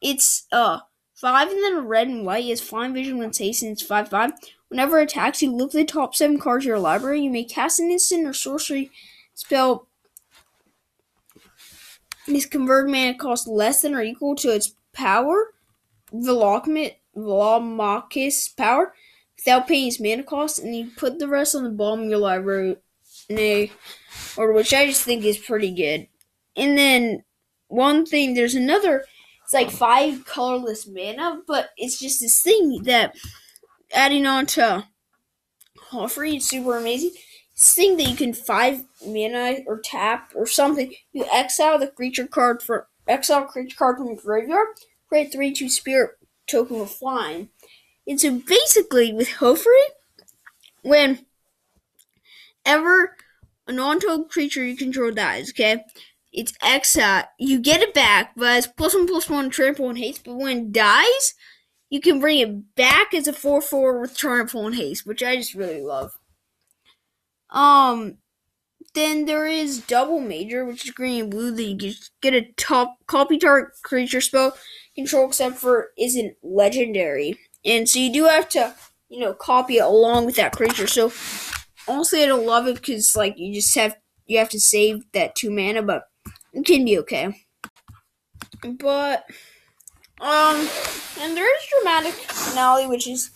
it's 0.00 0.46
uh 0.52 0.80
Five 1.18 1.50
and 1.50 1.58
then 1.64 1.88
red 1.88 2.06
and 2.06 2.24
white 2.24 2.44
is 2.44 2.60
flying 2.60 2.94
vision 2.94 3.18
when 3.18 3.32
haste 3.32 3.64
and 3.64 3.72
it's 3.72 3.82
5 3.82 4.08
5. 4.08 4.30
Whenever 4.68 4.98
it 5.00 5.04
attacks, 5.04 5.42
you 5.42 5.50
look 5.50 5.72
the 5.72 5.84
top 5.84 6.14
seven 6.14 6.38
cards 6.38 6.64
of 6.64 6.68
your 6.68 6.78
library. 6.78 7.22
You 7.22 7.30
may 7.30 7.44
cast 7.44 7.80
an 7.80 7.90
instant 7.90 8.26
or 8.26 8.32
sorcery 8.32 8.90
spell. 9.34 9.88
This 12.26 12.46
convert 12.46 12.88
mana 12.90 13.14
cost 13.14 13.48
less 13.48 13.82
than 13.82 13.94
or 13.94 14.02
equal 14.02 14.34
to 14.36 14.54
its 14.54 14.74
power, 14.92 15.54
Velomachus 16.12 16.94
power, 18.56 18.92
without 19.36 19.66
paying 19.66 19.88
its 19.88 20.00
mana 20.00 20.22
cost, 20.22 20.58
and 20.58 20.76
you 20.76 20.90
put 20.96 21.18
the 21.18 21.28
rest 21.28 21.54
on 21.54 21.64
the 21.64 21.70
bottom 21.70 22.04
of 22.04 22.10
your 22.10 22.18
library 22.18 22.76
a 23.30 23.70
order, 24.36 24.52
which 24.52 24.72
I 24.72 24.86
just 24.86 25.02
think 25.02 25.24
is 25.24 25.38
pretty 25.38 25.70
good. 25.70 26.08
And 26.56 26.76
then 26.76 27.24
one 27.68 28.06
thing, 28.06 28.34
there's 28.34 28.54
another 28.54 29.04
it's 29.44 29.54
like 29.54 29.70
five 29.70 30.26
colorless 30.26 30.86
mana, 30.86 31.40
but 31.46 31.70
it's 31.78 31.98
just 31.98 32.20
this 32.20 32.42
thing 32.42 32.82
that 32.82 33.16
adding 33.92 34.26
on 34.26 34.46
to 34.46 34.86
Hofri 35.90 36.36
is 36.36 36.48
super 36.48 36.76
amazing. 36.76 37.12
thing 37.56 37.96
that 37.96 38.08
you 38.08 38.16
can 38.16 38.32
five 38.32 38.84
mana 39.04 39.58
or 39.66 39.80
tap 39.80 40.32
or 40.34 40.46
something. 40.46 40.92
You 41.12 41.26
exile 41.32 41.78
the 41.78 41.88
creature 41.88 42.26
card 42.26 42.62
for 42.62 42.88
exile 43.06 43.44
creature 43.44 43.76
card 43.76 43.96
from 43.98 44.06
your 44.08 44.16
graveyard. 44.16 44.68
Create 45.08 45.32
three 45.32 45.52
two 45.52 45.68
spirit 45.68 46.12
token 46.46 46.80
with 46.80 46.90
flying. 46.90 47.48
And 48.06 48.20
so 48.20 48.38
basically 48.38 49.12
with 49.12 49.28
Hofri, 49.28 49.84
when 50.82 51.26
ever 52.64 53.16
a 53.66 53.72
non-token 53.72 54.28
creature 54.28 54.64
you 54.64 54.76
control 54.76 55.10
dies, 55.10 55.50
okay? 55.50 55.84
It's 56.32 56.52
exile. 56.62 57.24
You 57.38 57.58
get 57.58 57.82
it 57.82 57.94
back, 57.94 58.32
but 58.36 58.58
it's 58.58 58.66
plus 58.66 58.94
one 58.94 59.06
plus 59.06 59.28
one 59.28 59.50
trample 59.50 59.88
and 59.88 59.98
haste. 59.98 60.24
But 60.24 60.36
when 60.36 60.58
it 60.58 60.72
dies, 60.72 61.34
you 61.90 62.00
can 62.00 62.20
bring 62.20 62.38
it 62.38 62.74
back 62.76 63.14
as 63.14 63.26
a 63.26 63.32
four 63.32 63.60
four 63.60 64.00
with 64.00 64.16
trample 64.16 64.66
and 64.66 64.76
haste, 64.76 65.06
which 65.06 65.22
I 65.22 65.36
just 65.36 65.54
really 65.54 65.80
love. 65.80 66.18
Um, 67.50 68.18
then 68.94 69.24
there 69.24 69.46
is 69.46 69.80
double 69.80 70.20
major, 70.20 70.64
which 70.64 70.84
is 70.84 70.90
green 70.90 71.22
and 71.22 71.30
blue. 71.30 71.50
That 71.50 71.62
you 71.62 71.76
just 71.76 72.10
get 72.20 72.34
a 72.34 72.52
top 72.56 72.96
copy 73.06 73.38
target 73.38 73.70
creature 73.82 74.20
spell 74.20 74.56
control, 74.94 75.28
except 75.28 75.56
for 75.56 75.90
isn't 75.98 76.36
legendary, 76.42 77.38
and 77.64 77.88
so 77.88 77.98
you 77.98 78.12
do 78.12 78.24
have 78.24 78.48
to 78.50 78.74
you 79.08 79.20
know 79.20 79.34
copy 79.34 79.78
it 79.78 79.84
along 79.84 80.26
with 80.26 80.36
that 80.36 80.56
creature. 80.56 80.86
So 80.86 81.12
honestly, 81.86 82.22
I 82.22 82.26
don't 82.26 82.46
love 82.46 82.66
it 82.66 82.76
because 82.76 83.16
like 83.16 83.34
you 83.38 83.54
just 83.54 83.74
have 83.76 83.96
you 84.26 84.38
have 84.38 84.50
to 84.50 84.60
save 84.60 85.10
that 85.12 85.34
two 85.34 85.50
mana, 85.50 85.82
but 85.82 86.04
it 86.52 86.66
can 86.66 86.84
be 86.84 86.98
okay. 86.98 87.34
But 88.62 89.24
um, 90.20 90.68
and 91.20 91.36
there 91.36 91.56
is 91.56 91.66
dramatic 91.70 92.12
finale, 92.12 92.86
which 92.86 93.06
is 93.06 93.30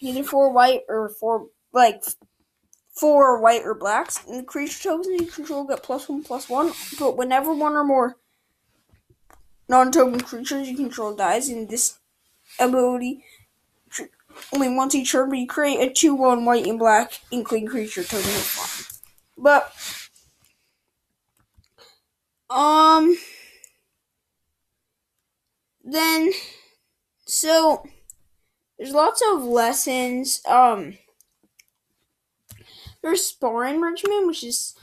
either 0.00 0.22
four 0.22 0.52
white 0.52 0.82
or 0.88 1.08
four 1.08 1.48
like 1.72 2.02
four 2.92 3.40
white 3.40 3.62
or 3.62 3.74
blacks, 3.74 4.24
and 4.26 4.38
the 4.38 4.42
creature 4.42 4.82
tokens 4.82 5.20
you 5.20 5.26
control 5.26 5.64
get 5.64 5.82
plus 5.82 6.08
one 6.08 6.22
plus 6.22 6.48
one. 6.48 6.72
But 6.98 7.16
whenever 7.16 7.54
one 7.54 7.74
or 7.74 7.84
more 7.84 8.16
non-token 9.68 10.20
creatures 10.20 10.68
you 10.68 10.76
control 10.76 11.14
dies 11.14 11.48
in 11.48 11.66
this 11.66 11.98
ability, 12.58 13.24
only 14.52 14.68
once 14.68 14.94
each 14.94 15.12
turn, 15.12 15.28
but 15.28 15.38
you 15.38 15.46
create 15.46 15.80
a 15.80 15.92
two-one 15.92 16.44
white 16.44 16.66
and 16.66 16.78
black 16.78 17.20
inkling 17.30 17.66
creature 17.66 18.04
token. 18.04 18.30
But 19.36 19.72
um, 22.48 23.16
then 25.86 26.32
so 27.24 27.84
there's 28.78 28.92
lots 28.92 29.22
of 29.26 29.42
lessons. 29.42 30.42
Um 30.46 30.98
there's 33.02 33.24
Sparring 33.24 33.80
Regimen, 33.80 34.26
which 34.26 34.42
is 34.42 34.74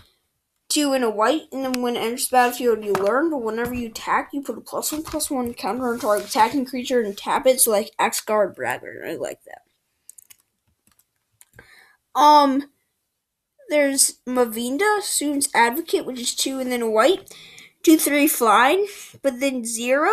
two 0.69 0.93
in 0.93 1.03
a 1.03 1.09
white, 1.09 1.43
and 1.51 1.65
then 1.65 1.81
when 1.81 1.95
it 1.95 1.99
enters 1.99 2.29
the 2.29 2.35
battlefield, 2.35 2.83
you 2.83 2.93
learn. 2.93 3.29
But 3.29 3.43
whenever 3.43 3.73
you 3.73 3.87
attack, 3.87 4.29
you 4.33 4.41
put 4.41 4.57
a 4.57 4.61
plus 4.61 4.91
one 4.91 5.03
plus 5.03 5.29
one 5.29 5.53
counter 5.53 5.93
on 5.93 5.99
target 5.99 6.27
attacking 6.27 6.65
creature 6.65 7.01
and 7.01 7.17
tap 7.17 7.45
it. 7.45 7.59
So 7.59 7.71
like 7.71 7.91
Axgard 7.99 8.55
Braggart, 8.55 9.05
I 9.05 9.15
like 9.15 9.39
that. 9.43 9.61
Um, 12.15 12.69
there's 13.69 14.19
Mavinda, 14.27 15.01
Student's 15.01 15.49
Advocate, 15.53 16.05
which 16.05 16.19
is 16.19 16.35
two 16.35 16.59
and 16.59 16.71
then 16.71 16.81
a 16.81 16.89
white, 16.89 17.33
two 17.83 17.97
three 17.97 18.27
flying, 18.27 18.87
but 19.21 19.39
then 19.39 19.65
zero. 19.65 20.11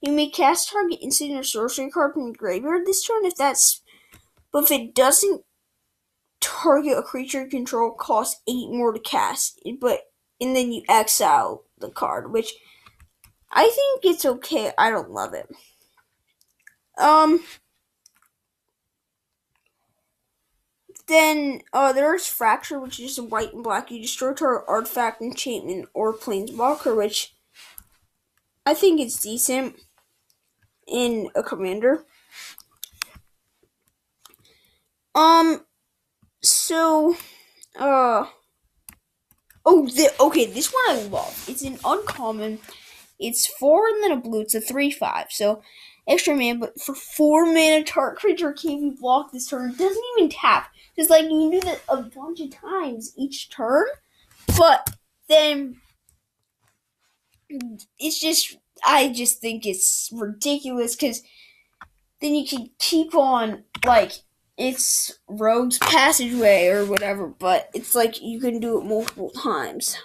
You 0.00 0.12
may 0.12 0.28
cast 0.28 0.70
target 0.70 0.98
instant 1.00 1.32
or 1.32 1.42
sorcery 1.42 1.90
card 1.90 2.12
from 2.12 2.24
your 2.24 2.34
graveyard 2.34 2.86
this 2.86 3.04
turn 3.06 3.24
if 3.24 3.36
that's 3.36 3.82
but 4.54 4.64
if 4.64 4.70
it 4.70 4.94
doesn't 4.94 5.42
target 6.40 6.96
a 6.96 7.02
creature 7.02 7.42
you 7.42 7.48
control, 7.48 7.90
costs 7.90 8.40
eight 8.46 8.70
more 8.70 8.92
to 8.92 9.00
cast. 9.00 9.60
But 9.80 10.02
and 10.40 10.54
then 10.54 10.70
you 10.70 10.82
exile 10.88 11.64
the 11.78 11.90
card, 11.90 12.32
which 12.32 12.54
I 13.50 13.68
think 13.68 14.04
it's 14.04 14.24
okay. 14.24 14.70
I 14.78 14.90
don't 14.90 15.10
love 15.10 15.34
it. 15.34 15.50
Um. 16.98 17.42
Then 21.06 21.60
uh, 21.72 21.92
there's 21.92 22.26
Fracture, 22.26 22.80
which 22.80 22.98
is 23.00 23.20
white 23.20 23.52
and 23.52 23.64
black. 23.64 23.90
You 23.90 24.00
destroy 24.00 24.32
target 24.32 24.64
artifact, 24.68 25.20
enchantment, 25.20 25.88
or 25.92 26.16
planeswalker, 26.16 26.96
which 26.96 27.33
I 28.66 28.74
think 28.74 29.00
it's 29.00 29.20
decent 29.20 29.76
in 30.86 31.28
a 31.34 31.42
commander. 31.42 32.04
Um, 35.14 35.64
so, 36.42 37.16
uh, 37.78 38.26
oh, 39.64 39.86
the, 39.86 40.12
okay, 40.18 40.46
this 40.46 40.72
one 40.72 40.84
I 40.88 41.02
love. 41.04 41.44
It's 41.48 41.62
an 41.62 41.78
uncommon. 41.84 42.58
It's 43.18 43.46
four 43.46 43.86
and 43.86 44.02
then 44.02 44.12
a 44.12 44.16
blue. 44.16 44.40
It's 44.40 44.54
a 44.54 44.60
three 44.60 44.90
five. 44.90 45.26
So 45.30 45.62
extra 46.08 46.34
mana, 46.34 46.58
but 46.58 46.80
for 46.80 46.94
four 46.94 47.46
mana, 47.46 47.84
target 47.84 48.18
creature 48.18 48.52
can't 48.52 48.80
be 48.80 48.96
blocked 49.00 49.32
this 49.32 49.48
turn. 49.48 49.70
It 49.70 49.78
doesn't 49.78 50.04
even 50.16 50.30
tap. 50.30 50.70
Just 50.96 51.10
like 51.10 51.24
you 51.24 51.50
do 51.50 51.60
that 51.60 51.80
a 51.88 52.02
bunch 52.02 52.40
of 52.40 52.50
times 52.50 53.12
each 53.16 53.50
turn, 53.50 53.86
but 54.58 54.90
then 55.28 55.80
it's 57.98 58.20
just 58.20 58.56
I 58.86 59.12
just 59.12 59.40
think 59.40 59.66
it's 59.66 60.10
ridiculous 60.12 60.96
because 60.96 61.22
then 62.20 62.34
you 62.34 62.46
can 62.46 62.70
keep 62.78 63.14
on 63.14 63.64
like 63.84 64.12
it's 64.56 65.18
Rogue's 65.28 65.78
Passageway 65.78 66.68
or 66.68 66.84
whatever, 66.84 67.26
but 67.26 67.70
it's 67.74 67.94
like 67.94 68.22
you 68.22 68.40
can 68.40 68.60
do 68.60 68.80
it 68.80 68.84
multiple 68.84 69.30
times. 69.30 69.96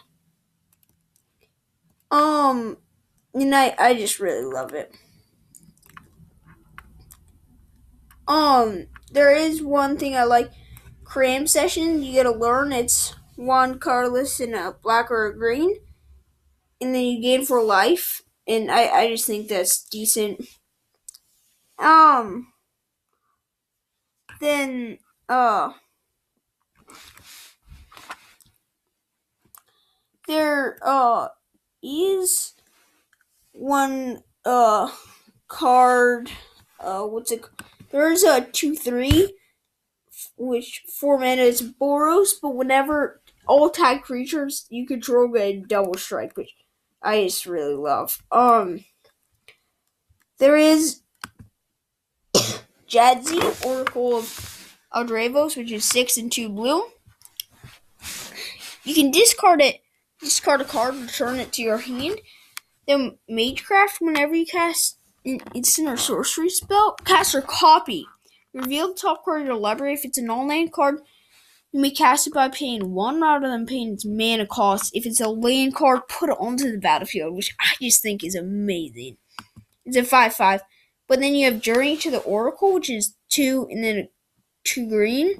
Um, 2.11 2.77
and 3.33 3.53
I, 3.53 3.75
I 3.77 3.93
just 3.93 4.19
really 4.19 4.45
love 4.45 4.73
it. 4.73 4.93
Um, 8.27 8.87
there 9.11 9.35
is 9.35 9.61
one 9.61 9.97
thing 9.97 10.15
I 10.15 10.23
like. 10.23 10.51
Cram 11.03 11.47
session, 11.47 12.03
you 12.03 12.21
gotta 12.21 12.37
learn 12.37 12.71
it's 12.71 13.15
one 13.35 13.79
colorless 13.79 14.39
and 14.39 14.53
a 14.53 14.75
black 14.83 15.09
or 15.09 15.25
a 15.25 15.35
green. 15.35 15.77
And 16.81 16.93
then 16.95 17.03
you 17.03 17.21
gain 17.21 17.45
for 17.45 17.61
life. 17.63 18.21
And 18.47 18.71
I, 18.71 18.87
I 18.87 19.07
just 19.09 19.25
think 19.27 19.47
that's 19.47 19.83
decent. 19.83 20.41
Um, 21.79 22.53
then 24.39 24.97
uh 25.27 25.71
there 30.27 30.77
uh 30.83 31.27
is 31.83 32.53
one 33.53 34.23
uh 34.45 34.91
card 35.47 36.31
uh 36.79 37.03
what's 37.03 37.31
it 37.31 37.45
there's 37.91 38.23
a 38.23 38.41
two 38.41 38.75
three 38.75 39.33
which 40.37 40.83
four 40.99 41.17
mana 41.17 41.41
is 41.41 41.61
Boros, 41.61 42.31
but 42.41 42.55
whenever 42.55 43.21
all 43.47 43.69
tag 43.69 44.01
creatures 44.03 44.65
you 44.69 44.85
control 44.85 45.27
get 45.27 45.67
double 45.67 45.95
strike, 45.95 46.35
which 46.37 46.55
I 47.01 47.23
just 47.23 47.45
really 47.45 47.75
love. 47.75 48.21
Um 48.31 48.85
there 50.37 50.57
is 50.57 51.01
Jadzi, 52.87 53.65
Oracle 53.65 54.17
of 54.17 54.77
Arcavios, 54.93 55.57
which 55.57 55.71
is 55.71 55.85
six 55.85 56.17
and 56.17 56.31
two 56.31 56.49
blue. 56.49 56.83
You 58.83 58.95
can 58.95 59.11
discard 59.11 59.61
it, 59.61 59.81
discard 60.19 60.61
a 60.61 60.65
card, 60.65 60.95
return 60.95 61.39
it 61.39 61.51
to 61.53 61.61
your 61.61 61.77
hand. 61.77 62.21
Then 62.87 63.17
Magecraft, 63.29 63.97
whenever 63.99 64.33
you 64.33 64.45
cast 64.45 64.97
an 65.25 65.41
instant 65.53 65.89
or 65.89 65.97
sorcery 65.97 66.49
spell, 66.49 66.95
cast 67.05 67.35
or 67.35 67.41
copy. 67.41 68.07
Reveal 68.53 68.89
the 68.89 68.93
top 68.95 69.23
card 69.23 69.41
of 69.41 69.47
your 69.47 69.55
library. 69.55 69.93
If 69.93 70.05
it's 70.05 70.17
an 70.17 70.29
all-land 70.29 70.71
card, 70.71 71.01
you 71.71 71.79
may 71.79 71.91
cast 71.91 72.27
it 72.27 72.33
by 72.33 72.49
paying 72.49 72.91
one 72.93 73.21
rather 73.21 73.47
than 73.47 73.65
paying 73.65 73.93
its 73.93 74.05
mana 74.05 74.45
cost. 74.45 74.91
If 74.95 75.05
it's 75.05 75.21
a 75.21 75.29
land 75.29 75.75
card, 75.75 76.07
put 76.07 76.29
it 76.29 76.37
onto 76.39 76.71
the 76.71 76.79
battlefield, 76.79 77.35
which 77.35 77.55
I 77.59 77.75
just 77.81 78.01
think 78.01 78.23
is 78.23 78.35
amazing. 78.35 79.17
It's 79.85 79.97
a 79.97 80.03
5 80.03 80.33
5. 80.33 80.61
But 81.07 81.19
then 81.19 81.35
you 81.35 81.45
have 81.51 81.61
Journey 81.61 81.97
to 81.97 82.11
the 82.11 82.19
Oracle, 82.19 82.73
which 82.73 82.89
is 82.89 83.15
two 83.29 83.67
and 83.69 83.83
then 83.83 84.09
two 84.63 84.87
green. 84.87 85.39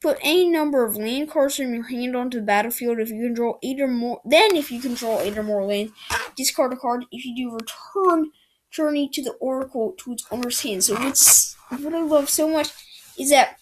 Put 0.00 0.18
any 0.22 0.48
number 0.48 0.82
of 0.82 0.96
land 0.96 1.30
cards 1.30 1.56
from 1.56 1.74
your 1.74 1.88
hand 1.88 2.16
onto 2.16 2.40
the 2.40 2.46
battlefield 2.46 2.98
if 2.98 3.10
you 3.10 3.22
control 3.22 3.58
eight 3.62 3.80
or 3.80 3.88
more. 3.88 4.22
Then, 4.24 4.56
if 4.56 4.70
you 4.70 4.80
control 4.80 5.20
eight 5.20 5.36
or 5.36 5.42
more 5.42 5.62
lands, 5.64 5.92
discard 6.36 6.72
a 6.72 6.76
card. 6.76 7.04
If 7.12 7.26
you 7.26 7.36
do, 7.36 7.54
return 7.54 8.30
Journey 8.70 9.10
to 9.12 9.22
the 9.22 9.32
Oracle 9.32 9.94
to 9.98 10.12
its 10.12 10.24
owner's 10.30 10.62
hand. 10.62 10.84
So, 10.84 10.94
what's 10.94 11.54
what 11.68 11.94
I 11.94 12.00
love 12.00 12.30
so 12.30 12.48
much 12.48 12.70
is 13.18 13.28
that 13.28 13.59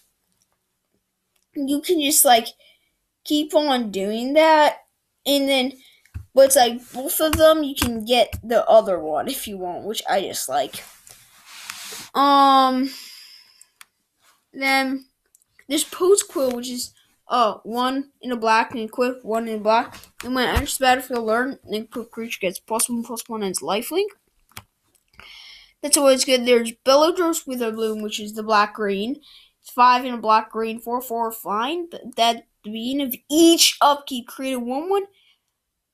you 1.55 1.81
can 1.81 1.99
just 2.01 2.25
like 2.25 2.47
keep 3.23 3.55
on 3.55 3.91
doing 3.91 4.33
that, 4.33 4.77
and 5.25 5.47
then, 5.47 5.73
but 6.33 6.45
it's 6.45 6.55
like 6.55 6.79
both 6.93 7.19
of 7.19 7.33
them. 7.33 7.63
You 7.63 7.75
can 7.75 8.05
get 8.05 8.37
the 8.43 8.65
other 8.67 8.99
one 8.99 9.27
if 9.27 9.47
you 9.47 9.57
want, 9.57 9.85
which 9.85 10.03
I 10.09 10.21
just 10.21 10.49
like. 10.49 10.83
Um, 12.15 12.89
then 14.53 15.05
there's 15.67 15.83
Poet's 15.83 16.23
Quill, 16.23 16.55
which 16.55 16.69
is 16.69 16.93
uh 17.27 17.55
one 17.63 18.09
in 18.21 18.31
a 18.31 18.35
black 18.35 18.71
and 18.71 18.79
equip 18.79 19.23
one 19.23 19.47
in 19.47 19.61
black. 19.61 19.99
And 20.23 20.33
when 20.33 20.47
it 20.47 20.53
enters 20.53 20.77
the 20.77 20.83
battlefield, 20.83 21.25
learn 21.25 21.59
and 21.63 21.75
equip 21.75 22.11
creature 22.11 22.39
gets 22.41 22.59
plus 22.59 22.89
one 22.89 23.03
plus 23.03 23.27
one 23.27 23.43
and 23.43 23.51
its 23.51 23.61
lifelink. 23.61 24.07
That's 25.81 25.97
always 25.97 26.25
good. 26.25 26.45
There's 26.45 26.73
Beledros 26.85 27.45
Witherbloom, 27.45 28.01
which 28.03 28.19
is 28.19 28.33
the 28.33 28.43
black 28.43 28.73
green. 28.73 29.21
Five 29.69 30.05
in 30.05 30.13
a 30.13 30.17
black 30.17 30.51
green, 30.51 30.79
four 30.79 31.01
four. 31.01 31.33
But 31.43 32.15
that 32.15 32.47
the 32.63 32.71
beginning 32.71 33.07
of 33.07 33.15
each 33.29 33.77
upkeep 33.81 34.27
create 34.27 34.53
a 34.53 34.59
one 34.59 34.89
one 34.89 35.05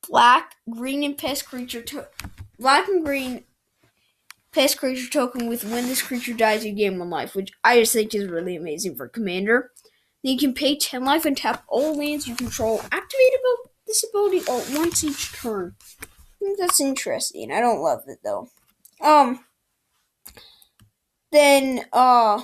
black 0.08 0.56
green 0.70 1.04
and 1.04 1.18
pest 1.18 1.46
creature 1.48 1.82
to 1.82 2.08
black 2.60 2.88
and 2.88 3.04
green 3.04 3.44
pest 4.52 4.78
creature 4.78 5.10
token 5.10 5.48
with 5.48 5.66
when 5.66 5.86
this 5.86 6.02
creature 6.02 6.34
dies 6.34 6.66
you 6.66 6.72
gain 6.72 6.98
one 6.98 7.10
life, 7.10 7.36
which 7.36 7.52
I 7.64 7.80
just 7.80 7.94
think 7.94 8.16
is 8.16 8.30
really 8.30 8.56
amazing 8.56 8.96
for 8.96 9.08
commander. 9.08 9.72
Then 10.24 10.34
you 10.34 10.40
can 10.40 10.54
pay 10.54 10.78
ten 10.78 11.04
life 11.04 11.26
and 11.26 11.38
tap 11.38 11.64
all 11.68 11.98
lands 11.98 12.28
you 12.28 12.36
control. 12.36 12.80
Activate 12.80 13.34
about 13.40 13.72
this 13.86 14.06
ability 14.10 14.42
all 14.48 14.64
once 14.74 15.04
each 15.04 15.34
turn. 15.34 15.76
Think 16.40 16.58
that's 16.58 16.80
interesting. 16.80 17.52
I 17.52 17.60
don't 17.60 17.82
love 17.82 18.04
it 18.08 18.20
though. 18.24 18.50
Um 19.02 19.46
then 21.32 21.86
uh 21.92 22.42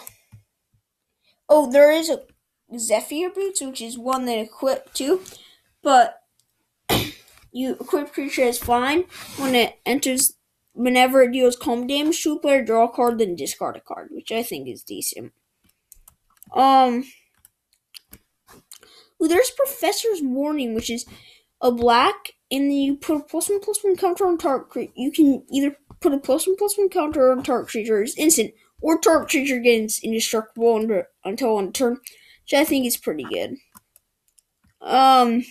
oh 1.52 1.70
there 1.70 1.92
is 1.92 2.10
a 2.10 2.22
Zephyr 2.76 3.30
boots, 3.30 3.62
which 3.62 3.82
is 3.82 3.98
one 3.98 4.26
that 4.26 4.40
equip 4.40 4.94
too, 4.94 5.22
but 5.84 6.22
you 7.52 7.74
equip 7.74 8.14
creature 8.14 8.44
as 8.44 8.58
flying 8.58 9.04
when 9.36 9.54
it 9.54 9.78
enters 9.86 10.34
whenever 10.74 11.22
it 11.22 11.34
deals 11.34 11.58
combat 11.58 11.90
damage 11.90 12.24
to 12.24 12.34
a 12.34 12.40
player, 12.40 12.64
draw 12.64 12.86
a 12.86 12.90
card, 12.90 13.20
then 13.20 13.36
discard 13.36 13.76
a 13.76 13.82
card, 13.82 14.08
which 14.12 14.32
I 14.32 14.42
think 14.42 14.70
is 14.70 14.82
decent. 14.82 15.34
Um 16.56 17.04
Ooh, 19.22 19.28
there's 19.28 19.52
Professor's 19.52 20.22
Warning, 20.22 20.74
which 20.74 20.90
is 20.90 21.06
a 21.62 21.72
black, 21.72 22.32
and 22.50 22.74
you 22.74 22.96
put 22.96 23.18
a 23.18 23.24
plus 23.24 23.50
one 23.50 23.60
plus 23.60 23.84
one 23.84 23.96
counter 23.96 24.26
on 24.26 24.38
target 24.38 24.70
creature. 24.70 24.94
You 24.96 25.12
can 25.12 25.44
either 25.52 25.76
put 26.00 26.14
a 26.14 26.18
plus 26.18 26.48
one 26.48 26.56
plus 26.56 26.78
one 26.78 26.90
counter 26.90 27.32
on 27.32 27.44
target 27.44 27.70
creature 27.70 28.02
as 28.02 28.18
instant, 28.18 28.54
or 28.82 29.00
target 29.00 29.30
creature 29.30 29.60
gets 29.60 30.04
indestructible 30.04 30.76
under, 30.76 31.08
until 31.24 31.58
on 31.58 31.72
turn, 31.72 31.94
which 32.44 32.54
I 32.54 32.64
think 32.64 32.86
is 32.86 32.98
pretty 32.98 33.24
good. 33.24 33.56
Um, 34.82 35.44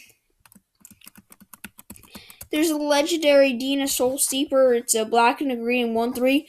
there's 2.51 2.71
a 2.71 2.77
legendary 2.77 3.53
Dina 3.53 3.87
Soul 3.87 4.19
Steeper. 4.19 4.75
It's 4.75 4.95
a 4.95 5.05
black 5.05 5.41
and 5.41 5.53
a 5.53 5.57
green 5.57 5.95
one 5.95 6.13
three. 6.13 6.49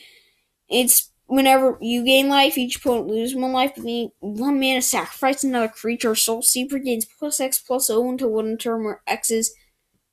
It's 0.70 1.12
whenever 1.28 1.78
you 1.82 2.04
gain 2.04 2.28
life, 2.30 2.58
each 2.58 2.78
opponent 2.78 3.08
loses 3.08 3.36
one 3.36 3.54
life. 3.54 3.74
One 4.20 4.60
mana 4.60 4.82
sacrifice 4.82 5.44
another 5.44 5.68
creature. 5.68 6.16
Soul 6.16 6.42
Steeper 6.42 6.80
gains 6.80 7.06
plus 7.06 7.40
X 7.40 7.60
plus 7.60 7.90
O 7.90 8.10
until 8.10 8.32
one 8.32 8.58
turn 8.58 8.84
where 8.84 9.02
X 9.06 9.30
is 9.32 9.54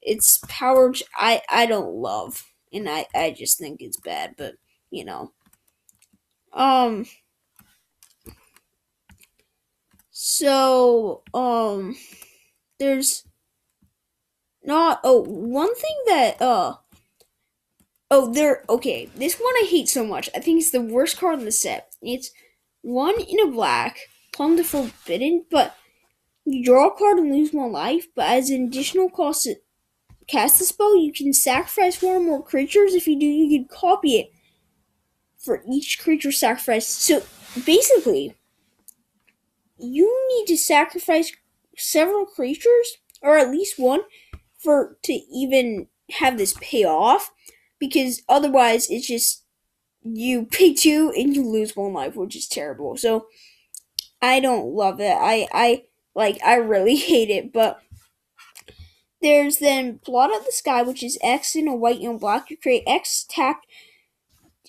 its 0.03 0.39
power. 0.49 0.93
I 1.17 1.43
I 1.49 1.67
don't 1.67 1.95
love, 1.95 2.45
and 2.73 2.89
I 2.89 3.07
I 3.15 3.31
just 3.31 3.59
think 3.59 3.81
it's 3.81 4.01
bad. 4.01 4.35
But 4.37 4.55
you 4.91 5.05
know, 5.05 5.33
um. 6.53 7.07
So 10.11 11.23
um, 11.33 11.97
there's 12.79 13.25
not 14.65 15.01
oh 15.03 15.23
one 15.23 15.75
thing 15.75 15.97
that 16.07 16.43
uh 16.43 16.75
oh 18.11 18.33
there 18.33 18.65
okay 18.69 19.09
this 19.17 19.37
one 19.37 19.55
I 19.63 19.67
hate 19.69 19.89
so 19.89 20.05
much. 20.05 20.29
I 20.35 20.41
think 20.41 20.61
it's 20.61 20.71
the 20.71 20.81
worst 20.81 21.19
card 21.19 21.39
in 21.39 21.45
the 21.45 21.53
set. 21.53 21.95
It's 22.03 22.31
one 22.83 23.21
in 23.21 23.41
a 23.41 23.51
black 23.51 23.99
plumb 24.33 24.57
the 24.57 24.65
forbidden 24.65 25.45
but 25.51 25.75
you 26.45 26.65
draw 26.65 26.89
a 26.89 26.97
card 26.97 27.19
and 27.19 27.33
lose 27.33 27.53
one 27.53 27.73
life 27.73 28.07
but 28.15 28.27
as 28.29 28.51
an 28.51 28.65
additional 28.65 29.11
cost 29.11 29.45
to 29.45 29.57
cast 30.29 30.59
the 30.59 30.65
spell 30.65 30.97
you 30.97 31.13
can 31.13 31.33
sacrifice 31.33 32.01
one 32.03 32.17
or 32.17 32.21
more 32.21 32.45
creatures. 32.45 32.95
If 32.95 33.07
you 33.07 33.19
do 33.19 33.27
you 33.27 33.59
can 33.59 33.69
copy 33.69 34.17
it 34.19 34.31
for 35.49 35.63
each 35.67 35.99
creature 35.99 36.31
sacrifice 36.31 36.87
so 36.87 37.23
basically 37.65 38.35
you 39.79 40.05
need 40.29 40.47
to 40.47 40.59
sacrifice 40.59 41.33
several 41.75 42.27
creatures 42.27 42.99
or 43.23 43.39
at 43.39 43.51
least 43.51 43.79
one 43.79 44.01
for 44.59 44.99
to 45.03 45.15
even 45.33 45.87
have 46.11 46.37
this 46.37 46.55
pay 46.61 46.85
off 46.85 47.31
because 47.79 48.21
otherwise 48.29 48.91
it's 48.91 49.07
just 49.07 49.45
you 50.03 50.47
pay 50.51 50.75
two 50.75 51.13
and 51.17 51.35
you 51.35 51.43
lose 51.43 51.77
one 51.77 51.93
life, 51.93 52.17
which 52.17 52.37
is 52.37 52.49
terrible. 52.49 52.97
So 52.97 53.27
I 54.21 54.41
don't 54.41 54.75
love 54.75 55.01
it. 55.01 55.17
I 55.19 55.49
I 55.53 55.85
like 56.15 56.39
I 56.45 56.57
really 56.57 56.97
hate 57.11 57.31
it, 57.31 57.53
but 57.53 57.81
there's 59.21 59.59
then 59.59 60.01
Blot 60.05 60.33
Out 60.33 60.45
the 60.45 60.53
Sky, 60.53 60.83
which 60.83 61.03
is 61.03 61.19
X 61.23 61.57
in 61.57 61.67
a 61.67 61.75
white 61.75 62.01
and 62.01 62.21
black. 62.21 62.51
You 62.51 62.57
create 62.57 62.85
X 62.87 63.27
tap 63.29 63.63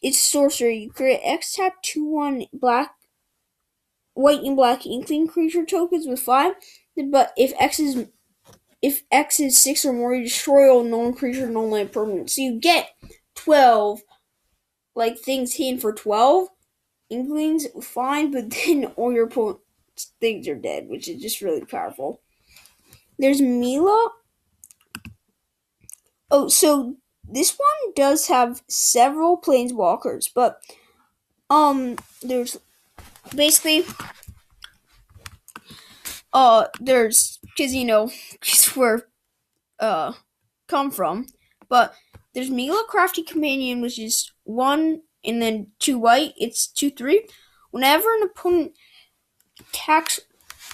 it's 0.01 0.19
sorcery. 0.19 0.77
You 0.77 0.91
create 0.91 1.21
X 1.23 1.55
tap 1.55 1.81
two 1.81 2.05
one 2.05 2.45
black 2.53 2.95
white 4.13 4.41
and 4.43 4.55
black 4.55 4.85
inkling 4.85 5.27
creature 5.27 5.65
tokens 5.65 6.07
with 6.07 6.19
five. 6.19 6.53
But 6.97 7.31
if 7.37 7.53
X 7.59 7.79
is 7.79 8.07
if 8.81 9.03
X 9.11 9.39
is 9.39 9.57
six 9.57 9.85
or 9.85 9.93
more, 9.93 10.13
you 10.13 10.23
destroy 10.23 10.69
all 10.69 10.83
non-creature, 10.83 11.49
non-land 11.49 11.91
permanents. 11.91 12.31
So 12.31 12.41
you 12.41 12.59
get 12.59 12.89
twelve, 13.35 14.01
like 14.95 15.19
things 15.19 15.55
hidden 15.55 15.79
for 15.79 15.93
twelve. 15.93 16.49
Inklings, 17.09 17.67
fine, 17.81 18.31
but 18.31 18.49
then 18.65 18.85
all 18.95 19.11
your 19.11 19.25
opponent's 19.25 19.61
things 20.21 20.47
are 20.47 20.55
dead, 20.55 20.87
which 20.87 21.07
is 21.07 21.21
just 21.21 21.41
really 21.41 21.65
powerful. 21.65 22.21
There's 23.17 23.41
Mila. 23.41 24.11
Oh, 26.31 26.47
so 26.47 26.95
this 27.31 27.57
one 27.57 27.93
does 27.95 28.27
have 28.27 28.61
several 28.67 29.39
planeswalkers, 29.39 30.29
but 30.33 30.61
um, 31.49 31.97
there's 32.21 32.57
basically 33.35 33.85
uh, 36.33 36.65
there's 36.79 37.39
because 37.43 37.73
you 37.73 37.85
know 37.85 38.11
it's 38.41 38.75
where 38.75 39.07
uh 39.79 40.13
come 40.67 40.91
from, 40.91 41.27
but 41.67 41.93
there's 42.33 42.49
Mila 42.49 42.83
Crafty 42.87 43.23
Companion, 43.23 43.81
which 43.81 43.99
is 43.99 44.31
one 44.43 45.01
and 45.23 45.41
then 45.41 45.67
two 45.79 45.97
white. 45.97 46.33
It's 46.37 46.67
two 46.67 46.89
three. 46.89 47.27
Whenever 47.71 48.07
an 48.15 48.23
opponent 48.23 48.73
attacks 49.59 50.19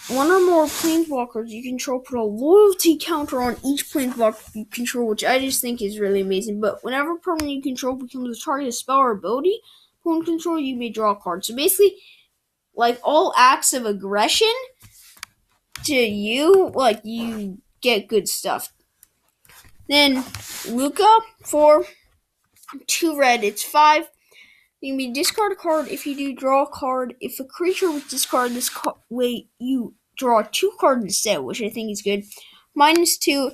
one 0.07 0.29
or 0.29 0.39
more 0.39 0.65
planeswalkers 0.65 1.49
you 1.49 1.63
control, 1.63 1.99
put 1.99 2.19
a 2.19 2.23
loyalty 2.23 2.97
counter 2.97 3.41
on 3.41 3.57
each 3.65 3.85
planeswalker 3.91 4.55
you 4.55 4.65
control, 4.65 5.07
which 5.07 5.23
I 5.23 5.39
just 5.39 5.61
think 5.61 5.81
is 5.81 5.99
really 5.99 6.21
amazing. 6.21 6.61
But 6.61 6.83
whenever 6.83 7.13
a 7.13 7.19
permanent 7.19 7.51
you 7.51 7.61
control 7.61 7.95
becomes 7.95 8.37
a 8.37 8.41
target 8.41 8.67
of 8.67 8.75
spell 8.75 8.97
or 8.97 9.11
ability, 9.11 9.61
opponent 10.01 10.25
control, 10.25 10.59
you 10.59 10.75
may 10.75 10.89
draw 10.89 11.11
a 11.11 11.15
card. 11.15 11.43
So 11.43 11.55
basically, 11.55 11.95
like 12.75 12.99
all 13.03 13.33
acts 13.35 13.73
of 13.73 13.85
aggression 13.85 14.53
to 15.85 15.95
you, 15.95 16.71
like 16.75 17.01
you 17.03 17.59
get 17.81 18.07
good 18.07 18.27
stuff. 18.27 18.71
Then 19.87 20.23
Lukka 20.67 21.19
for 21.43 21.85
two 22.87 23.17
red, 23.17 23.43
it's 23.43 23.63
five. 23.63 24.09
You 24.85 24.95
be 24.95 25.11
discard 25.11 25.51
a 25.51 25.55
card 25.55 25.87
if 25.87 26.05
you 26.05 26.15
do 26.15 26.35
draw 26.35 26.61
a 26.61 26.69
card. 26.69 27.15
If 27.19 27.39
a 27.39 27.43
creature 27.43 27.89
with 27.91 28.07
discard 28.07 28.51
this 28.51 28.69
card, 28.69 28.97
way, 29.09 29.47
you 29.57 29.95
draw 30.15 30.43
two 30.43 30.73
cards 30.79 31.03
instead, 31.03 31.39
which 31.39 31.59
I 31.59 31.69
think 31.69 31.91
is 31.91 32.03
good. 32.03 32.23
Minus 32.75 33.17
two, 33.17 33.53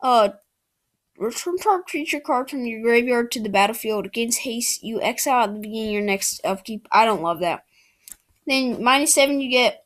uh, 0.00 0.30
return 1.18 1.58
target 1.58 1.86
creature 1.86 2.18
card 2.18 2.48
from 2.48 2.64
your 2.64 2.80
graveyard 2.80 3.30
to 3.32 3.42
the 3.42 3.50
battlefield 3.50 4.06
against 4.06 4.38
haste. 4.38 4.82
You 4.82 5.02
exile 5.02 5.44
at 5.44 5.52
the 5.52 5.60
beginning 5.60 5.88
of 5.88 5.92
your 5.92 6.02
next 6.02 6.40
upkeep. 6.46 6.88
I 6.90 7.04
don't 7.04 7.20
love 7.20 7.40
that. 7.40 7.66
Then 8.46 8.82
minus 8.82 9.12
seven, 9.12 9.42
you 9.42 9.50
get 9.50 9.84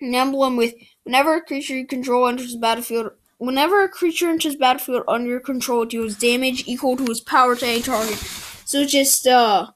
an 0.00 0.14
emblem 0.14 0.56
with 0.56 0.72
whenever 1.04 1.34
a 1.34 1.42
creature 1.42 1.76
you 1.76 1.86
control 1.86 2.26
enters 2.26 2.54
the 2.54 2.58
battlefield. 2.58 3.10
Whenever 3.36 3.84
a 3.84 3.88
creature 3.90 4.30
enters 4.30 4.56
battlefield 4.56 5.04
under 5.06 5.28
your 5.28 5.40
control, 5.40 5.82
it 5.82 5.90
deals 5.90 6.16
damage 6.16 6.66
equal 6.66 6.96
to 6.96 7.04
its 7.04 7.20
power 7.20 7.54
to 7.54 7.66
any 7.66 7.82
target. 7.82 8.46
So 8.70 8.84
just 8.84 9.26
uh, 9.26 9.72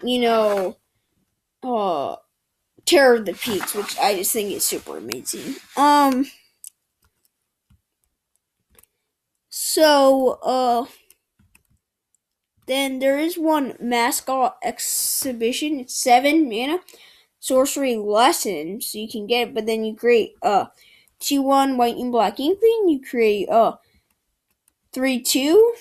you 0.00 0.20
know, 0.20 0.76
uh, 1.64 2.14
Terror 2.86 3.16
of 3.16 3.26
the 3.26 3.32
Peaks, 3.32 3.74
which 3.74 3.98
I 3.98 4.14
just 4.14 4.32
think 4.32 4.52
is 4.52 4.62
super 4.62 4.98
amazing. 4.98 5.56
Um. 5.76 6.26
So 9.48 10.38
uh. 10.44 10.84
Then 12.66 13.00
there 13.00 13.18
is 13.18 13.36
one 13.36 13.74
mascot 13.80 14.58
exhibition. 14.62 15.80
It's 15.80 15.96
seven 16.00 16.48
mana 16.48 16.78
sorcery 17.40 17.96
lesson, 17.96 18.80
so 18.80 18.96
you 18.96 19.08
can 19.08 19.26
get 19.26 19.48
it. 19.48 19.54
But 19.54 19.66
then 19.66 19.84
you 19.84 19.96
create 19.96 20.34
uh 20.40 20.66
two 21.18 21.42
one 21.42 21.76
white 21.76 21.96
and 21.96 22.12
black 22.12 22.38
inkling. 22.38 22.90
You 22.90 23.00
create 23.02 23.48
uh 23.48 23.78
three 24.92 25.20
two 25.20 25.74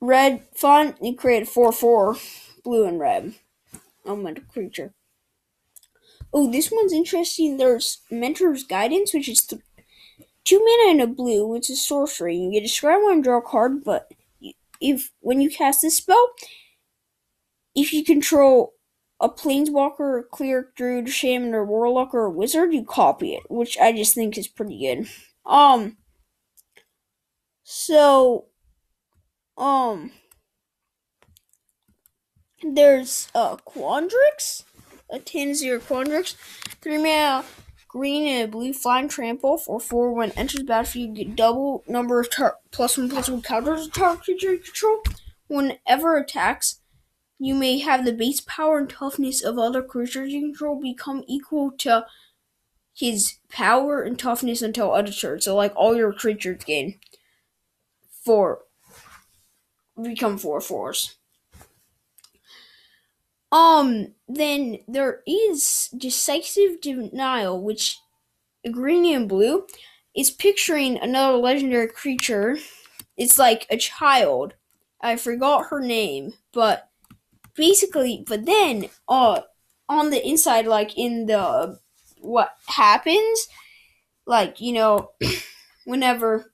red 0.00 0.42
font. 0.54 0.96
You 1.02 1.14
create 1.16 1.48
four 1.48 1.72
four 1.72 2.16
blue 2.64 2.86
and 2.86 3.00
red 3.00 3.34
elemental 4.06 4.44
creature. 4.52 4.94
oh, 6.32 6.50
this 6.50 6.70
one's 6.70 6.92
interesting. 6.92 7.56
There's 7.56 8.00
Mentor's 8.10 8.64
Guidance, 8.64 9.14
which 9.14 9.28
is 9.28 9.40
th- 9.44 9.62
two 10.44 10.58
mana 10.60 10.90
and 10.92 11.00
a 11.02 11.06
blue, 11.06 11.46
which 11.46 11.70
is 11.70 11.84
sorcery. 11.86 12.36
You 12.36 12.52
get 12.52 12.62
describe 12.62 13.02
one 13.02 13.14
and 13.14 13.24
draw 13.24 13.38
a 13.38 13.42
card, 13.42 13.84
but 13.84 14.10
if 14.80 15.10
when 15.20 15.40
you 15.40 15.50
cast 15.50 15.82
this 15.82 15.96
spell, 15.96 16.30
if 17.74 17.92
you 17.92 18.04
control 18.04 18.74
a 19.20 19.28
planeswalker, 19.28 20.20
a 20.20 20.22
cleric, 20.22 20.74
druid, 20.76 21.08
shaman, 21.08 21.54
or 21.54 21.64
warlock, 21.64 22.14
or 22.14 22.30
wizard, 22.30 22.72
you 22.72 22.84
copy 22.84 23.34
it, 23.34 23.42
which 23.50 23.78
I 23.78 23.92
just 23.92 24.14
think 24.14 24.38
is 24.38 24.48
pretty 24.48 24.78
good. 24.80 25.08
Um, 25.46 25.96
so, 27.64 28.47
um, 29.58 30.12
there's 32.62 33.28
uh 33.34 33.56
Quandrix, 33.56 34.64
a 35.10 35.18
10 35.18 35.54
0 35.54 35.80
Quandrix, 35.80 36.36
3 36.80 36.98
mana, 36.98 37.44
green 37.88 38.26
and 38.28 38.50
blue 38.50 38.72
flying 38.72 39.08
trample 39.08 39.58
for 39.58 39.80
4 39.80 40.12
when 40.12 40.30
enters 40.32 40.62
battlefield, 40.62 41.18
you 41.18 41.24
get 41.24 41.36
double 41.36 41.84
number 41.88 42.20
of 42.20 42.30
tar- 42.30 42.58
plus 42.70 42.96
1 42.96 43.08
plus 43.08 43.28
1 43.28 43.42
counters 43.42 43.86
to 43.86 43.90
target 43.90 44.24
creature 44.24 44.56
control. 44.56 45.02
Whenever 45.48 46.16
attacks, 46.16 46.80
you 47.38 47.54
may 47.54 47.78
have 47.78 48.04
the 48.04 48.12
base 48.12 48.40
power 48.40 48.78
and 48.78 48.90
toughness 48.90 49.42
of 49.42 49.58
other 49.58 49.82
creatures 49.82 50.32
you 50.32 50.40
control 50.40 50.80
become 50.80 51.24
equal 51.26 51.70
to 51.78 52.04
his 52.94 53.38
power 53.48 54.02
and 54.02 54.18
toughness 54.18 54.60
until 54.60 54.92
other 54.92 55.12
turn. 55.12 55.40
So, 55.40 55.54
like, 55.54 55.72
all 55.76 55.96
your 55.96 56.12
creatures 56.12 56.64
gain 56.64 56.98
four, 58.24 58.62
become 60.02 60.38
four 60.38 60.60
fours. 60.60 61.16
Um, 63.50 64.08
then 64.28 64.78
there 64.86 65.22
is 65.26 65.88
decisive 65.96 66.80
denial, 66.80 67.62
which 67.62 67.98
green 68.70 69.06
and 69.14 69.28
blue 69.28 69.66
is 70.14 70.30
picturing 70.30 70.98
another 70.98 71.38
legendary 71.38 71.88
creature. 71.88 72.58
It's 73.16 73.38
like 73.38 73.66
a 73.70 73.76
child. 73.76 74.54
I 75.00 75.16
forgot 75.16 75.68
her 75.70 75.80
name, 75.80 76.34
but 76.52 76.88
basically, 77.54 78.24
but 78.26 78.44
then, 78.44 78.86
uh, 79.08 79.42
on 79.88 80.10
the 80.10 80.26
inside, 80.26 80.66
like 80.66 80.98
in 80.98 81.26
the 81.26 81.78
what 82.20 82.54
happens, 82.66 83.48
like 84.26 84.60
you 84.60 84.72
know, 84.72 85.12
whenever, 85.84 86.52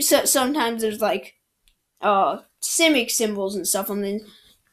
so 0.00 0.24
sometimes 0.24 0.82
there's 0.82 1.00
like, 1.00 1.35
uh, 2.00 2.38
simic 2.62 3.10
symbols 3.10 3.54
and 3.54 3.66
stuff 3.66 3.90
on 3.90 4.02
then 4.02 4.20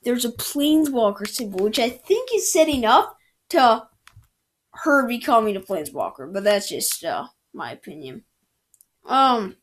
there's 0.03 0.26
a 0.26 0.32
planeswalker 0.32 1.28
symbol, 1.28 1.63
which 1.63 1.80
I 1.80 1.89
think 1.89 2.30
is 2.34 2.51
setting 2.51 2.86
up 2.86 3.17
to 3.49 3.88
her 4.74 5.07
becoming 5.07 5.55
a 5.55 5.61
planeswalker, 5.61 6.32
but 6.32 6.43
that's 6.43 6.69
just 6.69 7.03
uh, 7.03 7.28
my 7.53 7.71
opinion. 7.71 8.24
Um, 9.05 9.57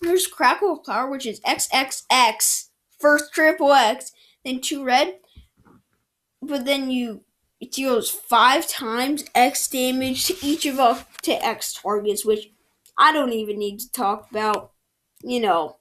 there's 0.00 0.26
Crackle 0.26 0.72
of 0.72 0.84
Power, 0.84 1.10
which 1.10 1.26
is 1.26 1.40
XXX, 1.40 2.68
first 2.98 3.32
triple 3.32 3.72
X, 3.72 4.12
then 4.44 4.60
two 4.60 4.82
red, 4.84 5.18
but 6.42 6.64
then 6.64 6.90
you 6.90 7.24
it 7.60 7.72
deals 7.72 8.10
five 8.10 8.66
times 8.66 9.24
X 9.34 9.68
damage 9.68 10.24
to 10.24 10.34
each 10.42 10.64
of 10.64 10.80
up 10.80 11.06
to 11.22 11.44
X 11.44 11.74
targets, 11.74 12.24
which 12.24 12.50
I 12.96 13.12
don't 13.12 13.32
even 13.32 13.58
need 13.58 13.80
to 13.80 13.92
talk 13.92 14.30
about. 14.30 14.72
You 15.22 15.40
know, 15.40 15.76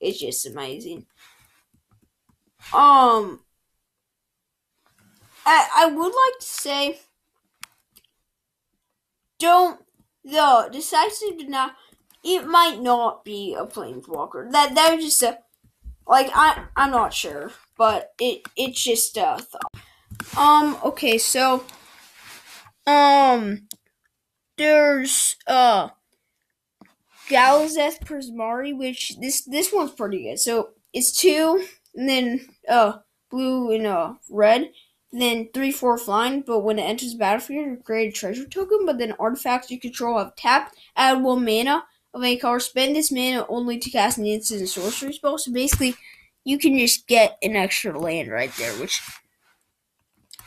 it's 0.00 0.20
just 0.20 0.46
amazing. 0.46 1.06
Um, 2.72 3.40
I 5.46 5.68
I 5.76 5.86
would 5.86 6.06
like 6.06 6.38
to 6.40 6.46
say, 6.46 7.00
don't 9.38 9.80
the 10.24 10.68
decisive 10.70 11.38
denial. 11.38 11.70
It 12.24 12.46
might 12.46 12.80
not 12.82 13.24
be 13.24 13.54
a 13.54 13.64
planeswalker. 13.64 14.50
That 14.50 14.74
that 14.74 14.94
was 14.94 15.04
just 15.04 15.22
a 15.22 15.38
like 16.06 16.30
I 16.34 16.64
I'm 16.76 16.90
not 16.90 17.14
sure, 17.14 17.52
but 17.76 18.12
it 18.20 18.42
it's 18.56 18.82
just 18.82 19.16
a 19.16 19.38
thought. 19.38 20.36
Um. 20.36 20.78
Okay. 20.84 21.18
So. 21.18 21.64
Um. 22.86 23.68
There's 24.56 25.36
uh. 25.46 25.90
Galazeth 27.28 28.00
Prismari, 28.00 28.76
which 28.76 29.16
this 29.20 29.42
this 29.44 29.72
one's 29.72 29.92
pretty 29.92 30.24
good. 30.24 30.38
So 30.38 30.70
it's 30.92 31.12
two 31.12 31.64
and 31.94 32.08
then 32.08 32.48
uh 32.68 32.98
blue 33.30 33.72
and 33.72 33.86
uh 33.86 34.14
red, 34.30 34.70
then 35.12 35.48
three 35.52 35.72
four 35.72 35.98
flying. 35.98 36.42
But 36.42 36.60
when 36.60 36.78
it 36.78 36.82
enters 36.82 37.12
the 37.12 37.18
battlefield, 37.18 37.66
you 37.66 37.76
create 37.84 38.08
a 38.08 38.12
treasure 38.12 38.46
token. 38.46 38.86
But 38.86 38.98
then 38.98 39.14
artifacts 39.18 39.70
you 39.70 39.78
control 39.78 40.18
have 40.18 40.36
tapped, 40.36 40.76
add 40.96 41.22
one 41.22 41.44
mana 41.44 41.84
of 42.14 42.22
any 42.22 42.38
color. 42.38 42.60
Spend 42.60 42.96
this 42.96 43.12
mana 43.12 43.46
only 43.48 43.78
to 43.78 43.90
cast 43.90 44.18
an 44.18 44.26
instant 44.26 44.68
sorcery 44.68 45.12
spell. 45.12 45.38
So 45.38 45.52
basically, 45.52 45.94
you 46.44 46.58
can 46.58 46.78
just 46.78 47.06
get 47.06 47.36
an 47.42 47.56
extra 47.56 47.98
land 47.98 48.30
right 48.30 48.52
there, 48.58 48.72
which 48.74 49.02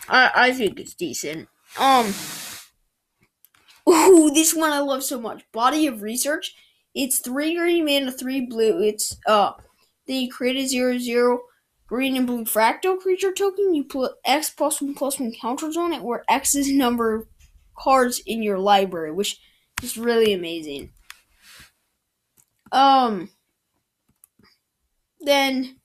I 0.10 0.32
I 0.36 0.52
think 0.52 0.80
is 0.80 0.94
decent. 0.94 1.48
Um. 1.80 2.14
Ooh, 3.90 4.30
this 4.30 4.54
one 4.54 4.72
I 4.72 4.80
love 4.80 5.04
so 5.04 5.20
much. 5.20 5.44
Body 5.52 5.88
of 5.88 6.04
Research. 6.04 6.54
It's 6.94 7.20
three 7.20 7.56
green 7.56 7.86
mana, 7.86 8.12
three 8.12 8.46
blue. 8.46 8.82
It's 8.82 9.18
uh 9.28 9.54
then 10.08 10.22
you 10.22 10.32
create 10.32 10.58
a 10.58 10.68
zero 10.68 10.98
zero 10.98 11.42
green 11.88 12.16
and 12.16 12.26
blue 12.26 12.46
fractal 12.46 12.98
creature 12.98 13.34
token. 13.34 13.74
You 13.74 13.84
put 13.84 14.14
X 14.26 14.50
plus 14.50 14.82
one 14.82 14.94
plus 14.94 15.20
one 15.20 15.34
counters 15.40 15.78
on 15.78 15.94
it, 15.94 16.02
where 16.02 16.24
X 16.30 16.56
is 16.56 16.72
number 16.72 17.16
of 17.16 17.28
cards 17.78 18.22
in 18.26 18.42
your 18.42 18.60
library, 18.60 19.12
which 19.12 19.40
is 19.84 19.98
really 19.98 20.34
amazing. 20.34 20.92
Um. 22.72 23.30
Then. 25.20 25.78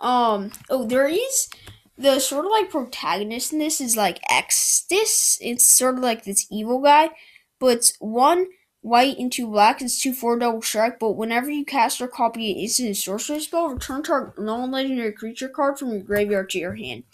Um. 0.00 0.52
Oh, 0.70 0.86
there 0.86 1.08
is 1.08 1.48
the 1.96 2.20
sort 2.20 2.44
of 2.44 2.52
like 2.52 2.70
protagonist 2.70 3.52
in 3.52 3.58
this 3.58 3.80
is 3.80 3.96
like 3.96 4.20
Extus. 4.30 5.38
It's 5.40 5.66
sort 5.66 5.96
of 5.96 6.02
like 6.02 6.24
this 6.24 6.46
evil 6.50 6.80
guy, 6.80 7.10
but 7.58 7.78
it's 7.78 7.94
one 7.98 8.46
white 8.88 9.18
into 9.18 9.50
black. 9.50 9.82
is 9.82 10.00
two 10.00 10.12
four 10.12 10.38
double 10.38 10.62
strike, 10.62 10.98
but 10.98 11.12
whenever 11.12 11.50
you 11.50 11.64
cast 11.64 12.00
or 12.00 12.08
copy 12.08 12.50
an 12.50 12.58
instant 12.58 12.96
sorcery 12.96 13.40
spell, 13.40 13.68
return 13.68 14.02
target 14.02 14.38
non 14.38 14.70
legendary 14.70 15.12
creature 15.12 15.48
card 15.48 15.78
from 15.78 15.92
your 15.92 16.00
graveyard 16.00 16.50
to 16.50 16.58
your 16.58 16.74
hand. 16.74 17.04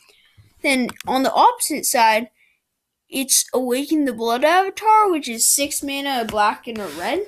Then 0.63 0.89
on 1.07 1.23
the 1.23 1.33
opposite 1.33 1.85
side, 1.85 2.31
it's 3.09 3.45
Awaken 3.53 4.07
the 4.07 4.13
Blood 4.13 4.45
Avatar, 4.45 5.11
which 5.11 5.29
is 5.29 5.47
six 5.47 5.83
mana, 5.83 6.23
a 6.23 6.25
black 6.25 6.67
and 6.67 6.79
a 6.79 6.87
red. 6.99 7.27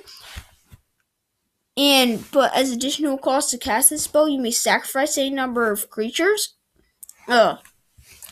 And 1.77 2.29
but 2.31 2.55
as 2.55 2.71
additional 2.71 3.17
cost 3.17 3.51
to 3.51 3.57
cast 3.57 3.91
this 3.91 4.03
spell, 4.03 4.27
you 4.27 4.39
may 4.41 4.51
sacrifice 4.51 5.17
a 5.17 5.29
number 5.29 5.71
of 5.71 5.89
creatures. 5.89 6.55
Uh, 7.27 7.57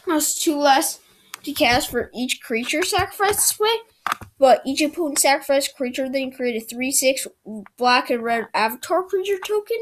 that's 0.08 0.42
two 0.42 0.58
less 0.58 1.00
to 1.44 1.54
cast 1.54 1.92
for 1.92 2.10
each 2.14 2.42
creature 2.42 2.84
sacrificed 2.84 3.38
this 3.38 3.60
way. 3.60 3.70
But 4.38 4.62
each 4.66 4.82
opponent 4.82 5.20
sacrifice 5.20 5.68
creature 5.68 6.10
then 6.10 6.32
create 6.32 6.62
a 6.62 6.66
3 6.66 6.92
6 6.92 7.28
black 7.78 8.10
and 8.10 8.24
red 8.24 8.48
avatar 8.54 9.04
creature 9.04 9.40
token 9.46 9.78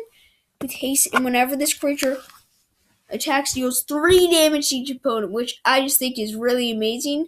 with 0.62 0.72
haste, 0.72 1.10
and 1.14 1.26
whenever 1.26 1.56
this 1.56 1.74
creature 1.74 2.20
attacks, 3.10 3.54
deals 3.54 3.84
3 3.84 4.32
damage 4.32 4.70
to 4.70 4.76
each 4.78 4.92
opponent, 4.92 5.32
which 5.32 5.60
I 5.66 5.82
just 5.82 5.98
think 5.98 6.20
is 6.20 6.36
really 6.36 6.72
amazing 6.72 7.28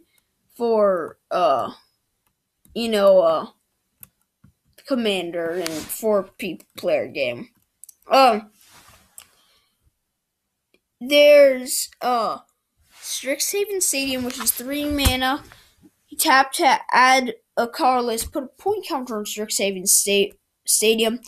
for, 0.55 1.17
uh, 1.31 1.71
you 2.73 2.89
know, 2.89 3.19
uh, 3.19 3.47
commander 4.87 5.49
and 5.49 5.69
4 5.69 6.29
player 6.77 7.07
game. 7.07 7.49
Um, 8.09 8.51
there's, 11.01 11.89
uh, 12.01 12.39
Strixhaven 13.01 13.81
Stadium, 13.81 14.23
which 14.23 14.39
is 14.39 14.51
3 14.51 14.85
mana 14.85 15.43
tap 16.17 16.51
to 16.53 16.79
add 16.91 17.35
a 17.57 17.67
colorless, 17.67 18.25
put 18.25 18.43
a 18.43 18.61
point 18.61 18.85
counter 18.85 19.17
on 19.17 19.25
Strixhaven 19.25 19.87
State 19.87 20.35
Stadium. 20.65 21.19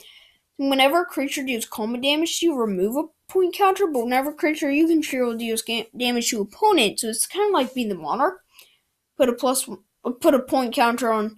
Whenever 0.57 1.01
a 1.01 1.05
creature 1.05 1.43
deals 1.43 1.65
combat 1.65 2.01
damage 2.01 2.39
to 2.39 2.47
you, 2.47 2.57
remove 2.57 2.95
a 2.95 3.31
point 3.31 3.55
counter, 3.55 3.87
but 3.87 4.03
whenever 4.03 4.31
a 4.31 4.33
creature 4.33 4.71
you 4.71 4.87
control 4.87 5.35
deals 5.35 5.63
damage 5.95 6.29
to 6.29 6.41
opponent, 6.41 6.99
so 6.99 7.07
it's 7.07 7.27
kind 7.27 7.47
of 7.47 7.53
like 7.53 7.73
being 7.73 7.89
the 7.89 7.95
monarch. 7.95 8.41
Put 9.17 9.29
a 9.29 9.33
plus, 9.33 9.69
put 10.19 10.33
a 10.33 10.39
point 10.39 10.73
counter 10.73 11.11
on 11.11 11.37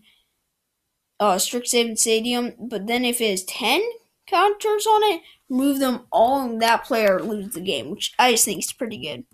uh, 1.20 1.36
Strixhaven 1.36 1.97
Stadium, 1.97 2.54
but 2.60 2.88
then 2.88 3.04
if 3.04 3.20
it 3.22 3.32
has 3.32 3.43
10 3.43 3.82
counters 4.26 4.86
on 4.86 5.14
it, 5.14 5.22
remove 5.50 5.80
them 5.80 6.02
all 6.12 6.41
and 6.41 6.62
that 6.62 6.86
player 6.86 7.22
loses 7.22 7.54
the 7.54 7.62
game, 7.62 7.89
which 7.89 8.14
I 8.18 8.32
just 8.32 8.45
think 8.45 8.60
is 8.60 8.74
pretty 8.74 8.97
good. 8.97 9.26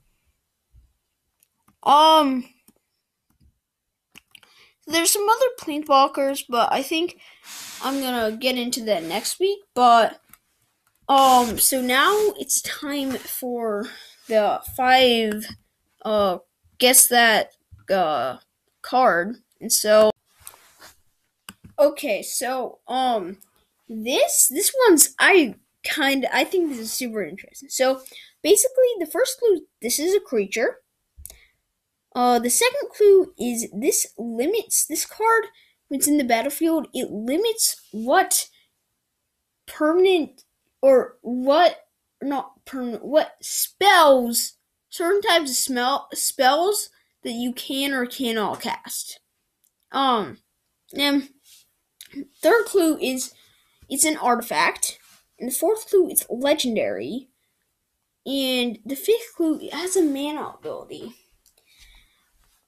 Um, 1.84 2.46
there's 4.88 5.12
some 5.12 5.28
other 5.28 5.48
planeswalkers, 5.60 6.44
but 6.48 6.72
I 6.72 6.82
think 6.82 7.20
I'm 7.84 8.02
gonna 8.02 8.36
get 8.38 8.58
into 8.58 8.84
that 8.86 9.04
next 9.04 9.40
week. 9.40 9.60
But 9.74 10.20
um, 11.08 11.58
so 11.60 11.82
now 11.82 12.14
it's 12.40 12.62
time 12.62 13.12
for 13.12 13.88
the 14.28 14.62
five 14.76 15.46
uh 16.04 16.40
guess 16.78 17.08
that 17.08 17.52
uh, 17.92 18.38
card, 18.82 19.38
and 19.62 19.72
so 19.72 20.12
okay, 21.80 22.22
so 22.22 22.80
um, 22.88 23.38
this 23.90 24.48
this 24.48 24.74
one's 24.88 25.16
I 25.20 25.56
kind 25.84 26.28
I 26.34 26.44
think 26.44 26.70
this 26.70 26.80
is 26.80 26.92
super 26.92 27.24
interesting. 27.24 27.70
So 27.70 28.02
basically, 28.42 28.86
the 29.00 29.08
first 29.08 29.40
clue 29.40 29.62
this 29.82 30.00
is 30.00 30.16
a 30.16 30.20
creature. 30.20 30.78
Uh, 32.16 32.40
the 32.40 32.50
second 32.50 32.90
clue 32.96 33.34
is 33.38 33.68
this 33.74 34.08
limits 34.18 34.86
this 34.86 35.06
card 35.06 35.46
when 35.90 36.00
it's 36.00 36.08
in 36.08 36.18
the 36.18 36.24
battlefield. 36.24 36.88
It 36.94 37.12
limits 37.12 37.82
what 37.92 38.48
permanent 39.68 40.44
or 40.82 41.18
what 41.22 41.88
not 42.24 42.66
permanent 42.66 43.04
what 43.04 43.36
spells 43.42 44.54
certain 44.90 45.22
types 45.22 45.52
of 45.52 45.58
smell 45.58 46.08
spells 46.14 46.90
that 47.24 47.34
you 47.34 47.52
can 47.52 47.92
or 47.92 48.06
cannot 48.06 48.62
cast. 48.62 49.20
Um, 49.92 50.38
and 50.98 51.30
third 52.42 52.66
clue 52.66 52.98
is 52.98 53.34
it's 53.90 54.06
an 54.06 54.18
artifact, 54.18 55.00
and 55.38 55.52
the 55.52 55.56
fourth 55.56 55.90
clue 55.90 56.10
it's 56.10 56.26
legendary, 56.30 57.28
and 58.26 58.80
the 58.86 58.96
fifth 58.96 59.36
clue 59.36 59.60
it 59.60 59.74
has 59.74 59.98
a 59.98 60.02
mana 60.02 60.54
ability. 60.58 61.14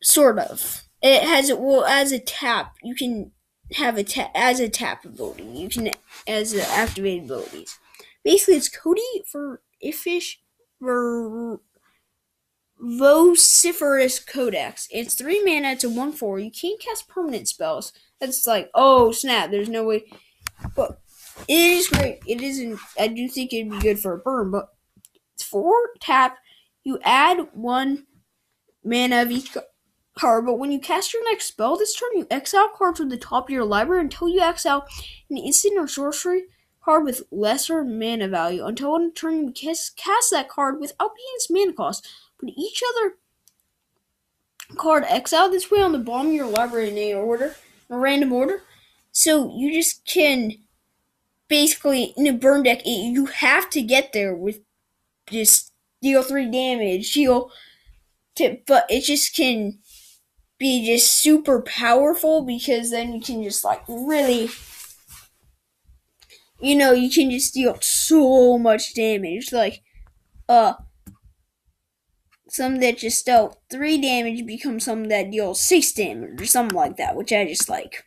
Sort 0.07 0.39
of. 0.39 0.83
It 1.01 1.23
has 1.23 1.51
well 1.51 1.83
as 1.83 2.13
a 2.13 2.19
tap. 2.19 2.77
You 2.81 2.95
can 2.95 3.33
have 3.73 3.97
a 3.97 4.05
tap 4.05 4.31
as 4.33 4.61
a 4.61 4.69
tap 4.69 5.03
ability. 5.03 5.43
You 5.43 5.67
can 5.67 5.91
as 6.25 6.53
a 6.53 6.65
activated 6.69 7.25
abilities. 7.25 7.77
Basically, 8.23 8.55
it's 8.55 8.69
Codie 8.69 9.27
for 9.29 9.61
Ifish 9.83 10.35
for 10.79 11.59
Vociferous 12.81 14.25
Codex. 14.25 14.87
It's 14.91 15.13
three 15.13 15.43
mana. 15.43 15.71
It's 15.71 15.83
a 15.83 15.89
one 15.89 16.13
four. 16.13 16.39
You 16.39 16.51
can't 16.51 16.79
cast 16.79 17.09
permanent 17.09 17.49
spells. 17.49 17.91
That's 18.21 18.47
like 18.47 18.69
oh 18.73 19.11
snap. 19.11 19.51
There's 19.51 19.67
no 19.67 19.83
way. 19.83 20.05
But 20.73 21.01
it 21.49 21.53
is 21.53 21.89
great. 21.89 22.19
It 22.25 22.41
isn't. 22.41 22.79
I 22.97 23.07
do 23.09 23.27
think 23.27 23.51
it'd 23.51 23.71
be 23.71 23.79
good 23.79 23.99
for 23.99 24.13
a 24.13 24.19
burn, 24.19 24.51
but 24.51 24.69
it's 25.35 25.43
four 25.43 25.75
tap. 25.99 26.37
You 26.85 26.97
add 27.03 27.49
one 27.51 28.05
mana 28.85 29.23
of 29.23 29.31
each 29.31 29.51
card, 30.17 30.45
but 30.45 30.59
when 30.59 30.71
you 30.71 30.79
cast 30.79 31.13
your 31.13 31.23
next 31.29 31.45
spell 31.45 31.77
this 31.77 31.95
turn, 31.95 32.09
you 32.13 32.27
exile 32.29 32.69
cards 32.75 32.99
from 32.99 33.09
the 33.09 33.17
top 33.17 33.45
of 33.45 33.49
your 33.49 33.65
library 33.65 34.01
until 34.01 34.27
you 34.27 34.41
exile 34.41 34.87
an 35.29 35.37
instant 35.37 35.77
or 35.77 35.87
sorcery 35.87 36.43
card 36.83 37.03
with 37.03 37.23
lesser 37.31 37.83
mana 37.83 38.27
value. 38.27 38.65
Until 38.65 38.93
one 38.93 39.13
turn 39.13 39.47
you 39.47 39.51
cast, 39.51 39.97
cast 39.97 40.31
that 40.31 40.49
card 40.49 40.79
without 40.79 41.11
its 41.35 41.49
mana 41.49 41.73
cost. 41.73 42.07
Put 42.39 42.49
each 42.55 42.81
other 42.89 43.15
card 44.77 45.03
exile 45.07 45.49
this 45.49 45.69
way 45.71 45.81
on 45.81 45.91
the 45.91 45.99
bottom 45.99 46.27
of 46.27 46.33
your 46.33 46.47
library 46.47 46.89
in 46.89 46.97
a 46.97 47.13
order, 47.13 47.55
in 47.89 47.95
a 47.95 47.99
random 47.99 48.33
order. 48.33 48.63
So 49.11 49.53
you 49.55 49.73
just 49.73 50.05
can 50.05 50.53
basically 51.47 52.13
in 52.17 52.27
a 52.27 52.33
burn 52.33 52.63
deck 52.63 52.81
you 52.85 53.25
have 53.25 53.69
to 53.71 53.81
get 53.81 54.13
there 54.13 54.35
with 54.35 54.59
just 55.29 55.71
deal 56.01 56.23
three 56.23 56.49
damage, 56.49 57.13
deal 57.13 57.51
to, 58.35 58.57
but 58.65 58.85
it 58.89 59.03
just 59.03 59.35
can 59.35 59.79
be 60.59 60.85
just 60.85 61.21
super 61.21 61.61
powerful 61.61 62.41
because 62.41 62.91
then 62.91 63.13
you 63.13 63.21
can 63.21 63.43
just 63.43 63.63
like 63.63 63.81
really 63.87 64.49
you 66.59 66.75
know 66.75 66.91
you 66.91 67.09
can 67.09 67.29
just 67.29 67.53
deal 67.53 67.77
so 67.81 68.57
much 68.57 68.93
damage. 68.93 69.51
Like 69.51 69.81
uh 70.49 70.73
some 72.49 72.77
that 72.77 72.97
just 72.97 73.25
dealt 73.25 73.57
three 73.69 73.99
damage 73.99 74.45
become 74.45 74.79
some 74.79 75.05
that 75.05 75.31
deal 75.31 75.53
six 75.53 75.91
damage 75.91 76.41
or 76.41 76.45
something 76.45 76.75
like 76.75 76.95
that 76.97 77.15
which 77.15 77.31
i 77.33 77.45
just 77.45 77.69
like. 77.69 78.05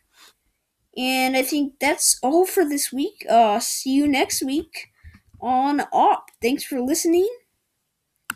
And 0.97 1.37
i 1.37 1.41
think 1.43 1.75
that's 1.79 2.19
all 2.23 2.45
for 2.45 2.67
this 2.67 2.91
week. 2.91 3.25
Uh 3.29 3.59
see 3.59 3.91
you 3.91 4.07
next 4.07 4.43
week 4.43 4.89
on 5.39 5.81
op. 5.93 6.29
Thanks 6.41 6.63
for 6.63 6.81
listening 6.81 7.29